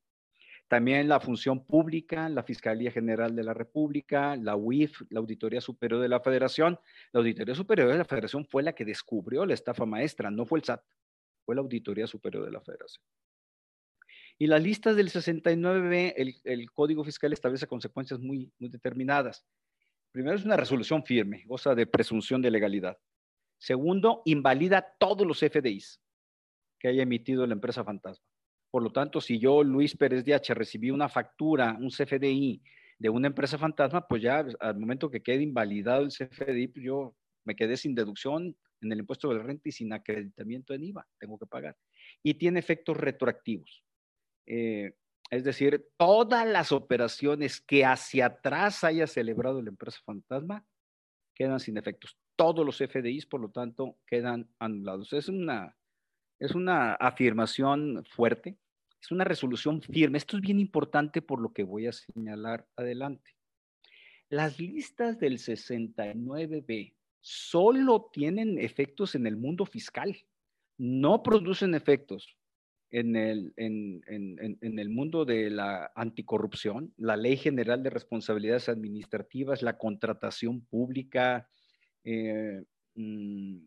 también 0.68 1.08
la 1.08 1.18
función 1.18 1.64
pública, 1.64 2.28
la 2.28 2.42
Fiscalía 2.42 2.90
General 2.90 3.34
de 3.34 3.42
la 3.42 3.54
República, 3.54 4.36
la 4.36 4.54
UIF, 4.54 5.00
la 5.08 5.20
Auditoría 5.20 5.62
Superior 5.62 6.00
de 6.02 6.08
la 6.08 6.20
Federación. 6.20 6.78
La 7.12 7.20
Auditoría 7.20 7.54
Superior 7.54 7.90
de 7.90 7.96
la 7.96 8.04
Federación 8.04 8.44
fue 8.44 8.62
la 8.62 8.74
que 8.74 8.84
descubrió 8.84 9.46
la 9.46 9.54
estafa 9.54 9.86
maestra, 9.86 10.30
no 10.30 10.44
fue 10.44 10.58
el 10.58 10.64
SAT, 10.64 10.82
fue 11.46 11.54
la 11.54 11.62
Auditoría 11.62 12.06
Superior 12.06 12.44
de 12.44 12.52
la 12.52 12.60
Federación. 12.60 13.02
Y 14.36 14.46
las 14.46 14.62
listas 14.62 14.94
del 14.94 15.08
69B, 15.08 16.12
el, 16.16 16.34
el 16.44 16.70
Código 16.70 17.02
Fiscal 17.02 17.32
establece 17.32 17.66
consecuencias 17.66 18.20
muy, 18.20 18.52
muy 18.58 18.68
determinadas. 18.68 19.46
Primero, 20.12 20.36
es 20.36 20.44
una 20.44 20.56
resolución 20.56 21.02
firme, 21.02 21.44
goza 21.46 21.74
de 21.74 21.86
presunción 21.86 22.42
de 22.42 22.50
legalidad. 22.50 22.98
Segundo, 23.56 24.20
invalida 24.26 24.96
todos 24.98 25.26
los 25.26 25.40
FDIs 25.40 26.00
que 26.78 26.88
haya 26.88 27.02
emitido 27.02 27.46
la 27.46 27.54
empresa 27.54 27.82
fantasma. 27.82 28.24
Por 28.70 28.82
lo 28.82 28.90
tanto, 28.90 29.20
si 29.20 29.38
yo, 29.38 29.62
Luis 29.62 29.96
Pérez 29.96 30.24
DH, 30.24 30.54
recibí 30.54 30.90
una 30.90 31.08
factura, 31.08 31.76
un 31.80 31.90
CFDI 31.90 32.62
de 32.98 33.08
una 33.08 33.28
empresa 33.28 33.56
fantasma, 33.56 34.06
pues 34.06 34.22
ya 34.22 34.44
al 34.60 34.78
momento 34.78 35.10
que 35.10 35.22
quede 35.22 35.42
invalidado 35.42 36.02
el 36.02 36.10
CFDI, 36.10 36.68
pues 36.68 36.84
yo 36.84 37.14
me 37.44 37.56
quedé 37.56 37.76
sin 37.76 37.94
deducción 37.94 38.56
en 38.80 38.92
el 38.92 39.00
impuesto 39.00 39.32
de 39.32 39.42
renta 39.42 39.68
y 39.68 39.72
sin 39.72 39.92
acreditamiento 39.92 40.74
en 40.74 40.84
IVA, 40.84 41.06
tengo 41.18 41.38
que 41.38 41.46
pagar. 41.46 41.76
Y 42.22 42.34
tiene 42.34 42.60
efectos 42.60 42.96
retroactivos. 42.96 43.82
Eh, 44.46 44.92
es 45.30 45.44
decir, 45.44 45.86
todas 45.96 46.46
las 46.46 46.72
operaciones 46.72 47.60
que 47.60 47.84
hacia 47.84 48.26
atrás 48.26 48.82
haya 48.84 49.06
celebrado 49.06 49.62
la 49.62 49.70
empresa 49.70 50.00
fantasma 50.04 50.64
quedan 51.34 51.60
sin 51.60 51.76
efectos. 51.76 52.18
Todos 52.36 52.64
los 52.64 52.78
FDIs, 52.78 53.26
por 53.26 53.40
lo 53.40 53.50
tanto, 53.50 53.98
quedan 54.06 54.48
anulados. 54.58 55.12
Es 55.12 55.28
una 55.28 55.76
es 56.39 56.55
una 56.55 56.95
afirmación 56.95 58.05
fuerte, 58.05 58.57
es 59.01 59.11
una 59.11 59.24
resolución 59.24 59.82
firme. 59.82 60.18
Esto 60.18 60.36
es 60.36 60.43
bien 60.43 60.61
importante 60.61 61.22
por 61.22 61.41
lo 61.41 61.53
que 61.53 61.62
voy 61.62 61.86
a 61.86 61.93
señalar 61.93 62.66
adelante. 62.76 63.32
Las 64.28 64.59
listas 64.59 65.18
del 65.18 65.39
69B 65.39 66.95
solo 67.20 68.11
tienen 68.12 68.59
efectos 68.59 69.14
en 69.14 69.26
el 69.26 69.36
mundo 69.36 69.64
fiscal, 69.64 70.16
no 70.76 71.22
producen 71.22 71.74
efectos 71.74 72.36
en 72.91 73.16
el, 73.16 73.53
en, 73.57 74.78
el 74.78 74.89
mundo 74.91 75.24
de 75.24 75.51
la 75.51 75.93
anticorrupción, 75.95 76.95
la 76.97 77.16
Ley 77.16 77.36
General 77.36 77.82
de 77.82 77.91
Responsabilidades 77.91 78.68
Administrativas, 78.68 79.62
la 79.62 79.76
contratación 79.76 80.62
pública, 80.62 81.49
eh, 82.05 82.62
mm, 82.95 83.59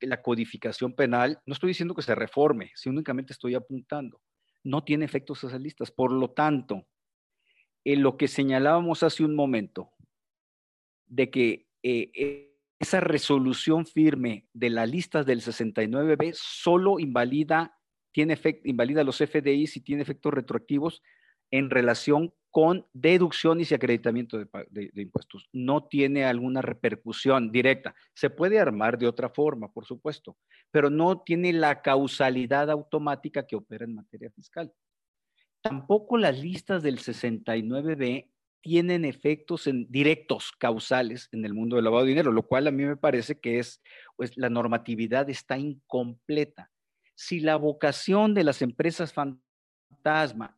la 0.00 0.22
codificación 0.22 0.94
penal, 0.94 1.40
no 1.46 1.52
estoy 1.52 1.68
diciendo 1.68 1.94
que 1.94 2.02
se 2.02 2.14
reforme, 2.14 2.72
si 2.74 2.88
únicamente 2.88 3.32
estoy 3.32 3.54
apuntando, 3.54 4.20
no 4.64 4.84
tiene 4.84 5.04
efectos 5.04 5.44
esas 5.44 5.60
listas. 5.60 5.90
Por 5.90 6.12
lo 6.12 6.30
tanto, 6.30 6.86
en 7.84 8.02
lo 8.02 8.16
que 8.16 8.28
señalábamos 8.28 9.02
hace 9.02 9.24
un 9.24 9.34
momento, 9.34 9.92
de 11.06 11.30
que 11.30 11.68
eh, 11.82 12.10
eh, 12.14 12.56
esa 12.78 13.00
resolución 13.00 13.86
firme 13.86 14.48
de 14.52 14.70
las 14.70 14.90
listas 14.90 15.24
del 15.24 15.40
69B 15.40 16.32
solo 16.34 16.98
invalida, 16.98 17.78
tiene 18.12 18.34
efecto, 18.34 18.68
invalida 18.68 19.04
los 19.04 19.18
FDIs 19.18 19.76
y 19.76 19.80
tiene 19.82 20.02
efectos 20.02 20.34
retroactivos 20.34 21.02
en 21.50 21.70
relación 21.70 22.34
con 22.56 22.86
deducciones 22.94 23.70
y 23.70 23.74
acreditamiento 23.74 24.38
de, 24.38 24.90
impuestos. 24.94 25.46
No 25.52 25.84
tiene 25.88 26.24
alguna 26.24 26.62
repercusión 26.62 27.52
directa. 27.52 27.94
Se 28.14 28.30
puede 28.30 28.58
armar 28.58 28.96
de 28.96 29.06
otra 29.06 29.28
forma, 29.28 29.70
por 29.70 29.84
supuesto, 29.84 30.38
pero 30.70 30.88
no 30.88 31.20
tiene 31.20 31.52
la 31.52 31.82
causalidad 31.82 32.70
automática 32.70 33.46
que 33.46 33.56
opera 33.56 33.84
en 33.84 33.96
materia 33.96 34.30
fiscal. 34.30 34.72
Tampoco 35.60 36.16
las 36.16 36.38
listas 36.38 36.82
del 36.82 36.98
69B 36.98 38.30
tienen 38.62 39.04
efectos 39.04 39.66
en, 39.66 39.86
directos 39.90 40.50
causales 40.58 41.28
en 41.32 41.44
el 41.44 41.52
mundo 41.52 41.76
del 41.76 41.84
lavado 41.84 42.04
de 42.04 42.08
dinero, 42.08 42.32
lo 42.32 42.44
cual 42.44 42.68
a 42.68 42.70
mí 42.70 42.86
me 42.86 42.96
parece 42.96 43.38
que 43.38 43.58
es, 43.58 43.82
pues 44.16 44.34
la 44.38 44.48
normatividad 44.48 45.28
está 45.28 45.58
incompleta. 45.58 46.70
Si 47.14 47.38
la 47.38 47.56
vocación 47.56 48.32
de 48.32 48.44
las 48.44 48.62
empresas 48.62 49.12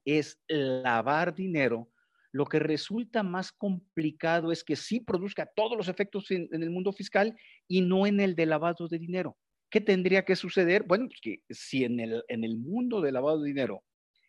es 0.05 0.41
lavar 0.49 1.35
dinero, 1.35 1.91
lo 2.33 2.45
que 2.45 2.59
resulta 2.59 3.23
más 3.23 3.53
complicado 3.53 4.53
es 4.53 4.63
que 4.63 4.77
sí 4.77 5.01
produzca 5.01 5.47
todos 5.57 5.77
los 5.77 5.89
efectos 5.89 6.31
en, 6.31 6.49
el 6.53 6.71
mundo 6.71 6.93
fiscal 6.93 7.35
y 7.67 7.81
no 7.81 8.07
en 8.07 8.21
el 8.21 8.35
de 8.35 8.47
lavado 8.47 8.89
de 8.89 8.99
dinero. 8.99 9.37
¿Qué 9.71 9.81
tendría 9.81 10.25
que 10.25 10.37
suceder? 10.37 10.85
Bueno, 10.85 11.07
pues 11.07 11.21
que 11.21 11.43
si 11.51 11.85
en 11.85 12.01
el, 12.01 12.23
en 12.29 12.45
el 12.45 12.59
mundo 12.59 13.01
de 13.01 13.13
lavado 13.13 13.41
de 13.41 13.49
dinero 13.49 13.83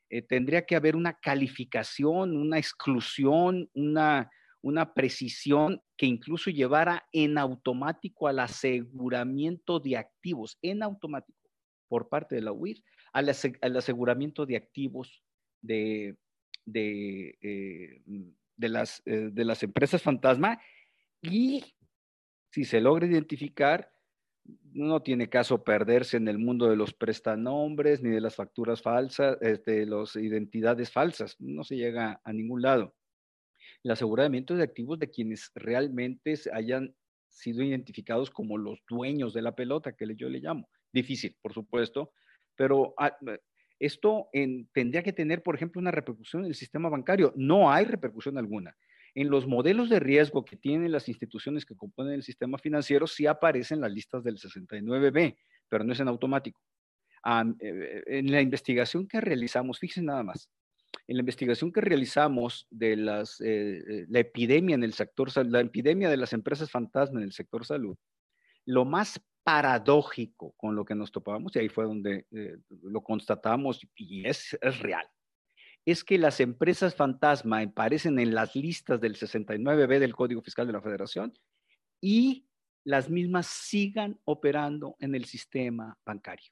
eh, 0.10 0.22
tendría 0.22 0.66
que 0.66 0.76
haber 0.76 0.96
una 0.96 1.14
calificación, 1.14 2.36
una 2.38 2.58
exclusión, 2.58 3.70
una, 3.74 4.30
una 4.62 4.94
precisión 4.94 5.82
que 5.98 6.06
incluso 6.06 6.50
llevara 6.50 7.08
en 7.12 7.38
automático 7.38 8.28
al 8.28 8.40
aseguramiento 8.40 9.80
de 9.80 9.98
activos, 9.98 10.58
en 10.62 10.84
automático, 10.84 11.39
por 11.90 12.08
parte 12.08 12.36
de 12.36 12.42
la 12.42 12.54
UIR, 12.54 12.82
al, 13.12 13.28
aseguramiento 13.30 14.46
de 14.46 14.56
activos 14.56 15.22
de, 15.62 16.16
de, 16.66 17.38
eh, 17.42 18.02
las, 18.58 19.02
eh, 19.06 19.30
de 19.34 19.44
las 19.44 19.64
empresas 19.64 20.02
fantasma 20.02 20.62
y 21.22 21.64
si 22.52 22.64
se 22.64 22.80
logra 22.80 23.06
identificar, 23.06 23.92
no 24.72 25.02
tiene 25.02 25.30
caso 25.30 25.64
perderse 25.64 26.18
en 26.18 26.28
el 26.28 26.40
mundo 26.40 26.70
de 26.70 26.76
los 26.76 26.94
prestanombres 26.94 28.02
ni 28.02 28.10
de 28.10 28.22
las 28.22 28.36
facturas 28.36 28.82
falsas, 28.82 29.40
de 29.40 29.52
este, 29.52 29.86
las 29.86 30.16
identidades 30.16 30.92
falsas, 30.92 31.36
no 31.40 31.64
se 31.64 31.76
llega 31.76 32.22
a 32.24 32.34
ningún 32.34 32.62
lado. 32.62 32.96
El 33.84 33.92
aseguramiento 33.92 34.56
de 34.56 34.64
activos 34.64 35.00
de 35.00 35.10
quienes 35.10 35.52
realmente 35.54 36.34
hayan 36.54 36.96
sido 37.28 37.64
identificados 37.64 38.30
como 38.30 38.58
los 38.58 38.80
dueños 38.90 39.34
de 39.34 39.42
la 39.42 39.56
pelota, 39.56 39.94
que 39.94 40.08
yo 40.16 40.30
le 40.30 40.40
llamo. 40.40 40.68
Difícil, 40.92 41.36
por 41.42 41.54
supuesto, 41.54 42.12
pero 42.56 42.94
ah, 42.98 43.16
esto 43.80 44.30
tendría 44.74 45.04
que 45.04 45.14
tener, 45.14 45.42
por 45.42 45.56
ejemplo, 45.56 45.80
una 45.80 45.92
repercusión 45.92 46.44
en 46.44 46.50
el 46.50 46.56
sistema 46.56 46.90
bancario. 46.90 47.34
No 47.36 47.72
hay 47.72 47.86
repercusión 47.86 48.38
alguna. 48.38 48.76
En 49.16 49.30
los 49.30 49.48
modelos 49.48 49.90
de 49.90 50.00
riesgo 50.00 50.46
que 50.46 50.58
tienen 50.58 50.92
las 50.92 51.08
instituciones 51.08 51.66
que 51.66 51.76
componen 51.76 52.14
el 52.14 52.24
sistema 52.24 52.58
financiero, 52.58 53.08
sí 53.08 53.26
aparecen 53.26 53.82
las 53.82 53.92
listas 53.92 54.24
del 54.24 54.38
69B, 54.38 55.38
pero 55.68 55.84
no 55.84 55.94
es 55.94 56.00
en 56.00 56.10
automático. 56.10 56.62
Eh, 57.60 58.04
en 58.06 58.32
la 58.32 58.42
investigación 58.42 59.08
que 59.08 59.22
realizamos, 59.22 59.80
fíjense 59.80 60.04
nada 60.04 60.24
más, 60.24 60.50
en 61.08 61.18
la 61.18 61.22
investigación 61.22 61.72
que 61.72 61.82
realizamos 61.82 62.68
de 62.70 62.96
las, 62.96 63.42
eh, 63.42 63.84
eh, 63.88 64.06
la 64.10 64.20
epidemia 64.20 64.76
en 64.76 64.84
el 64.84 64.94
sector, 64.94 65.30
la 65.48 65.62
epidemia 65.62 66.10
de 66.10 66.18
las 66.18 66.34
empresas 66.34 66.72
fantasma 66.72 67.20
en 67.20 67.26
el 67.26 67.34
sector 67.34 67.66
salud, 67.66 67.98
lo 68.66 68.86
más 68.86 69.22
paradójico 69.50 70.54
con 70.58 70.76
lo 70.76 70.86
que 70.86 70.94
nos 70.94 71.12
topábamos, 71.12 71.56
y 71.56 71.60
ahí 71.60 71.70
fue 71.70 71.86
donde 71.86 72.28
eh, 72.32 72.58
lo 72.84 73.02
constatamos 73.02 73.82
y 73.96 74.28
es, 74.28 74.56
es 74.62 74.80
real, 74.80 75.08
es 75.86 76.04
que 76.04 76.20
las 76.20 76.40
empresas 76.40 76.94
fantasma 76.94 77.60
aparecen 77.62 78.20
en 78.20 78.36
las 78.36 78.56
listas 78.56 79.02
del 79.02 79.16
69B 79.16 79.98
del 79.98 80.16
Código 80.16 80.44
Fiscal 80.44 80.68
de 80.68 80.74
la 80.74 80.84
Federación 80.84 81.34
y 82.00 82.46
las 82.84 83.10
mismas 83.10 83.48
sigan 83.48 84.20
operando 84.24 84.96
en 85.00 85.16
el 85.16 85.26
sistema 85.26 85.98
bancario. 86.06 86.52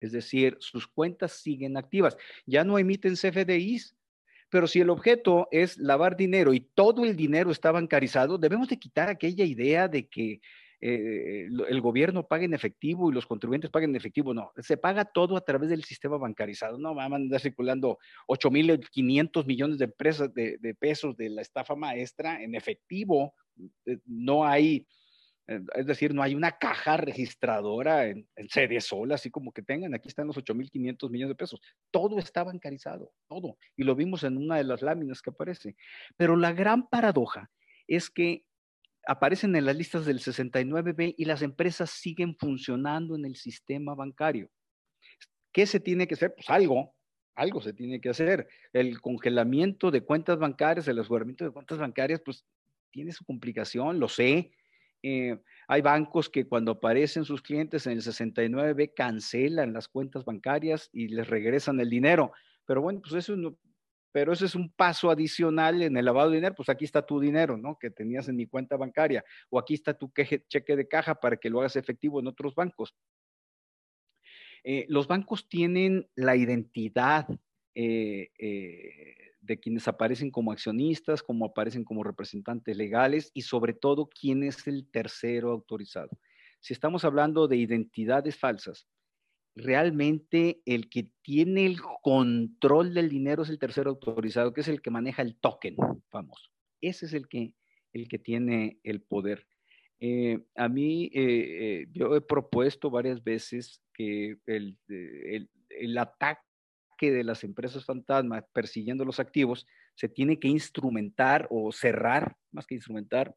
Es 0.00 0.12
decir, 0.12 0.56
sus 0.60 0.86
cuentas 0.86 1.32
siguen 1.32 1.76
activas. 1.76 2.16
Ya 2.46 2.62
no 2.62 2.78
emiten 2.78 3.16
CFDIs, 3.16 3.96
pero 4.50 4.68
si 4.68 4.80
el 4.80 4.90
objeto 4.90 5.48
es 5.50 5.78
lavar 5.78 6.16
dinero 6.16 6.54
y 6.54 6.60
todo 6.60 7.04
el 7.04 7.16
dinero 7.16 7.50
está 7.50 7.72
bancarizado, 7.72 8.38
debemos 8.38 8.68
de 8.68 8.78
quitar 8.78 9.08
aquella 9.08 9.44
idea 9.44 9.88
de 9.88 10.06
que 10.08 10.40
eh, 10.80 11.48
el 11.68 11.80
gobierno 11.80 12.26
paga 12.26 12.44
en 12.44 12.54
efectivo 12.54 13.10
y 13.10 13.14
los 13.14 13.26
contribuyentes 13.26 13.70
pagan 13.70 13.90
en 13.90 13.96
efectivo. 13.96 14.34
No, 14.34 14.52
se 14.58 14.76
paga 14.76 15.04
todo 15.04 15.36
a 15.36 15.40
través 15.40 15.70
del 15.70 15.84
sistema 15.84 16.18
bancarizado. 16.18 16.78
No 16.78 16.94
van 16.94 17.12
a 17.12 17.16
andar 17.16 17.40
circulando 17.40 17.98
8.500 18.28 19.46
millones 19.46 19.78
de, 19.78 19.84
empresas, 19.86 20.32
de, 20.34 20.76
pesos 20.78 21.16
de 21.16 21.30
la 21.30 21.42
estafa 21.42 21.74
maestra 21.74 22.42
en 22.42 22.54
efectivo. 22.54 23.34
Eh, 23.86 23.98
no 24.04 24.44
hay 24.44 24.86
eh, 25.48 25.60
es 25.76 25.86
decir, 25.86 26.12
no 26.12 26.22
hay 26.22 26.34
una 26.34 26.58
caja 26.58 26.96
registradora 26.96 28.06
en, 28.06 28.26
sede 28.48 28.80
sola, 28.80 29.14
así 29.14 29.30
como 29.30 29.52
que 29.52 29.62
tengan, 29.62 29.94
aquí 29.94 30.08
están 30.08 30.26
los 30.26 30.36
8.500 30.36 31.10
millones 31.10 31.30
de 31.30 31.36
pesos. 31.36 31.60
Todo 31.90 32.18
está 32.18 32.44
bancarizado, 32.44 33.12
todo. 33.28 33.56
Y 33.76 33.84
lo 33.84 33.94
vimos 33.94 34.24
en 34.24 34.36
una 34.36 34.56
de 34.56 34.64
las 34.64 34.82
láminas 34.82 35.22
que 35.22 35.30
aparece. 35.30 35.76
Pero 36.16 36.36
la 36.36 36.52
gran 36.52 36.88
paradoja 36.88 37.50
es 37.86 38.10
que 38.10 38.44
aparecen 39.06 39.54
en 39.56 39.64
las 39.64 39.76
listas 39.76 40.04
del 40.04 40.18
69B 40.18 41.14
y 41.16 41.24
las 41.24 41.42
empresas 41.42 41.90
siguen 41.90 42.36
funcionando 42.36 43.14
en 43.14 43.24
el 43.24 43.36
sistema 43.36 43.94
bancario. 43.94 44.50
¿Qué 45.52 45.66
se 45.66 45.80
tiene 45.80 46.06
que 46.06 46.14
hacer? 46.14 46.34
Pues 46.34 46.50
algo, 46.50 46.94
algo 47.34 47.60
se 47.62 47.72
tiene 47.72 48.00
que 48.00 48.10
hacer. 48.10 48.48
El 48.72 49.00
congelamiento 49.00 49.90
de 49.90 50.02
cuentas 50.02 50.38
bancarias, 50.38 50.88
el 50.88 50.98
aseguramiento 50.98 51.44
de 51.44 51.52
cuentas 51.52 51.78
bancarias, 51.78 52.20
pues 52.24 52.44
tiene 52.90 53.12
su 53.12 53.24
complicación, 53.24 54.00
lo 54.00 54.08
sé, 54.08 54.52
eh, 55.02 55.38
hay 55.68 55.82
bancos 55.82 56.28
que 56.28 56.48
cuando 56.48 56.72
aparecen 56.72 57.24
sus 57.24 57.42
clientes 57.42 57.86
en 57.86 57.92
el 57.92 58.02
69B 58.02 58.92
cancelan 58.94 59.72
las 59.72 59.88
cuentas 59.88 60.24
bancarias 60.24 60.90
y 60.92 61.08
les 61.08 61.28
regresan 61.28 61.78
el 61.78 61.90
dinero. 61.90 62.32
Pero 62.64 62.82
bueno, 62.82 63.00
pues 63.00 63.14
eso 63.14 63.36
no, 63.36 63.56
pero 64.16 64.32
eso 64.32 64.46
es 64.46 64.54
un 64.54 64.70
paso 64.70 65.10
adicional 65.10 65.82
en 65.82 65.94
el 65.94 66.06
lavado 66.06 66.30
de 66.30 66.36
dinero. 66.36 66.54
Pues 66.54 66.70
aquí 66.70 66.86
está 66.86 67.04
tu 67.04 67.20
dinero, 67.20 67.58
¿no? 67.58 67.78
Que 67.78 67.90
tenías 67.90 68.26
en 68.30 68.36
mi 68.36 68.46
cuenta 68.46 68.74
bancaria. 68.74 69.22
O 69.50 69.58
aquí 69.58 69.74
está 69.74 69.92
tu 69.92 70.10
cheque 70.48 70.74
de 70.74 70.88
caja 70.88 71.16
para 71.16 71.36
que 71.36 71.50
lo 71.50 71.58
hagas 71.58 71.76
efectivo 71.76 72.18
en 72.18 72.26
otros 72.26 72.54
bancos. 72.54 72.96
Eh, 74.64 74.86
los 74.88 75.06
bancos 75.06 75.50
tienen 75.50 76.08
la 76.14 76.34
identidad 76.34 77.28
eh, 77.74 78.30
de 79.38 79.60
quienes 79.60 79.86
aparecen 79.86 80.30
como 80.30 80.50
accionistas, 80.50 81.22
como 81.22 81.44
aparecen 81.44 81.84
como 81.84 82.02
representantes 82.02 82.74
legales 82.74 83.30
y 83.34 83.42
sobre 83.42 83.74
todo 83.74 84.08
quién 84.08 84.44
es 84.44 84.66
el 84.66 84.90
tercero 84.90 85.50
autorizado. 85.50 86.08
Si 86.60 86.72
estamos 86.72 87.04
hablando 87.04 87.48
de 87.48 87.58
identidades 87.58 88.38
falsas, 88.38 88.88
realmente 89.56 90.60
el 90.66 90.90
que 90.90 91.08
tiene 91.22 91.64
el 91.64 91.80
control 92.02 92.92
del 92.92 93.08
dinero 93.08 93.42
es 93.42 93.48
el 93.48 93.58
tercero 93.58 93.90
autorizado, 93.90 94.52
que 94.52 94.60
es 94.60 94.68
el 94.68 94.82
que 94.82 94.90
maneja 94.90 95.22
el 95.22 95.36
token 95.36 95.76
famoso. 96.10 96.50
Ese 96.82 97.06
es 97.06 97.14
el 97.14 97.26
que, 97.26 97.54
el 97.94 98.06
que 98.06 98.18
tiene 98.18 98.78
el 98.84 99.00
poder. 99.00 99.46
Eh, 99.98 100.44
a 100.54 100.68
mí, 100.68 101.06
eh, 101.06 101.12
eh, 101.14 101.86
yo 101.90 102.14
he 102.14 102.20
propuesto 102.20 102.90
varias 102.90 103.24
veces 103.24 103.82
que 103.94 104.36
el, 104.44 104.78
el, 104.86 105.48
el 105.70 105.98
ataque 105.98 106.42
que 106.98 107.10
de 107.10 107.24
las 107.24 107.42
empresas 107.44 107.84
fantasma 107.84 108.42
persiguiendo 108.52 109.04
los 109.04 109.20
activos 109.20 109.66
se 109.94 110.08
tiene 110.08 110.38
que 110.38 110.48
instrumentar 110.48 111.46
o 111.50 111.72
cerrar, 111.72 112.36
más 112.52 112.66
que 112.66 112.74
instrumentar, 112.74 113.34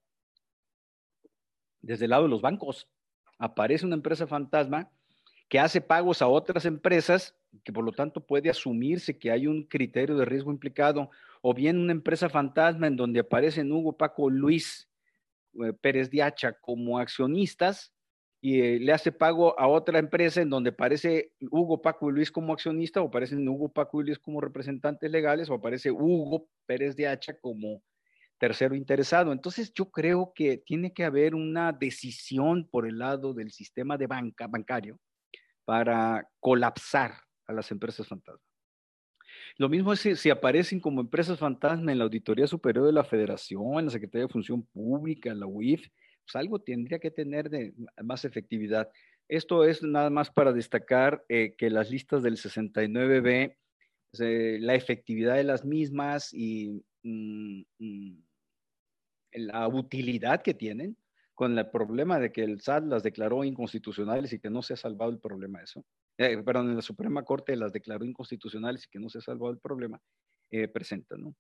desde 1.82 2.06
el 2.06 2.12
lado 2.12 2.24
de 2.24 2.30
los 2.30 2.42
bancos. 2.42 2.90
Aparece 3.38 3.86
una 3.86 3.96
empresa 3.96 4.28
fantasma 4.28 4.92
que 5.50 5.60
hace 5.60 5.82
pagos 5.82 6.22
a 6.22 6.28
otras 6.28 6.66
empresas, 6.66 7.36
que 7.64 7.74
por 7.74 7.84
lo 7.84 7.92
tanto 7.92 8.26
puede 8.26 8.52
asumirse 8.52 9.18
que 9.18 9.32
hay 9.32 9.48
un 9.48 9.64
criterio 9.64 10.16
de 10.16 10.24
riesgo 10.24 10.52
implicado, 10.52 11.10
o 11.42 11.54
bien 11.56 11.80
una 11.80 11.92
empresa 11.92 12.30
fantasma 12.30 12.86
en 12.86 12.96
donde 12.96 13.22
aparecen 13.22 13.72
Hugo, 13.72 13.98
Paco, 13.98 14.30
Luis 14.30 14.88
eh, 15.56 15.74
Pérez 15.74 16.12
de 16.12 16.22
Hacha 16.22 16.54
como 16.54 17.00
accionistas, 17.00 17.92
y 18.42 18.62
eh, 18.62 18.80
le 18.80 18.94
hace 18.94 19.12
pago 19.12 19.60
a 19.60 19.68
otra 19.68 20.00
empresa 20.00 20.40
en 20.42 20.52
donde 20.52 20.70
aparece 20.70 21.34
Hugo, 21.42 21.82
Paco 21.82 22.10
y 22.10 22.14
Luis 22.14 22.32
como 22.32 22.54
accionista, 22.54 23.02
o 23.02 23.08
aparecen 23.08 23.48
Hugo, 23.50 23.70
Paco 23.70 24.02
y 24.02 24.06
Luis 24.06 24.20
como 24.20 24.40
representantes 24.40 25.10
legales, 25.10 25.50
o 25.50 25.56
aparece 25.56 25.90
Hugo 25.90 26.48
Pérez 26.68 26.96
de 26.96 27.08
Hacha 27.08 27.34
como 27.34 27.82
tercero 28.38 28.76
interesado. 28.76 29.34
Entonces 29.34 29.74
yo 29.74 29.90
creo 29.90 30.32
que 30.34 30.58
tiene 30.58 30.94
que 30.94 31.04
haber 31.04 31.34
una 31.34 31.74
decisión 31.74 32.70
por 32.70 32.88
el 32.88 33.00
lado 33.00 33.34
del 33.34 33.52
sistema 33.52 33.98
de 33.98 34.08
banca 34.08 34.48
bancario 34.48 35.00
para 35.70 36.28
colapsar 36.40 37.14
a 37.46 37.54
las 37.54 37.70
empresas 37.70 38.08
fantasma. 38.08 38.42
Lo 39.56 39.70
mismo 39.70 39.94
es 39.94 40.00
si, 40.00 40.16
si, 40.16 40.32
aparecen 40.32 40.80
como 40.80 41.00
empresas 41.00 41.38
fantasma 41.38 41.92
en 41.92 42.00
la 42.00 42.06
Auditoría 42.06 42.48
Superior 42.48 42.88
de 42.88 42.92
la 42.92 43.04
Federación, 43.04 43.78
en 43.78 43.86
la 43.86 43.92
Secretaría 43.92 44.26
de 44.26 44.34
Función 44.34 44.64
Pública, 44.64 45.30
en 45.30 45.40
la 45.40 45.46
UIF, 45.46 45.88
pues, 46.26 46.36
algo 46.36 46.58
tendría 46.58 46.98
que 46.98 47.12
tener 47.12 47.52
de 47.52 47.76
más 48.04 48.26
efectividad. 48.26 48.90
Esto 49.28 49.64
es 49.64 49.84
nada 49.84 50.10
más 50.10 50.32
para 50.32 50.54
destacar 50.54 51.24
eh, 51.30 51.54
que 51.56 51.70
las 51.70 51.92
listas 51.92 52.24
del 52.24 52.38
69B, 52.38 53.56
pues, 54.10 54.62
la 54.62 54.74
efectividad 54.74 55.36
de 55.36 55.44
las 55.44 55.66
mismas 55.66 56.34
y 56.34 56.84
mm, 57.04 57.62
mm, 57.78 58.24
la 59.34 59.68
utilidad 59.68 60.42
que 60.42 60.56
tienen, 60.56 60.98
con 61.40 61.58
el 61.58 61.70
problema 61.70 62.20
de 62.20 62.34
que 62.34 62.44
el 62.44 62.60
SAT 62.60 62.84
las 62.84 63.02
declaró 63.02 63.46
inconstitucionales 63.46 64.34
y 64.34 64.40
que 64.40 64.50
no 64.50 64.62
se 64.62 64.74
ha 64.74 64.76
salvado 64.76 65.10
el 65.10 65.20
problema 65.20 65.60
de 65.60 65.64
eso. 65.64 65.86
Eh, 66.18 66.38
perdón, 66.44 66.70
en 66.70 66.76
la 66.76 66.82
Suprema 66.82 67.24
Corte 67.24 67.56
las 67.56 67.72
declaró 67.72 68.04
inconstitucionales 68.04 68.84
y 68.84 68.90
que 68.90 69.00
no 69.00 69.08
se 69.08 69.20
ha 69.20 69.22
salvado 69.22 69.50
el 69.54 69.58
problema, 69.58 70.02
eh, 70.52 70.68
presentan, 70.68 71.22
¿no? 71.22 71.36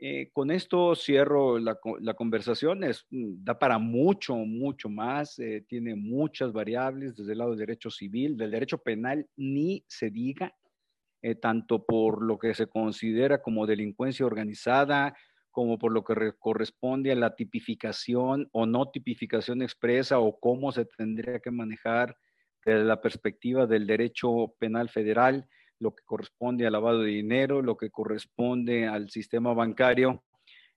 Eh, 0.00 0.30
con 0.32 0.50
esto 0.50 0.96
cierro 0.96 1.60
la, 1.60 1.76
conversación. 2.16 2.82
Es, 2.82 3.06
mm, 3.10 3.44
da 3.44 3.56
para 3.56 3.78
mucho, 3.78 4.34
mucho 4.34 4.88
más. 4.88 5.38
Eh, 5.38 5.64
tiene 5.68 5.94
muchas 5.94 6.52
variables 6.52 7.14
desde 7.14 7.30
el 7.30 7.38
lado 7.38 7.50
del 7.50 7.60
derecho 7.60 7.88
civil, 7.88 8.36
del 8.36 8.50
derecho 8.50 8.78
penal, 8.78 9.28
ni 9.36 9.84
se 9.86 10.10
diga, 10.10 10.52
eh, 11.22 11.36
tanto 11.36 11.86
por 11.86 12.20
lo 12.20 12.36
que 12.36 12.52
se 12.52 12.66
considera 12.66 13.40
como 13.40 13.64
delincuencia 13.64 14.26
organizada, 14.26 15.16
como 15.56 15.78
por 15.78 15.90
lo 15.90 16.04
que 16.04 16.34
corresponde 16.38 17.12
a 17.12 17.14
la 17.14 17.34
tipificación 17.34 18.46
o 18.52 18.66
no 18.66 18.90
tipificación 18.90 19.62
expresa 19.62 20.18
o 20.18 20.38
cómo 20.38 20.70
se 20.70 20.84
tendría 20.84 21.38
que 21.38 21.50
manejar 21.50 22.14
desde 22.62 22.84
la 22.84 23.00
perspectiva 23.00 23.66
del 23.66 23.86
derecho 23.86 24.54
penal 24.58 24.90
federal 24.90 25.48
lo 25.78 25.94
que 25.94 26.04
corresponde 26.04 26.66
al 26.66 26.74
lavado 26.74 27.00
de 27.00 27.10
dinero, 27.10 27.62
lo 27.62 27.78
que 27.78 27.88
corresponde 27.88 28.86
al 28.86 29.08
sistema 29.08 29.54
bancario. 29.54 30.22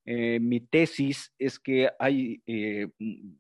Eh, 0.06 0.40
mi 0.40 0.62
tesis 0.62 1.34
es 1.38 1.60
que 1.60 1.90
hay, 2.00 2.42
eh, 2.48 2.88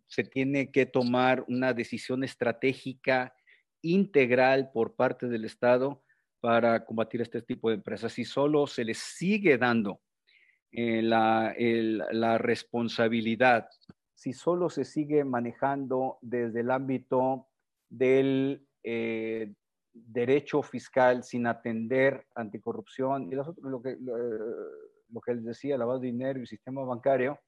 se 0.08 0.26
tiene 0.26 0.72
que 0.72 0.88
tomar 0.88 1.46
una 1.48 1.74
decisión 1.74 2.26
estratégica 2.26 3.34
integral 3.82 4.72
por 4.74 4.94
parte 4.94 5.30
del 5.30 5.46
Estado 5.46 6.04
para 6.42 6.84
combatir 6.84 7.22
este 7.22 7.42
tipo 7.42 7.70
de 7.70 7.76
empresas. 7.76 8.12
Si 8.12 8.26
solo 8.26 8.68
se 8.68 8.84
les 8.84 8.98
sigue 8.98 9.58
dando 9.58 10.02
eh, 10.72 11.02
la, 11.02 11.56
la, 11.58 12.38
responsabilidad, 12.38 13.70
si 14.14 14.34
solo 14.34 14.70
se 14.70 14.86
sigue 14.86 15.24
manejando 15.24 16.20
desde 16.22 16.62
el 16.62 16.72
ámbito 16.72 17.48
del, 17.90 18.66
derecho 19.94 20.62
fiscal 20.62 21.24
sin 21.24 21.48
atender 21.48 22.26
anticorrupción 22.36 23.32
y 23.32 23.36
lo, 23.36 23.82
que, 23.82 23.98
lo, 24.00 25.22
que 25.22 25.34
les 25.34 25.44
decía, 25.44 25.78
lavado 25.78 26.00
de 26.00 26.08
dinero 26.08 26.40
y 26.40 26.48
sistema 26.48 26.84
bancario, 26.84 27.40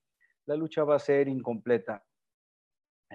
la 0.46 0.56
lucha 0.56 0.84
va 0.84 0.96
a 0.96 1.00
ser 1.00 1.28
incompleta. 1.28 2.04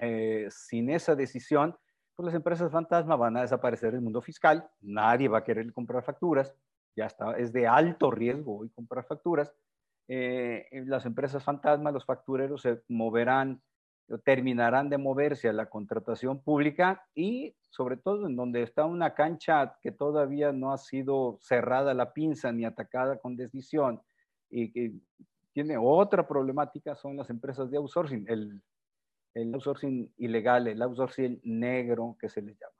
Eh, 0.00 0.46
sin 0.50 0.90
esa 0.90 1.14
decisión, 1.14 1.76
pues 2.14 2.26
las 2.26 2.34
empresas 2.34 2.70
fantasma 2.70 3.16
van 3.16 3.36
a 3.36 3.42
desaparecer 3.42 3.92
del 3.92 4.00
mundo 4.00 4.22
fiscal, 4.22 4.68
nadie 4.80 5.28
va 5.28 5.38
a 5.38 5.44
querer 5.44 5.72
comprar 5.72 6.02
facturas, 6.04 6.54
ya 6.94 7.06
está, 7.06 7.36
es 7.36 7.52
de 7.52 7.66
alto 7.66 8.10
riesgo 8.10 8.58
hoy 8.58 8.70
comprar 8.70 9.04
facturas. 9.06 9.52
Eh, 10.08 10.66
las 10.86 11.04
empresas 11.04 11.42
fantasma, 11.42 11.90
los 11.90 12.04
factureros 12.04 12.62
se 12.62 12.82
moverán 12.88 13.60
terminarán 14.24 14.88
de 14.88 14.98
moverse 14.98 15.48
a 15.48 15.52
la 15.52 15.66
contratación 15.66 16.40
pública 16.40 17.04
y 17.14 17.56
sobre 17.70 17.96
todo 17.96 18.26
en 18.26 18.36
donde 18.36 18.62
está 18.62 18.84
una 18.84 19.14
cancha 19.14 19.76
que 19.82 19.90
todavía 19.90 20.52
no 20.52 20.72
ha 20.72 20.78
sido 20.78 21.38
cerrada 21.40 21.92
la 21.92 22.12
pinza 22.12 22.52
ni 22.52 22.64
atacada 22.64 23.18
con 23.18 23.36
decisión 23.36 24.00
y 24.48 24.72
que 24.72 24.92
tiene 25.52 25.76
otra 25.76 26.28
problemática 26.28 26.94
son 26.94 27.16
las 27.16 27.30
empresas 27.30 27.70
de 27.70 27.78
outsourcing, 27.78 28.26
el, 28.28 28.62
outsourcing 29.54 30.12
ilegal, 30.18 30.68
el 30.68 30.82
outsourcing 30.82 31.40
negro 31.42 32.16
que 32.20 32.28
se 32.28 32.42
les 32.42 32.58
llama. 32.58 32.72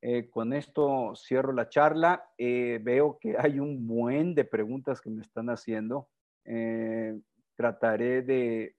Eh, 0.00 0.28
con 0.28 0.52
esto 0.52 1.14
cierro 1.16 1.52
la 1.52 1.68
charla. 1.68 2.30
Eh, 2.36 2.78
veo 2.82 3.18
que 3.18 3.36
hay 3.38 3.58
un 3.58 3.86
buen 3.86 4.34
de 4.34 4.44
preguntas 4.44 5.00
que 5.00 5.10
me 5.10 5.22
están 5.22 5.48
haciendo. 5.48 6.08
Eh, 6.44 7.18
trataré 7.56 8.22
de 8.22 8.76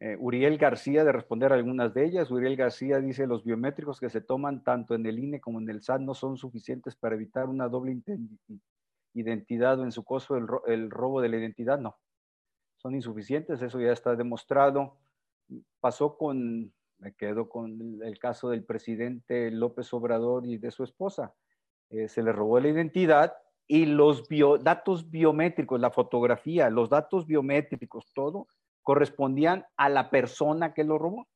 eh, 0.00 0.16
Uriel 0.20 0.58
García 0.58 1.02
de 1.02 1.12
responder 1.12 1.52
algunas 1.52 1.92
de 1.92 2.04
ellas. 2.04 2.30
Uriel 2.30 2.56
García 2.56 3.00
dice, 3.00 3.26
los 3.26 3.44
biométricos 3.44 3.98
que 3.98 4.10
se 4.10 4.20
toman 4.20 4.62
tanto 4.62 4.94
en 4.94 5.04
el 5.06 5.18
INE 5.18 5.40
como 5.40 5.60
en 5.60 5.68
el 5.68 5.82
SAT 5.82 6.00
no 6.02 6.14
son 6.14 6.36
suficientes 6.36 6.94
para 6.94 7.16
evitar 7.16 7.48
una 7.48 7.68
doble 7.68 8.00
identidad 9.14 9.80
o 9.80 9.84
en 9.84 9.90
su 9.90 10.04
caso 10.04 10.36
el, 10.36 10.90
robo 10.90 11.20
de 11.20 11.28
la 11.28 11.36
identidad. 11.38 11.80
No, 11.80 11.98
son 12.76 12.94
insuficientes, 12.94 13.60
eso 13.60 13.80
ya 13.80 13.92
está 13.92 14.14
demostrado. 14.14 14.98
Pasó 15.80 16.16
con 16.16 16.72
me 16.98 17.14
quedo 17.14 17.48
con 17.48 18.00
el 18.02 18.18
caso 18.18 18.50
del 18.50 18.64
presidente 18.64 19.52
López 19.52 19.92
Obrador 19.94 20.46
y 20.46 20.58
de 20.58 20.70
su 20.72 20.82
esposa. 20.82 21.32
Eh, 21.90 22.08
se 22.08 22.22
le 22.22 22.32
robó 22.32 22.58
la 22.60 22.68
identidad 22.68 23.34
y 23.68 23.84
los 23.84 24.26
datos 24.62 25.10
biométricos, 25.10 25.78
la 25.78 25.90
fotografía, 25.90 26.70
los 26.70 26.88
datos 26.88 27.26
biométricos, 27.26 28.10
todo, 28.14 28.48
correspondían 28.82 29.66
a 29.76 29.90
la 29.90 30.08
persona 30.08 30.72
que 30.72 30.84
lo 30.84 30.98
robó, 30.98 31.28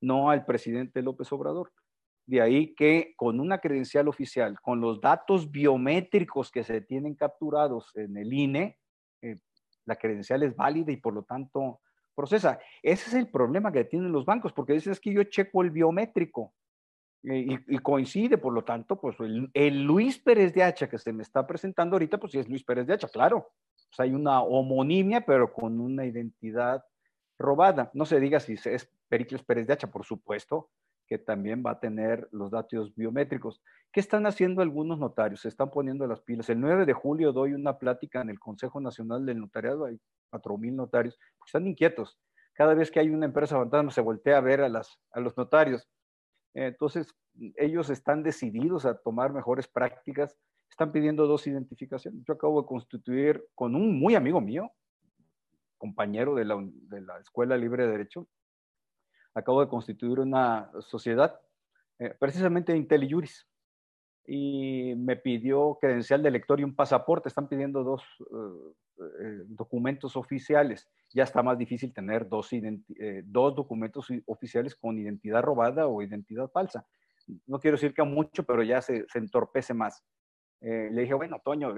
no 0.00 0.30
al 0.30 0.44
presidente 0.44 1.02
López 1.02 1.32
Obrador. 1.32 1.72
De 2.26 2.42
ahí 2.42 2.74
que 2.74 3.14
con 3.16 3.38
una 3.38 3.58
credencial 3.58 4.08
oficial, 4.08 4.60
con 4.60 4.80
los 4.80 5.00
datos 5.00 5.50
biométricos 5.50 6.50
que 6.50 6.64
se 6.64 6.80
tienen 6.80 7.14
capturados 7.14 7.94
en 7.94 8.16
el 8.16 8.32
INE, 8.32 8.76
eh, 9.22 9.36
la 9.86 9.94
credencial 9.94 10.42
es 10.42 10.56
válida 10.56 10.90
y 10.90 10.96
por 10.96 11.14
lo 11.14 11.22
tanto 11.22 11.80
procesa. 12.14 12.58
Ese 12.82 13.08
es 13.08 13.14
el 13.14 13.30
problema 13.30 13.70
que 13.70 13.84
tienen 13.84 14.10
los 14.10 14.24
bancos, 14.24 14.52
porque 14.52 14.72
dicen 14.72 14.92
es 14.92 15.00
que 15.00 15.12
yo 15.12 15.22
checo 15.22 15.62
el 15.62 15.70
biométrico 15.70 16.52
y, 17.22 17.78
coincide, 17.78 18.38
por 18.38 18.52
lo 18.52 18.64
tanto, 18.64 19.00
pues 19.00 19.16
el, 19.54 19.82
Luis 19.82 20.18
Pérez 20.18 20.54
de 20.54 20.62
Hacha 20.62 20.88
que 20.88 20.98
se 20.98 21.12
me 21.12 21.22
está 21.22 21.46
presentando 21.46 21.96
ahorita, 21.96 22.18
pues 22.18 22.32
sí 22.32 22.38
es 22.38 22.48
Luis 22.48 22.64
Pérez 22.64 22.86
de 22.86 22.94
Hacha, 22.94 23.08
claro. 23.08 23.50
Pues 23.74 24.00
hay 24.00 24.14
una 24.14 24.42
homonimia, 24.42 25.22
pero 25.22 25.52
con 25.52 25.80
una 25.80 26.04
identidad 26.06 26.84
robada. 27.38 27.90
No 27.94 28.04
se 28.04 28.20
diga 28.20 28.40
si 28.40 28.54
es 28.64 28.90
Pericles 29.08 29.42
Pérez 29.42 29.66
de 29.66 29.72
Hacha, 29.72 29.90
por 29.90 30.04
supuesto, 30.04 30.70
que 31.06 31.18
también 31.18 31.62
va 31.64 31.72
a 31.72 31.80
tener 31.80 32.28
los 32.30 32.50
datos 32.50 32.94
biométricos. 32.94 33.62
¿Qué 33.90 34.00
están 34.00 34.26
haciendo 34.26 34.60
algunos 34.60 34.98
notarios? 34.98 35.40
Se 35.40 35.48
están 35.48 35.70
poniendo 35.70 36.06
las 36.06 36.20
pilas. 36.20 36.48
El 36.50 36.60
9 36.60 36.84
de 36.84 36.92
julio 36.92 37.32
doy 37.32 37.54
una 37.54 37.78
plática 37.78 38.20
en 38.20 38.28
el 38.28 38.38
Consejo 38.38 38.80
Nacional 38.80 39.24
del 39.24 39.40
Notariado, 39.40 39.86
hay 39.86 39.98
4.000 40.30 40.74
notarios, 40.74 41.18
están 41.44 41.66
inquietos. 41.66 42.18
Cada 42.52 42.74
vez 42.74 42.90
que 42.90 43.00
hay 43.00 43.08
una 43.08 43.24
empresa 43.24 43.56
fantasma 43.56 43.90
se 43.90 44.02
voltea 44.02 44.36
a 44.36 44.40
ver 44.40 44.60
a, 44.60 44.68
las, 44.68 45.00
a 45.12 45.20
los 45.20 45.36
notarios. 45.36 45.88
Entonces, 46.54 47.14
ellos 47.56 47.90
están 47.90 48.22
decididos 48.22 48.84
a 48.84 48.96
tomar 48.96 49.32
mejores 49.32 49.68
prácticas, 49.68 50.36
están 50.70 50.92
pidiendo 50.92 51.26
dos 51.26 51.46
identificaciones. 51.46 52.22
Yo 52.26 52.34
acabo 52.34 52.62
de 52.62 52.66
constituir 52.66 53.44
con 53.54 53.74
un 53.74 53.98
muy 53.98 54.14
amigo 54.14 54.40
mío, 54.40 54.70
compañero 55.76 56.34
de 56.34 56.44
la, 56.44 56.56
de 56.60 57.00
la 57.00 57.18
Escuela 57.20 57.56
Libre 57.56 57.84
de 57.84 57.92
Derecho, 57.92 58.28
acabo 59.34 59.60
de 59.60 59.68
constituir 59.68 60.18
una 60.18 60.70
sociedad, 60.80 61.40
eh, 61.98 62.14
precisamente 62.18 62.72
de 62.72 62.78
IntelliJuris, 62.78 63.46
y 64.30 64.94
me 64.94 65.16
pidió 65.16 65.78
credencial 65.80 66.22
de 66.22 66.30
lector 66.30 66.60
y 66.60 66.64
un 66.64 66.74
pasaporte. 66.74 67.30
Están 67.30 67.48
pidiendo 67.48 67.82
dos 67.82 68.02
eh, 68.20 68.74
eh, 68.98 69.42
documentos 69.46 70.16
oficiales. 70.16 70.86
Ya 71.14 71.22
está 71.24 71.42
más 71.42 71.56
difícil 71.56 71.94
tener 71.94 72.28
dos, 72.28 72.50
dos 73.24 73.56
documentos 73.56 74.06
oficiales 74.26 74.76
con 74.76 74.98
identidad 74.98 75.42
robada 75.42 75.86
o 75.86 76.02
identidad 76.02 76.50
falsa. 76.50 76.86
No 77.46 77.58
quiero 77.58 77.78
decir 77.78 77.94
que 77.94 78.02
mucho, 78.02 78.44
pero 78.44 78.62
ya 78.62 78.82
se, 78.82 79.06
se 79.08 79.18
entorpece 79.18 79.72
más. 79.72 80.04
le 80.60 81.00
dije, 81.00 81.14
bueno, 81.14 81.40
Toño, 81.42 81.74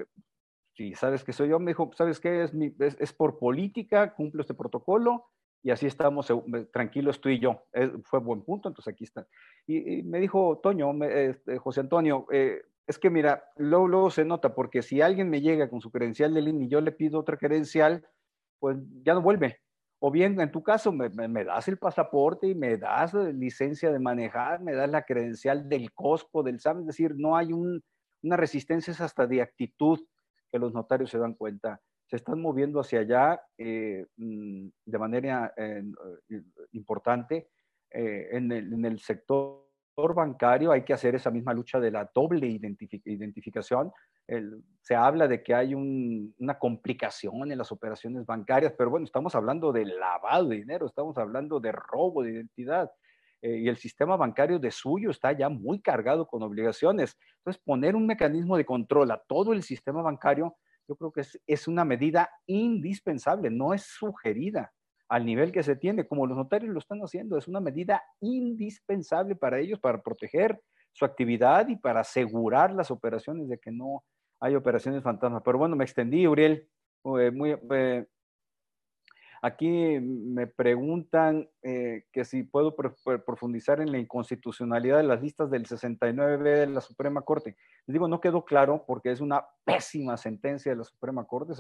si 0.75 0.95
sabes 0.95 1.23
que 1.23 1.33
soy 1.33 1.51
yo, 1.51 1.61
me 1.61 1.71
dijo, 1.71 1.93
¿sabes 1.95 2.19
qué? 2.19 2.43
Es, 2.43 2.53
es, 2.81 2.97
es 2.99 3.13
por 3.13 3.39
política, 3.39 4.13
cumplo 4.15 4.41
este 4.41 4.55
protocolo 4.55 5.27
y 5.63 5.71
así 5.71 5.87
estamos 5.87 6.33
tranquilos 6.73 7.21
tú 7.21 7.29
y 7.29 7.39
yo. 7.39 7.65
fue 8.05 8.21
buen 8.21 8.43
punto, 8.43 8.69
entonces 8.69 8.93
aquí 8.93 9.05
está. 9.05 9.27
Y, 9.67 10.03
me 10.03 10.19
dijo 10.19 10.59
Toño, 10.63 10.93
este, 11.05 11.59
José 11.59 11.81
Antonio, 11.81 12.27
eh, 12.33 12.63
es 12.87 12.99
que 12.99 13.11
mira, 13.11 13.45
luego, 13.57 13.87
luego, 13.87 14.11
se 14.11 14.25
nota, 14.25 14.55
porque 14.55 14.83
si 14.83 15.01
alguien 15.01 15.31
me 15.31 15.41
llega 15.41 15.69
con 15.69 15.81
su 15.81 15.91
credencial 15.91 16.35
de 16.35 16.43
línea 16.43 16.67
y 16.67 16.71
yo 16.71 16.81
le 16.81 16.93
pido 16.93 17.21
otra 17.21 17.37
credencial, 17.37 18.07
pues 18.59 18.79
ya 19.05 19.15
no 19.15 19.23
vuelve. 19.23 19.61
O 20.01 20.11
bien, 20.11 20.41
en 20.41 20.51
tu 20.51 20.63
caso, 20.63 20.93
me, 20.93 21.45
das 21.45 21.69
el 21.69 21.77
pasaporte 21.77 22.47
y 22.49 22.55
me 22.55 22.79
das 22.79 23.13
licencia 23.13 23.93
de 23.93 23.99
manejar, 23.99 24.61
me 24.63 24.73
das 24.73 24.91
la 24.91 25.03
credencial 25.03 25.69
del 25.69 25.93
COSPO, 25.93 26.43
del 26.43 26.59
SAM, 26.59 26.81
es 26.81 26.87
decir, 26.87 27.15
no 27.17 27.37
hay 27.37 27.53
una 27.53 28.37
resistencia, 28.37 28.93
es 28.93 29.01
hasta 29.03 29.27
de 29.27 29.43
actitud 29.43 30.01
que 30.51 30.59
los 30.59 30.73
notarios 30.73 31.11
se 31.11 31.19
dan 31.19 31.35
cuenta 31.35 31.81
se 32.11 32.17
están 32.17 32.41
moviendo 32.41 32.81
hacia 32.81 33.01
allá 33.01 33.41
eh, 33.57 34.05
mm, 34.17 34.67
de 34.85 34.99
manera 34.99 35.55
eh, 35.57 35.85
importante. 36.73 37.51
Eh, 37.89 38.29
en, 38.33 38.51
el, 38.51 38.99
sector 38.99 39.65
bancario 39.97 40.73
hay 40.73 40.83
que 40.83 40.93
hacer 40.93 41.15
esa 41.15 41.31
misma 41.31 41.55
lucha 41.55 41.79
de 41.79 41.93
la 41.93 42.11
doble 42.13 42.49
identificación. 42.49 43.93
se 44.81 44.95
habla 44.95 45.29
de 45.29 45.43
que 45.43 45.55
hay 45.55 45.75
una 45.75 46.59
complicación 46.59 47.53
en 47.53 47.59
las 47.59 47.71
operaciones 47.71 48.27
bancarias, 48.27 48.75
pero 48.77 48.91
bueno, 48.91 49.05
estamos 49.05 49.35
hablando 49.35 49.73
de 49.73 49.85
lavado 49.85 50.49
de 50.49 50.57
dinero, 50.57 50.87
estamos 50.87 51.17
hablando 51.17 51.61
de 51.61 51.73
robo 51.73 52.23
de 52.23 52.33
identidad. 52.33 52.91
y 53.43 53.69
el 53.69 53.77
sistema 53.77 54.17
bancario 54.17 54.59
de 54.59 54.71
suyo 54.71 55.11
está 55.11 55.33
ya 55.33 55.49
muy 55.49 55.81
cargado 55.81 56.27
con 56.27 56.43
obligaciones. 56.43 57.17
Entonces, 57.39 57.63
poner 57.65 57.95
un 57.95 58.07
mecanismo 58.07 58.57
de 58.57 58.65
control 58.65 59.11
a 59.13 59.23
todo 59.29 59.53
el 59.53 59.63
sistema 59.63 60.03
bancario 60.03 60.57
yo 60.91 60.97
creo 60.97 61.13
que 61.13 61.23
es, 61.47 61.69
una 61.69 61.85
medida 61.85 62.29
indispensable, 62.47 63.49
no 63.49 63.73
es 63.73 63.83
sugerida 63.83 64.73
al 65.09 65.25
nivel 65.25 65.53
que 65.53 65.63
se 65.63 65.77
tiene, 65.77 66.07
como 66.07 66.27
los 66.27 66.37
notarios 66.37 66.73
lo 66.73 66.81
están 66.81 66.99
haciendo, 67.01 67.39
es 67.39 67.47
una 67.47 67.61
medida 67.61 68.03
indispensable 68.21 69.37
para 69.37 69.61
ellos, 69.61 69.79
para 69.79 70.03
proteger 70.03 70.61
su 70.93 71.05
actividad 71.05 71.69
y 71.69 71.77
para 71.77 72.01
asegurar 72.01 72.73
las 72.73 72.91
operaciones 72.91 73.49
de 73.49 73.59
que 73.59 73.71
no 73.71 74.03
hay 74.41 74.57
operaciones 74.57 75.05
fantasma. 75.05 75.43
Pero 75.45 75.59
bueno, 75.59 75.77
me 75.77 75.85
extendí, 75.85 76.27
Uriel, 76.27 76.69
muy, 77.05 77.57
eh, 77.71 78.07
Aquí 79.43 79.99
me 80.01 80.47
preguntan 80.47 81.49
eh, 81.63 82.05
que 82.13 82.27
si 82.27 82.43
puedo 82.43 82.77
profundizar 82.77 83.81
en 83.81 83.91
la 83.91 83.99
inconstitucionalidad 83.99 84.99
de 84.99 85.05
las 85.05 85.23
listas 85.23 85.51
del 85.51 85.67
69B 85.67 86.43
de 86.43 86.67
la 86.67 86.83
Suprema 86.83 87.23
Corte. 87.23 87.57
Les 87.87 87.95
digo, 87.95 88.07
no 88.07 88.21
quedó 88.21 88.45
claro 88.45 88.85
porque 88.87 89.11
es 89.11 89.21
una 89.21 89.47
pésima 89.65 90.19
sentencia 90.19 90.73
de 90.73 90.79
la 90.79 90.85
Suprema 90.85 91.25
Corte. 91.27 91.55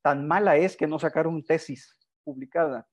tan 0.00 0.28
mala 0.28 0.56
es 0.56 0.76
que 0.76 0.86
no 0.86 1.00
sacaron 1.00 1.44
tesis 1.44 1.98
publicada. 2.22 2.86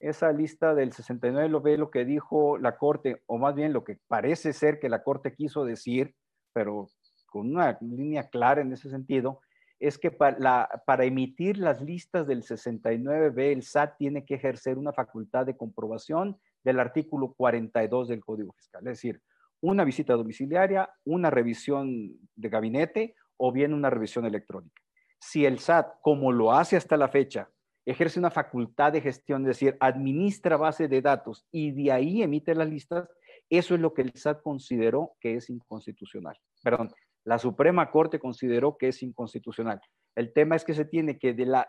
Esa 0.00 0.32
lista 0.32 0.74
del 0.74 0.92
69 0.92 1.48
lo 1.48 1.60
ve 1.60 1.78
lo 1.78 1.90
que 1.92 2.04
dijo 2.04 2.58
la 2.58 2.76
Corte, 2.76 3.22
o 3.26 3.38
más 3.38 3.54
bien 3.54 3.72
lo 3.72 3.84
que 3.84 4.00
parece 4.08 4.52
ser 4.52 4.80
que 4.80 4.88
la 4.88 5.04
Corte 5.04 5.34
quiso 5.34 5.64
decir, 5.64 6.16
pero 6.52 6.88
con 7.26 7.48
una 7.50 7.78
línea 7.80 8.28
clara 8.28 8.60
en 8.60 8.72
ese 8.72 8.90
sentido, 8.90 9.40
es 9.80 9.98
que 9.98 10.10
para, 10.10 10.68
emitir 11.00 11.58
las 11.58 11.80
listas 11.80 12.26
del 12.26 12.42
69B, 12.42 13.52
el 13.52 13.62
SAT 13.62 13.96
tiene 13.98 14.24
que 14.24 14.34
ejercer 14.34 14.78
una 14.78 14.92
facultad 14.92 15.46
de 15.46 15.56
comprobación 15.56 16.38
del 16.62 16.80
artículo 16.80 17.34
42 17.34 18.08
del 18.08 18.24
Código 18.24 18.52
Fiscal, 18.52 18.82
es 18.82 18.92
decir, 18.94 19.20
una 19.60 19.84
visita 19.84 20.14
domiciliaria, 20.14 20.90
una 21.04 21.30
revisión 21.30 22.18
de 22.34 22.48
gabinete 22.48 23.14
o 23.36 23.50
bien 23.50 23.72
una 23.72 23.90
revisión 23.90 24.26
electrónica. 24.26 24.82
Si 25.18 25.46
el 25.46 25.58
SAT, 25.58 26.00
como 26.02 26.32
lo 26.32 26.52
hace 26.52 26.76
hasta 26.76 26.96
la 26.96 27.08
fecha, 27.08 27.48
ejerce 27.86 28.18
una 28.18 28.30
facultad 28.30 28.92
de 28.92 29.00
gestión, 29.00 29.42
es 29.42 29.48
decir, 29.48 29.76
administra 29.80 30.56
base 30.56 30.88
de 30.88 31.02
datos 31.02 31.46
y 31.50 31.72
de 31.72 31.92
ahí 31.92 32.22
emite 32.22 32.54
las 32.54 32.68
listas, 32.68 33.08
eso 33.50 33.74
es 33.74 33.80
lo 33.80 33.92
que 33.92 34.02
el 34.02 34.12
SAT 34.14 34.42
consideró 34.42 35.16
que 35.20 35.36
es 35.36 35.50
inconstitucional. 35.50 36.38
Perdón, 36.62 36.92
la 37.24 37.38
Suprema 37.38 37.90
Corte 37.90 38.18
consideró 38.18 38.76
que 38.76 38.88
es 38.88 39.02
inconstitucional. 39.02 39.80
El 40.14 40.32
tema 40.32 40.56
es 40.56 40.64
que 40.64 40.74
se 40.74 40.84
tiene 40.84 41.18
que 41.18 41.32
de 41.32 41.46
la, 41.46 41.68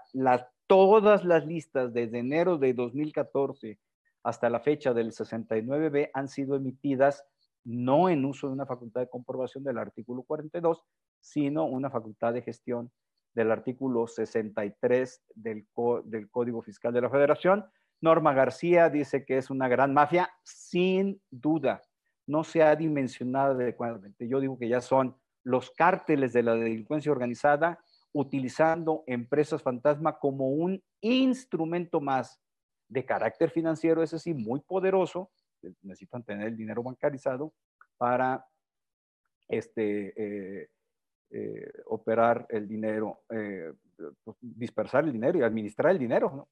todas 0.67 1.23
las 1.23 1.45
listas 1.45 1.93
desde 1.93 2.19
enero 2.19 2.57
de 2.57 2.73
2014 2.73 3.79
hasta 4.23 4.49
la 4.49 4.59
fecha 4.59 4.93
del 4.93 5.11
69B 5.11 6.09
han 6.13 6.27
sido 6.27 6.55
emitidas 6.55 7.23
no 7.63 8.09
en 8.09 8.25
uso 8.25 8.47
de 8.47 8.53
una 8.53 8.65
facultad 8.65 9.01
de 9.01 9.09
comprobación 9.09 9.63
del 9.63 9.77
artículo 9.77 10.23
42, 10.23 10.83
sino 11.19 11.65
una 11.65 11.89
facultad 11.89 12.33
de 12.33 12.41
gestión 12.41 12.91
del 13.33 13.51
artículo 13.51 14.07
63 14.07 15.23
del, 15.33 15.67
del 16.05 16.29
Código 16.29 16.61
Fiscal 16.61 16.93
de 16.93 17.01
la 17.01 17.09
Federación. 17.09 17.65
Norma 18.01 18.33
García 18.33 18.89
dice 18.89 19.25
que 19.25 19.37
es 19.37 19.49
una 19.49 19.67
gran 19.67 19.93
mafia, 19.93 20.29
sin 20.43 21.21
duda. 21.31 21.81
No 22.27 22.43
se 22.43 22.61
ha 22.61 22.75
dimensionado 22.75 23.53
adecuadamente. 23.53 24.27
Yo 24.27 24.39
digo 24.39 24.57
que 24.59 24.69
ya 24.69 24.81
son 24.81 25.15
los 25.45 25.71
cárteles 25.71 26.33
de 26.33 26.43
la 26.43 26.55
delincuencia 26.55 27.11
organizada 27.11 27.79
utilizando 28.11 29.03
empresas 29.07 29.61
fantasma 29.61 30.17
como 30.17 30.49
un 30.49 30.83
instrumento 31.01 32.01
más 32.01 32.41
de 32.87 33.05
carácter 33.05 33.51
financiero, 33.51 34.01
ese 34.01 34.19
sí, 34.19 34.33
muy 34.33 34.59
poderoso, 34.61 35.29
necesitan 35.81 36.23
tener 36.23 36.47
el 36.47 36.57
dinero 36.57 36.81
bancarizado 36.81 37.53
para 37.97 38.45
este, 39.47 40.13
eh, 40.15 40.69
eh, 41.29 41.71
operar 41.85 42.47
el 42.49 42.67
dinero, 42.67 43.21
eh, 43.29 43.71
pues, 44.23 44.37
dispersar 44.41 45.03
el 45.03 45.13
dinero 45.13 45.39
y 45.39 45.43
administrar 45.43 45.91
el 45.91 45.99
dinero. 45.99 46.47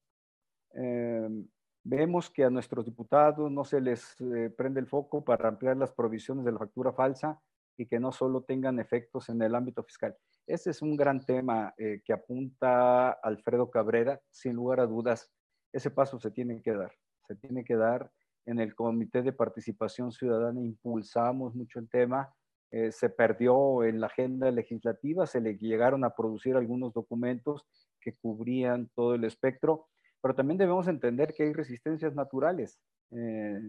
vemos 1.82 2.30
que 2.30 2.44
a 2.44 2.50
nuestros 2.50 2.84
diputados 2.84 3.50
no 3.50 3.64
se 3.64 3.80
les 3.80 4.16
prende 4.56 4.80
el 4.80 4.86
foco 4.86 5.24
para 5.24 5.48
ampliar 5.48 5.76
las 5.76 5.92
provisiones 5.92 6.44
de 6.44 6.52
la 6.52 6.58
factura 6.58 6.92
falsa 6.92 7.40
y 7.76 7.86
que 7.86 8.00
no 8.00 8.12
solo 8.12 8.42
tengan 8.42 8.78
efectos 8.78 9.28
en 9.28 9.42
el 9.42 9.54
ámbito 9.54 9.82
fiscal. 9.82 10.16
Ese 10.46 10.70
es 10.70 10.82
un 10.82 10.96
gran 10.96 11.24
tema 11.24 11.74
eh, 11.78 12.02
que 12.04 12.12
apunta 12.12 13.10
Alfredo 13.10 13.70
Cabrera, 13.70 14.20
sin 14.30 14.54
lugar 14.54 14.80
a 14.80 14.86
dudas. 14.86 15.32
Ese 15.72 15.90
paso 15.90 16.18
se 16.18 16.30
tiene 16.30 16.62
que 16.62 16.72
dar, 16.72 16.92
se 17.26 17.34
tiene 17.36 17.64
que 17.64 17.76
dar 17.76 18.10
en 18.46 18.60
el 18.60 18.74
Comité 18.74 19.22
de 19.22 19.32
Participación 19.32 20.12
Ciudadana. 20.12 20.60
Impulsamos 20.60 21.54
mucho 21.54 21.78
el 21.78 21.88
tema, 21.88 22.32
eh, 22.70 22.92
se 22.92 23.08
perdió 23.08 23.84
en 23.84 24.00
la 24.00 24.06
agenda 24.06 24.50
legislativa, 24.50 25.26
se 25.26 25.40
le 25.40 25.56
llegaron 25.56 26.04
a 26.04 26.14
producir 26.14 26.56
algunos 26.56 26.92
documentos 26.92 27.66
que 28.00 28.14
cubrían 28.14 28.90
todo 28.94 29.14
el 29.14 29.24
espectro, 29.24 29.86
pero 30.20 30.34
también 30.34 30.58
debemos 30.58 30.88
entender 30.88 31.32
que 31.34 31.44
hay 31.44 31.52
resistencias 31.52 32.14
naturales, 32.14 32.78
eh, 33.10 33.60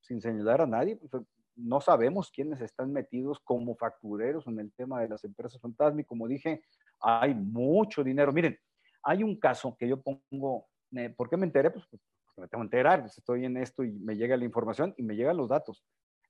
sin 0.00 0.20
señalar 0.20 0.62
a 0.62 0.66
nadie, 0.66 0.96
pues, 0.96 1.22
no 1.56 1.80
sabemos 1.80 2.30
quiénes 2.30 2.60
están 2.60 2.92
metidos 2.92 3.40
como 3.40 3.76
factureros 3.76 4.46
en 4.46 4.58
el 4.60 4.72
tema 4.72 5.00
de 5.00 5.08
las 5.08 5.24
empresas 5.24 5.60
fantasma 5.60 6.00
y 6.00 6.04
como 6.04 6.28
dije, 6.28 6.62
hay 7.00 7.34
mucho 7.34 8.02
dinero. 8.02 8.32
Miren, 8.32 8.58
hay 9.02 9.22
un 9.22 9.38
caso 9.38 9.76
que 9.76 9.88
yo 9.88 10.00
pongo, 10.00 10.66
eh, 10.92 11.10
¿por 11.10 11.28
qué 11.28 11.36
me 11.36 11.46
enteré? 11.46 11.70
Pues 11.70 11.86
porque 11.86 12.40
me 12.40 12.48
tengo 12.48 12.62
que 12.62 12.66
enterar, 12.66 13.00
pues, 13.00 13.18
estoy 13.18 13.44
en 13.44 13.56
esto 13.56 13.84
y 13.84 13.92
me 13.92 14.16
llega 14.16 14.36
la 14.36 14.44
información 14.44 14.94
y 14.96 15.02
me 15.02 15.14
llegan 15.14 15.36
los 15.36 15.48
datos. 15.48 15.84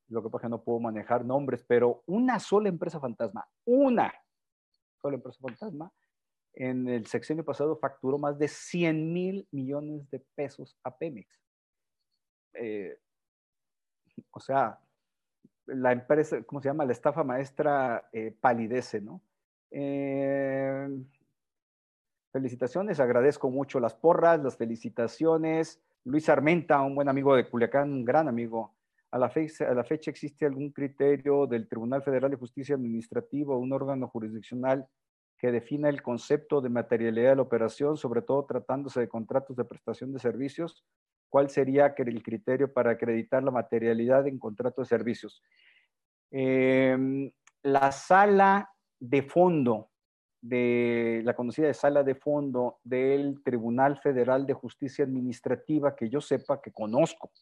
Lo 0.09 0.23
que 0.23 0.29
pasa 0.29 0.47
es 0.47 0.49
que 0.49 0.51
no 0.51 0.63
puedo 0.63 0.81
manejar 0.81 1.25
nombres, 1.25 1.65
pero 1.67 2.03
una 2.07 2.39
sola 2.39 2.69
empresa 2.69 3.01
fantasma, 3.01 3.49
una 3.65 4.13
sola 5.01 5.17
empresa 5.17 5.39
fantasma, 5.41 5.93
en 6.53 6.89
el 6.89 7.07
sexenio 7.07 7.45
pasado 7.45 7.77
facturó 7.77 8.19
más 8.19 8.39
de 8.39 8.49
100 8.49 9.13
mil 9.13 9.49
millones 9.51 10.09
de 10.11 10.21
pesos 10.35 10.77
a 10.85 10.97
Pemex. 10.97 11.41
Eh, 12.55 12.97
o 14.31 14.39
sea, 14.39 14.79
la 15.67 15.93
empresa, 15.93 16.43
¿cómo 16.43 16.61
se 16.61 16.69
llama? 16.69 16.85
La 16.85 16.93
estafa 16.93 17.25
maestra 17.25 18.09
eh, 18.13 18.35
palidece, 18.39 19.01
¿no? 19.01 19.21
Eh, 19.71 20.89
felicitaciones, 22.33 23.01
agradezco 23.01 23.51
mucho 23.51 23.81
las 23.81 23.95
porras, 23.95 24.43
las 24.43 24.57
felicitaciones. 24.57 25.81
Luis 26.05 26.29
Armenta, 26.29 26.81
un 26.83 26.95
buen 26.95 27.09
amigo 27.09 27.35
de 27.35 27.49
Culiacán, 27.49 27.93
un 27.93 28.05
gran 28.05 28.29
amigo. 28.29 28.75
A 29.11 29.19
la, 29.19 29.31
fecha, 29.31 29.71
a 29.71 29.75
la 29.75 29.85
fecha 29.85 30.11
existe 30.11 30.45
algún 30.45 30.71
criterio 30.71 31.47
del 31.47 31.69
Tribunal 31.69 32.03
Federal 32.03 32.31
de 32.31 32.37
Justicia 32.37 32.75
Administrativa, 32.75 33.57
un 33.57 33.73
órgano 33.73 34.09
jurisdiccional 34.09 34.87
que 35.39 35.53
defina 35.53 35.89
el 35.89 36.03
concepto 36.03 36.61
de 36.61 36.69
materialidad 36.69 37.31
de 37.31 37.37
la 37.37 37.43
operación, 37.43 37.97
sobre 37.97 38.23
todo 38.23 38.45
tratándose 38.45 39.01
de 39.01 39.09
contratos 39.09 39.57
de 39.57 39.65
prestación 39.65 40.13
de 40.13 40.19
servicios, 40.19 40.85
¿Cuál 41.35 41.51
sería 41.51 41.93
el 41.97 42.23
criterio 42.23 42.73
para 42.73 42.93
acreditar 42.93 43.43
la 43.43 43.51
materialidad 43.51 44.25
en 44.29 44.39
contrato 44.39 44.83
de 44.83 44.87
servicios? 44.87 45.43
Em, 46.31 47.29
la 47.65 47.91
sala 47.91 48.71
de 49.01 49.21
fondo, 49.21 49.91
de 50.41 51.23
la 51.25 51.35
conocida 51.35 51.75
sala 51.75 52.05
de 52.05 52.15
fondo 52.15 52.79
del 52.85 53.43
Tribunal 53.43 53.99
Federal 53.99 54.47
de 54.47 54.53
Justicia 54.53 55.05
Administrativa, 55.05 55.97
que 55.97 56.09
yo 56.09 56.21
sepa, 56.21 56.63
que 56.63 56.71
conozco, 56.71 57.33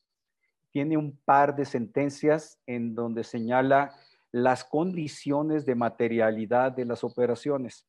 tiene 0.70 0.96
un 0.96 1.14
par 1.26 1.54
de 1.54 1.66
sentencias 1.66 2.58
en 2.64 2.94
donde 2.94 3.24
señala 3.24 3.94
las 4.30 4.64
condiciones 4.64 5.66
de 5.66 5.74
materialidad 5.74 6.72
de 6.72 6.86
las 6.86 7.04
operaciones. 7.04 7.86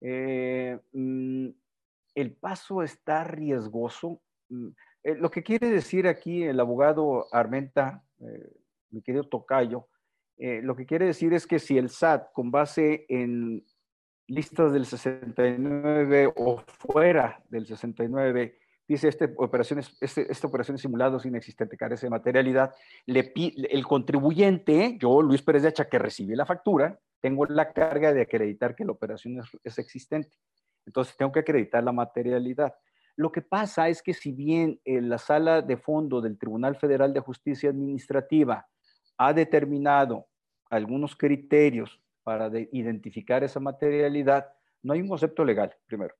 Eh, 0.00 0.80
mm, 0.90 1.46
el 2.16 2.32
paso 2.32 2.82
está 2.82 3.22
riesgoso. 3.22 4.20
Eh, 5.04 5.14
lo 5.14 5.30
que 5.30 5.42
quiere 5.42 5.68
decir 5.68 6.08
aquí 6.08 6.42
el 6.42 6.58
abogado 6.58 7.26
Armenta, 7.30 8.02
eh, 8.20 8.52
mi 8.90 9.02
querido 9.02 9.28
Tocayo, 9.28 9.86
eh, 10.38 10.60
lo 10.62 10.74
que 10.74 10.86
quiere 10.86 11.04
decir 11.06 11.34
es 11.34 11.46
que 11.46 11.58
si 11.58 11.76
el 11.76 11.90
SAT, 11.90 12.32
con 12.32 12.50
base 12.50 13.04
en 13.08 13.64
listas 14.26 14.72
del 14.72 14.86
69 14.86 16.32
o 16.34 16.56
fuera 16.66 17.44
del 17.50 17.66
69, 17.66 18.58
dice 18.88 19.08
este 19.08 19.34
operación 19.36 19.78
este, 19.78 20.30
esta 20.32 20.46
operación 20.46 20.76
es 20.76 20.80
simulada 20.80 21.18
es 21.18 21.26
inexistente, 21.26 21.76
carece 21.76 22.06
de 22.06 22.10
materialidad, 22.10 22.74
le, 23.04 23.32
el 23.36 23.86
contribuyente, 23.86 24.96
yo 24.98 25.20
Luis 25.20 25.42
Pérez 25.42 25.62
de 25.62 25.68
Hacha, 25.68 25.88
que 25.88 25.98
recibí 25.98 26.34
la 26.34 26.46
factura, 26.46 26.98
tengo 27.20 27.44
la 27.44 27.72
carga 27.72 28.14
de 28.14 28.22
acreditar 28.22 28.74
que 28.74 28.86
la 28.86 28.92
operación 28.92 29.38
es, 29.38 29.50
es 29.62 29.78
existente. 29.78 30.36
Entonces 30.86 31.16
tengo 31.16 31.32
que 31.32 31.40
acreditar 31.40 31.82
la 31.82 31.92
materialidad. 31.92 32.74
Lo 33.16 33.30
que 33.30 33.42
pasa 33.42 33.88
es 33.88 34.02
que 34.02 34.12
si 34.12 34.32
bien 34.32 34.80
en 34.84 35.08
la 35.08 35.18
sala 35.18 35.62
de 35.62 35.76
fondo 35.76 36.20
del 36.20 36.38
Tribunal 36.38 36.76
Federal 36.76 37.12
de 37.12 37.20
Justicia 37.20 37.70
Administrativa 37.70 38.66
ha 39.16 39.32
determinado 39.32 40.26
algunos 40.68 41.14
criterios 41.14 42.00
para 42.24 42.50
identificar 42.72 43.44
esa 43.44 43.60
materialidad, 43.60 44.46
no 44.82 44.94
hay 44.94 45.02
un 45.02 45.08
concepto 45.08 45.44
legal, 45.44 45.74
primero. 45.86 46.14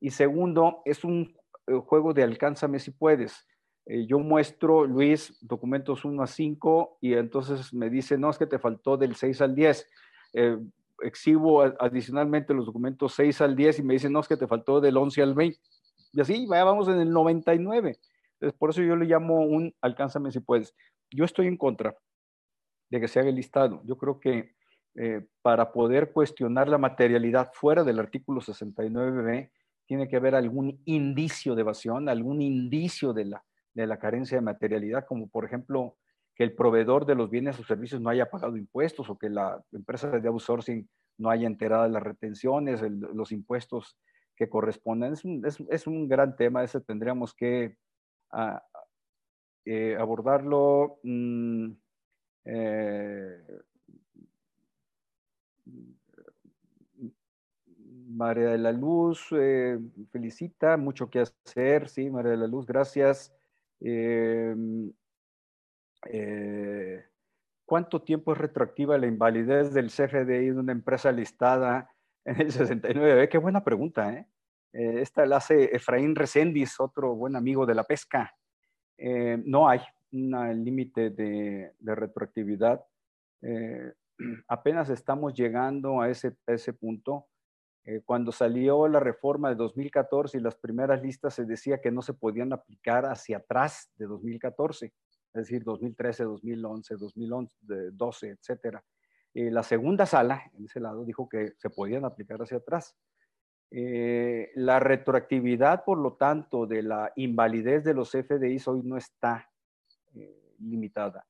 Y 0.00 0.10
segundo, 0.10 0.82
es 0.84 1.04
un 1.04 1.34
eh, 1.66 1.80
juego 1.86 2.12
de 2.12 2.22
alcánzame 2.22 2.78
si 2.78 2.90
puedes. 2.90 3.46
Eh, 3.86 4.06
yo 4.06 4.18
muestro, 4.18 4.84
Luis, 4.84 5.38
documentos 5.40 6.04
1 6.04 6.22
a 6.22 6.26
5 6.26 6.98
y 7.00 7.14
entonces 7.14 7.72
me 7.72 7.88
dice, 7.88 8.18
no, 8.18 8.30
es 8.30 8.38
que 8.38 8.46
te 8.46 8.58
faltó 8.58 8.96
del 8.96 9.14
6 9.14 9.40
al 9.40 9.54
10. 9.54 9.88
Eh, 10.34 10.58
exhibo 11.00 11.62
adicionalmente 11.62 12.54
los 12.54 12.66
documentos 12.66 13.14
6 13.14 13.40
al 13.40 13.56
10 13.56 13.78
y 13.78 13.82
me 13.82 13.94
dice, 13.94 14.10
no, 14.10 14.20
es 14.20 14.28
que 14.28 14.36
te 14.36 14.46
faltó 14.46 14.80
del 14.80 14.96
11 14.96 15.22
al 15.22 15.34
20. 15.34 15.58
Y 16.14 16.20
así, 16.20 16.46
vaya, 16.46 16.64
vamos 16.64 16.88
en 16.88 17.00
el 17.00 17.10
99. 17.10 17.98
Entonces, 18.34 18.58
por 18.58 18.70
eso 18.70 18.82
yo 18.82 18.96
le 18.96 19.06
llamo 19.06 19.40
un 19.40 19.74
alcánzame 19.80 20.30
si 20.30 20.40
puedes. 20.40 20.74
Yo 21.10 21.24
estoy 21.24 21.48
en 21.48 21.56
contra 21.56 21.96
de 22.88 23.00
que 23.00 23.08
se 23.08 23.18
haga 23.18 23.28
el 23.28 23.34
listado. 23.34 23.82
Yo 23.84 23.98
creo 23.98 24.20
que 24.20 24.54
eh, 24.94 25.26
para 25.42 25.72
poder 25.72 26.12
cuestionar 26.12 26.68
la 26.68 26.78
materialidad 26.78 27.50
fuera 27.52 27.82
del 27.82 27.98
artículo 27.98 28.40
69b, 28.40 29.50
tiene 29.86 30.08
que 30.08 30.16
haber 30.16 30.36
algún 30.36 30.80
indicio 30.84 31.54
de 31.54 31.62
evasión, 31.62 32.08
algún 32.08 32.40
indicio 32.40 33.12
de 33.12 33.24
la, 33.26 33.44
de 33.74 33.86
la 33.86 33.98
carencia 33.98 34.38
de 34.38 34.42
materialidad, 34.42 35.04
como 35.06 35.28
por 35.28 35.44
ejemplo 35.44 35.96
que 36.36 36.44
el 36.44 36.54
proveedor 36.54 37.06
de 37.06 37.16
los 37.16 37.28
bienes 37.28 37.58
o 37.58 37.64
servicios 37.64 38.00
no 38.00 38.08
haya 38.08 38.30
pagado 38.30 38.56
impuestos 38.56 39.10
o 39.10 39.18
que 39.18 39.28
la 39.28 39.62
empresa 39.72 40.08
de 40.10 40.28
outsourcing 40.28 40.88
no 41.18 41.30
haya 41.30 41.46
enterado 41.46 41.88
las 41.88 42.02
retenciones, 42.02 42.80
los 42.82 43.30
impuestos 43.30 43.96
que 44.36 44.48
corresponden. 44.48 45.12
Es 45.12 45.24
un, 45.24 45.44
es, 45.46 45.86
un 45.86 46.08
gran 46.08 46.36
tema, 46.36 46.64
ese 46.64 46.80
tendríamos 46.80 47.34
que 47.34 47.76
ah, 48.30 48.62
eh, 49.64 49.96
abordarlo. 49.98 50.98
Mm, 51.02 51.70
eh, 52.44 53.42
María 58.06 58.50
de 58.50 58.58
la 58.58 58.70
Luz 58.72 59.28
eh, 59.32 59.78
felicita, 60.12 60.76
mucho 60.76 61.10
que 61.10 61.20
hacer, 61.20 61.88
sí, 61.88 62.10
María 62.10 62.32
de 62.32 62.36
la 62.36 62.46
Luz, 62.46 62.66
gracias. 62.66 63.34
¿Cuánto 67.66 68.02
tiempo 68.02 68.32
es 68.32 68.38
retroactiva 68.38 68.98
la 68.98 69.06
invalidez 69.06 69.72
del 69.72 69.88
CFDI 69.88 70.50
de 70.50 70.52
una 70.52 70.72
empresa 70.72 71.10
listada 71.10 71.93
en 72.24 72.40
el 72.40 72.52
69. 72.52 73.28
Qué 73.28 73.38
buena 73.38 73.62
pregunta, 73.62 74.12
¿eh? 74.12 74.26
¿eh? 74.72 75.00
esta 75.00 75.26
la 75.26 75.36
hace 75.36 75.74
Efraín 75.74 76.14
Reséndiz, 76.14 76.80
otro 76.80 77.14
buen 77.14 77.36
amigo 77.36 77.66
de 77.66 77.74
la 77.74 77.84
pesca. 77.84 78.34
Eh, 78.96 79.40
no 79.44 79.68
hay 79.68 79.80
un 80.12 80.64
límite 80.64 81.10
de, 81.10 81.72
retroactividad. 81.80 82.84
Eh, 83.42 83.92
apenas 84.48 84.90
estamos 84.90 85.34
llegando 85.34 86.00
a 86.00 86.08
ese, 86.08 86.36
ese 86.46 86.72
punto. 86.72 87.26
cuando 88.06 88.32
salió 88.32 88.88
la 88.88 88.98
reforma 88.98 89.50
de 89.50 89.56
2014 89.56 90.38
y 90.38 90.40
las 90.40 90.54
primeras 90.54 91.02
listas 91.02 91.34
se 91.34 91.44
decía 91.44 91.82
que 91.82 91.90
no 91.90 92.00
se 92.00 92.14
podían 92.14 92.50
aplicar 92.54 93.04
hacia 93.04 93.36
atrás 93.36 93.90
de 93.98 94.06
2014, 94.06 94.86
es 94.86 94.92
decir, 95.34 95.62
2013, 95.64 96.24
2011, 96.24 96.96
2012, 96.96 98.28
etcétera. 98.30 98.82
Eh, 99.34 99.50
la 99.50 99.64
segunda 99.64 100.06
sala, 100.06 100.50
en 100.56 100.64
ese 100.64 100.78
lado, 100.78 101.04
dijo 101.04 101.28
que 101.28 101.54
se 101.58 101.68
podían 101.68 102.04
aplicar 102.04 102.40
hacia 102.40 102.58
atrás. 102.58 102.96
Eh, 103.70 104.52
la 104.54 104.78
retroactividad, 104.78 105.84
por 105.84 105.98
lo 105.98 106.14
tanto, 106.14 106.66
de 106.66 106.82
la 106.82 107.12
invalidez 107.16 107.82
de 107.82 107.94
los 107.94 108.12
FDIs 108.12 108.68
hoy 108.68 108.82
no 108.84 108.96
está 108.96 109.50
eh, 110.14 110.54
limitada. 110.60 111.26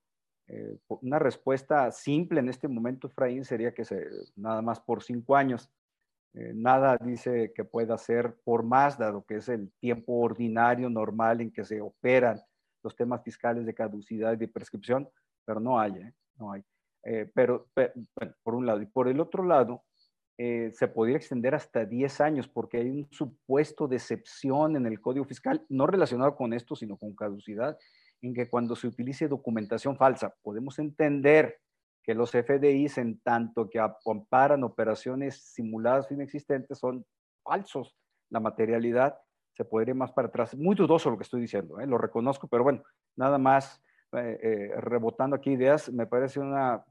una 1.01 1.19
respuesta 1.19 1.91
simple 1.91 2.41
en 2.41 2.51
este 2.51 2.69
momento, 2.69 3.07
Efraín, 3.07 3.47
sería 3.47 3.73
que 3.73 3.85
nada 4.37 4.61
más 4.61 4.79
por 4.79 5.03
cinco 5.03 5.37
años. 5.37 5.71
nada 6.35 6.99
dice 7.01 7.53
que 7.55 7.65
pueda 7.65 7.97
ser 7.97 8.37
por 8.45 8.63
más, 8.63 8.99
dado 8.99 9.25
que 9.25 9.37
es 9.37 9.49
el 9.49 9.73
tiempo 9.81 10.13
ordinario, 10.21 10.91
normal 10.91 11.41
en 11.41 11.51
que 11.51 11.65
se 11.65 11.81
operan 11.81 12.43
los 12.83 12.95
temas 12.95 13.23
fiscales 13.23 13.65
de 13.65 13.75
caducidad 13.75 14.35
y 14.35 14.37
de 14.37 14.49
prescripción, 14.49 15.09
pero 15.47 15.61
no 15.61 15.81
hay, 15.81 16.13
no 16.37 16.53
hay. 16.53 16.63
Eh, 17.05 17.31
pero, 17.35 17.69
por 18.43 18.55
un 18.55 18.67
lado. 18.67 18.81
Y 18.81 18.87
por 18.87 19.09
el 19.09 19.21
otro 19.21 19.45
lado, 19.45 19.85
eh, 20.39 20.71
se 20.73 20.89
podría 20.89 21.17
extender 21.17 21.55
hasta 21.55 21.85
10 21.85 22.21
años 22.21 22.49
porque 22.49 22.79
hay 22.79 22.89
un 22.89 23.09
supuesto 23.11 23.87
de 23.87 23.97
excepción 23.97 24.77
en 24.77 24.87
el 24.87 25.01
Código 25.01 25.25
Fiscal, 25.25 25.65
no 25.69 25.87
relacionado 25.87 26.35
con 26.35 26.53
esto, 26.53 26.75
sino 26.75 26.97
con 26.97 27.15
caducidad, 27.15 27.79
en 28.23 28.35
que 28.35 28.49
cuando 28.49 28.75
se 28.75 28.89
utilice 28.89 29.29
documentación 29.29 29.97
falsa, 29.97 30.35
podemos 30.43 30.79
entender 30.79 31.59
que 32.03 32.15
los 32.15 32.33
FDIs, 32.33 32.99
en 32.99 33.21
tanto 33.21 33.69
que 33.69 33.79
amparan 33.79 34.65
operaciones 34.65 35.43
simuladas 35.53 36.11
o 36.11 36.15
inexistentes, 36.15 36.79
son 36.79 37.05
falsos. 37.43 37.95
La 38.31 38.41
materialidad 38.41 39.17
se 39.53 39.65
podría 39.65 39.93
ir 39.93 39.97
más 39.97 40.13
para 40.13 40.29
atrás. 40.29 40.57
Muy 40.57 40.75
dudoso 40.75 41.11
lo 41.11 41.17
que 41.17 41.23
estoy 41.23 41.43
diciendo, 41.43 41.79
¿eh? 41.81 41.87
lo 41.87 41.97
reconozco, 41.97 42.49
pero 42.49 42.65
bueno, 42.65 42.83
nada 43.17 43.39
más 43.39 43.81
rebotando 44.13 45.35
aquí 45.35 45.51
ideas, 45.51 45.93
me 45.93 46.07
parece 46.07 46.39
una 46.39 46.85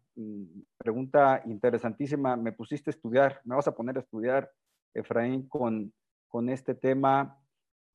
pregunta 0.77 1.41
interesantísima. 1.45 2.35
Me 2.35 2.51
pusiste 2.51 2.89
a 2.89 2.93
estudiar, 2.93 3.41
me 3.43 3.55
vas 3.55 3.67
a 3.67 3.75
poner 3.75 3.97
a 3.97 4.01
estudiar, 4.01 4.51
Efraín, 4.93 5.47
con, 5.47 5.93
con 6.27 6.49
este 6.49 6.75
tema. 6.75 7.39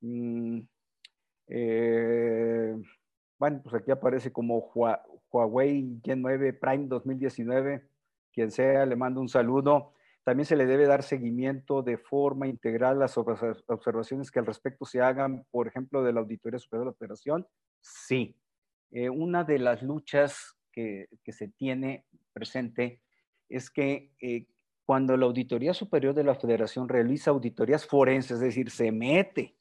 Mm, 0.01 0.61
bueno, 3.39 3.61
pues 3.63 3.75
aquí 3.75 3.91
aparece 3.91 4.33
como 4.33 4.71
Huawei 5.31 6.01
Gen 6.05 6.23
9 6.23 6.53
Prime 6.55 6.87
2019. 6.87 7.89
Quien 8.33 8.51
sea, 8.51 8.85
le 8.85 8.97
mando 8.97 9.21
un 9.21 9.29
saludo. 9.29 9.95
También 10.25 10.45
se 10.45 10.57
le 10.57 10.67
debe 10.67 10.87
dar 10.87 11.03
seguimiento 11.03 11.83
de 11.83 11.97
forma 11.97 12.47
integral 12.47 12.97
a 12.97 13.01
las 13.01 13.17
observaciones 13.17 14.31
que 14.31 14.39
al 14.39 14.47
respecto 14.47 14.85
se 14.85 15.01
hagan, 15.01 15.47
por 15.51 15.67
ejemplo, 15.67 16.03
de 16.03 16.13
la 16.13 16.21
Auditoría 16.21 16.59
Superior 16.59 16.89
de 16.89 16.99
la. 16.99 17.47
Sí. 17.81 18.37
Eh, 18.91 19.09
una 19.09 19.45
de 19.45 19.59
las 19.59 19.83
luchas 19.83 20.58
que, 21.23 21.33
se 21.33 21.49
tiene 21.49 22.05
presente 22.33 23.03
es 23.49 23.71
que 23.71 24.13
eh, 24.21 24.47
cuando 24.85 25.17
la 25.17 25.27
Auditoría 25.27 25.75
Superior 25.75 26.15
de 26.15 26.25
la 26.25 26.35
Federación 26.35 26.89
realiza 26.89 27.31
auditorías 27.31 27.87
forenses, 27.87 28.33
es 28.33 28.41
decir, 28.41 28.71
se 28.71 28.93
mete 28.93 29.57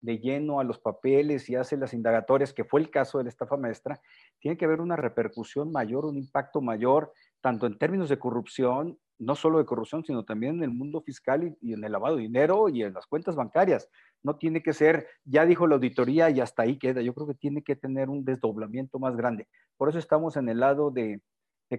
de 0.00 0.18
lleno 0.18 0.60
a 0.60 0.64
los 0.64 0.78
papeles 0.78 1.48
y 1.50 1.56
hace 1.56 1.76
las 1.76 1.92
indagatorias, 1.92 2.54
que 2.54 2.64
fue 2.64 2.80
el 2.80 2.90
caso 2.90 3.18
de 3.18 3.24
la 3.24 3.30
estafa 3.30 3.56
maestra, 3.56 4.00
tiene 4.38 4.56
que 4.56 4.64
haber 4.64 4.80
una 4.80 4.96
repercusión 4.96 5.70
mayor, 5.70 6.06
un 6.06 6.16
impacto 6.16 6.62
mayor, 6.62 7.12
tanto 7.40 7.66
en 7.66 7.76
términos 7.76 8.08
de 8.08 8.18
corrupción, 8.18 8.98
no 9.18 9.34
solo 9.34 9.58
de 9.58 9.66
corrupción, 9.66 10.02
sino 10.04 10.24
también 10.24 10.56
en 10.56 10.62
el 10.62 10.70
mundo 10.70 11.02
fiscal 11.02 11.56
y, 11.60 11.74
en 11.74 11.84
el 11.84 11.92
lavado 11.92 12.16
de 12.16 12.22
dinero 12.22 12.68
y 12.70 12.82
en 12.82 12.94
las 12.94 13.06
cuentas 13.06 13.36
bancarias. 13.36 13.88
No 14.22 14.36
tiene 14.36 14.62
que 14.62 14.72
ser, 14.72 15.06
ya 15.24 15.46
dijo 15.46 15.66
la 15.66 15.76
auditoría 15.76 16.30
y 16.30 16.40
hasta 16.40 16.62
ahí 16.62 16.78
queda. 16.78 17.00
Yo 17.02 17.14
creo 17.14 17.26
que 17.26 17.34
tiene 17.34 17.62
que 17.62 17.76
tener 17.76 18.08
un 18.08 18.24
desdoblamiento 18.24 18.98
más 18.98 19.16
grande. 19.16 19.48
Por 19.76 19.88
eso 19.88 19.98
estamos 19.98 20.36
en 20.36 20.48
el 20.48 20.60
lado 20.60 20.90
de, 20.90 21.22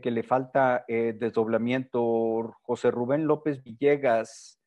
que 0.02 0.12
le 0.12 0.24
falta 0.24 0.84
eh, 0.88 1.16
desdoblamiento. 1.18 2.56
José 2.64 2.92
Rubén 2.92 3.28
López 3.28 3.64
Villegas, 3.64 4.62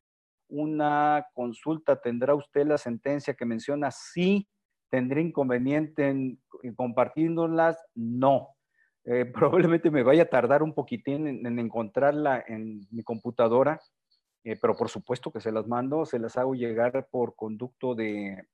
una 0.49 1.27
consulta, 1.35 2.01
¿tendrá 2.01 2.35
usted 2.35 2.67
la 2.67 2.79
sentencia 2.79 3.35
que 3.35 3.47
menciona? 3.47 3.91
Sí, 3.91 4.49
¿tendré 4.91 5.23
inconveniente 5.23 6.09
en, 6.09 6.41
compartiéndolas? 6.77 7.83
No. 7.95 8.51
Eh, 9.05 9.25
probablemente 9.35 9.91
me 9.91 10.03
vaya 10.03 10.25
a 10.25 10.31
tardar 10.31 10.63
un 10.63 10.75
poquitín 10.75 11.27
en, 11.27 11.59
encontrarla 11.59 12.45
en 12.47 12.87
mi 12.91 13.03
computadora, 13.03 13.81
eh, 14.45 14.59
pero 14.61 14.77
por 14.77 14.91
supuesto 14.91 15.33
que 15.33 15.41
se 15.41 15.51
las 15.51 15.67
mando, 15.67 16.05
se 16.05 16.19
las 16.19 16.37
hago 16.37 16.55
llegar 16.55 17.09
por 17.11 17.35
conducto 17.35 17.95
de, 17.95 18.47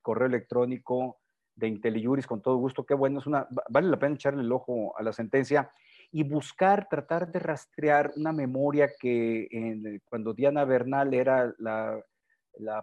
correo 0.00 0.28
electrónico 0.28 1.18
de 1.56 1.66
IntelliJuris 1.66 2.28
con 2.28 2.40
todo 2.40 2.56
gusto. 2.58 2.86
Qué 2.86 2.94
bueno, 2.94 3.18
es 3.18 3.26
una, 3.26 3.48
vale 3.68 3.88
la 3.88 3.98
pena 3.98 4.14
echarle 4.14 4.42
el 4.42 4.52
ojo 4.52 4.96
a 4.96 5.02
la 5.02 5.12
sentencia 5.12 5.70
y 6.12 6.22
buscar, 6.22 6.88
tratar 6.88 7.32
de 7.32 7.40
rastrear 7.40 8.12
una 8.16 8.32
memoria 8.32 8.88
que 9.00 10.00
cuando 10.04 10.32
Diana 10.32 10.64
Bernal 10.64 11.12
era 11.12 11.52
la, 11.58 12.00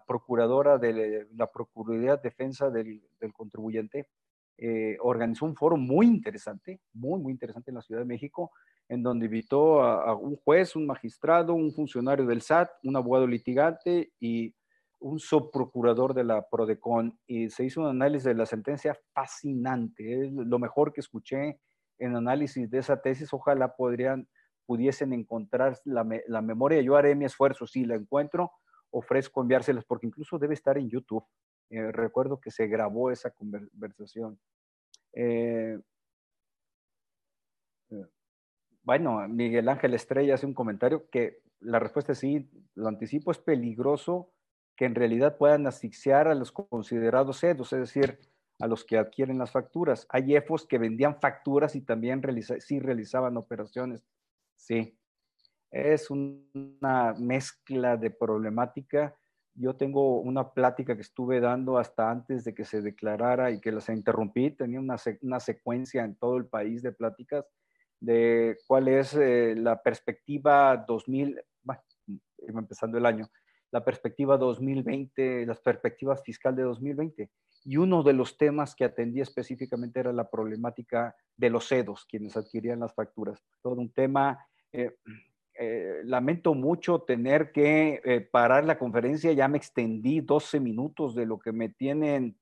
procuradora 0.05 0.77
de 0.77 1.27
la 1.35 1.49
Procuraduría 1.49 2.17
de 2.17 2.23
Defensa 2.23 2.69
del, 2.69 3.01
Contribuyente, 3.31 4.09
eh, 4.57 4.97
organizó 4.99 5.45
un 5.45 5.55
foro 5.55 5.77
muy 5.77 6.07
interesante, 6.07 6.81
muy, 6.91 7.21
muy 7.21 7.31
interesante 7.31 7.71
en 7.71 7.75
la 7.75 7.81
Ciudad 7.81 8.01
de 8.01 8.05
México, 8.05 8.51
en 8.89 9.03
donde 9.03 9.26
invitó 9.26 9.81
a, 9.81 10.15
un 10.15 10.35
juez, 10.38 10.76
un 10.76 10.85
magistrado, 10.85 11.53
un 11.53 11.73
funcionario 11.73 12.26
del 12.26 12.41
SAT, 12.41 12.69
un 12.84 12.95
abogado 12.95 13.27
litigante 13.27 14.11
y 14.19 14.53
un 14.99 15.19
subprocurador 15.19 16.14
de 16.14 16.23
la 16.23 16.47
PRODECON. 16.49 17.18
Y 17.27 17.49
se 17.49 17.65
hizo 17.65 17.81
un 17.81 17.88
análisis 17.88 18.26
de 18.26 18.35
la 18.35 18.45
sentencia 18.45 18.97
fascinante, 19.14 20.26
es 20.26 20.31
lo 20.31 20.60
mejor 20.60 20.93
que 20.93 21.01
escuché 21.01 21.60
en 21.99 22.15
análisis 22.15 22.69
de 22.69 22.80
esa 22.80 23.01
tesis, 23.01 23.34
ojalá 23.34 23.76
podrían, 23.76 24.27
pudiesen 24.65 25.14
encontrar 25.14 25.80
la, 25.85 26.03
memoria. 26.03 26.81
Yo 26.81 26.95
haré 26.95 27.15
mi 27.15 27.26
esfuerzo, 27.26 27.68
si 27.68 27.85
la 27.85 27.95
encuentro, 27.95 28.51
ofrezco 28.91 29.41
enviárselas, 29.41 29.85
porque 29.85 30.07
incluso 30.07 30.38
debe 30.38 30.53
estar 30.53 30.77
en 30.77 30.89
YouTube. 30.89 31.26
Eh, 31.69 31.91
recuerdo 31.91 32.39
que 32.39 32.51
se 32.51 32.68
grabó 32.68 33.11
esa 33.11 33.31
conversación. 33.31 34.39
Eh, 35.14 35.80
bueno, 38.84 39.27
Miguel 39.27 39.69
Ángel 39.69 39.93
Estrella 39.93 40.35
hace 40.35 40.45
un 40.45 40.53
comentario 40.53 41.10
que 41.10 41.41
la 41.61 41.80
respuesta 41.80 42.11
es 42.11 42.19
sí, 42.19 42.49
lo 42.76 42.88
anticipo, 42.88 43.31
es 43.31 43.38
peligroso 43.38 44.30
que 44.76 44.85
en 44.85 44.95
realidad 44.95 45.38
puedan 45.38 45.65
asfixiar 45.68 46.27
a 46.27 46.35
los 46.35 46.51
considerados 46.51 47.38
sedos, 47.38 47.72
es 47.73 47.80
decir, 47.80 48.19
a 48.60 48.68
los 48.68 48.84
que 48.84 48.97
adquieren 48.97 49.38
las 49.38 49.51
facturas. 49.51 50.05
Hay 50.10 50.35
EFOS 50.35 50.65
que 50.65 50.77
vendían 50.77 51.19
facturas 51.19 51.76
y 51.76 51.81
también 51.81 52.22
sí 52.60 52.80
realizaban 52.80 53.38
operaciones. 53.38 54.03
Sí, 54.55 54.97
es 55.72 56.10
una 56.10 57.14
mezcla 57.18 57.97
de 57.97 58.10
problemática. 58.10 59.15
Yo 59.55 59.76
tengo 59.76 60.19
una 60.19 60.51
plática 60.51 60.95
que 60.95 61.01
estuve 61.01 61.39
dando 61.39 61.77
hasta 61.77 62.10
antes 62.10 62.43
de 62.43 62.53
que 62.53 62.65
se 62.65 62.81
declarara 62.81 63.51
y 63.51 63.61
que 63.61 63.72
las 63.72 63.89
interrumpí. 63.89 64.51
Tenía 64.51 64.80
una, 64.80 64.95
una 65.22 65.39
secuencia 65.39 66.03
en 66.03 66.15
todo 66.15 66.38
el 66.38 66.47
país 66.47 66.81
de 66.81 66.91
pláticas 66.91 67.45
de 68.03 68.57
cuál 68.67 68.89
es 68.89 69.13
eh, 69.13 69.55
la 69.55 69.81
perspectiva 69.81 70.75
2000, 70.75 71.41
bueno, 71.63 71.81
empezando 72.38 72.97
el 72.97 73.05
año, 73.05 73.30
la 73.71 73.85
perspectiva 73.85 74.38
2020, 74.38 75.45
las 75.45 75.61
perspectivas 75.61 76.21
fiscal 76.21 76.53
de 76.53 76.63
2020 76.63 77.30
y 77.63 77.77
uno 77.77 78.03
de 78.03 78.11
los 78.11 78.38
temas 78.38 78.75
que 78.75 78.84
atendía 78.84 79.23
específicamente 79.23 80.01
era 80.01 80.11
la 80.11 80.30
problemática 80.30 81.15
de 81.38 81.49
los 81.49 81.65
cedos, 81.69 82.05
quienes 82.05 82.35
adquirían 82.35 82.81
las 82.81 82.93
facturas. 82.93 83.41
Todo 83.61 83.75
un 83.75 83.93
tema, 83.93 84.45
eh, 84.73 84.91
eh, 85.57 86.01
lamento 86.03 86.53
mucho 86.55 87.03
tener 87.03 87.53
que 87.53 88.27
parar 88.34 88.65
la 88.65 88.77
conferencia, 88.77 89.31
ya 89.31 89.47
me 89.47 89.57
extendí 89.57 90.19
12 90.19 90.59
minutos 90.59 91.15
de 91.15 91.25
lo 91.25 91.39
que 91.39 91.53
me 91.53 91.69
tienen 91.69 92.38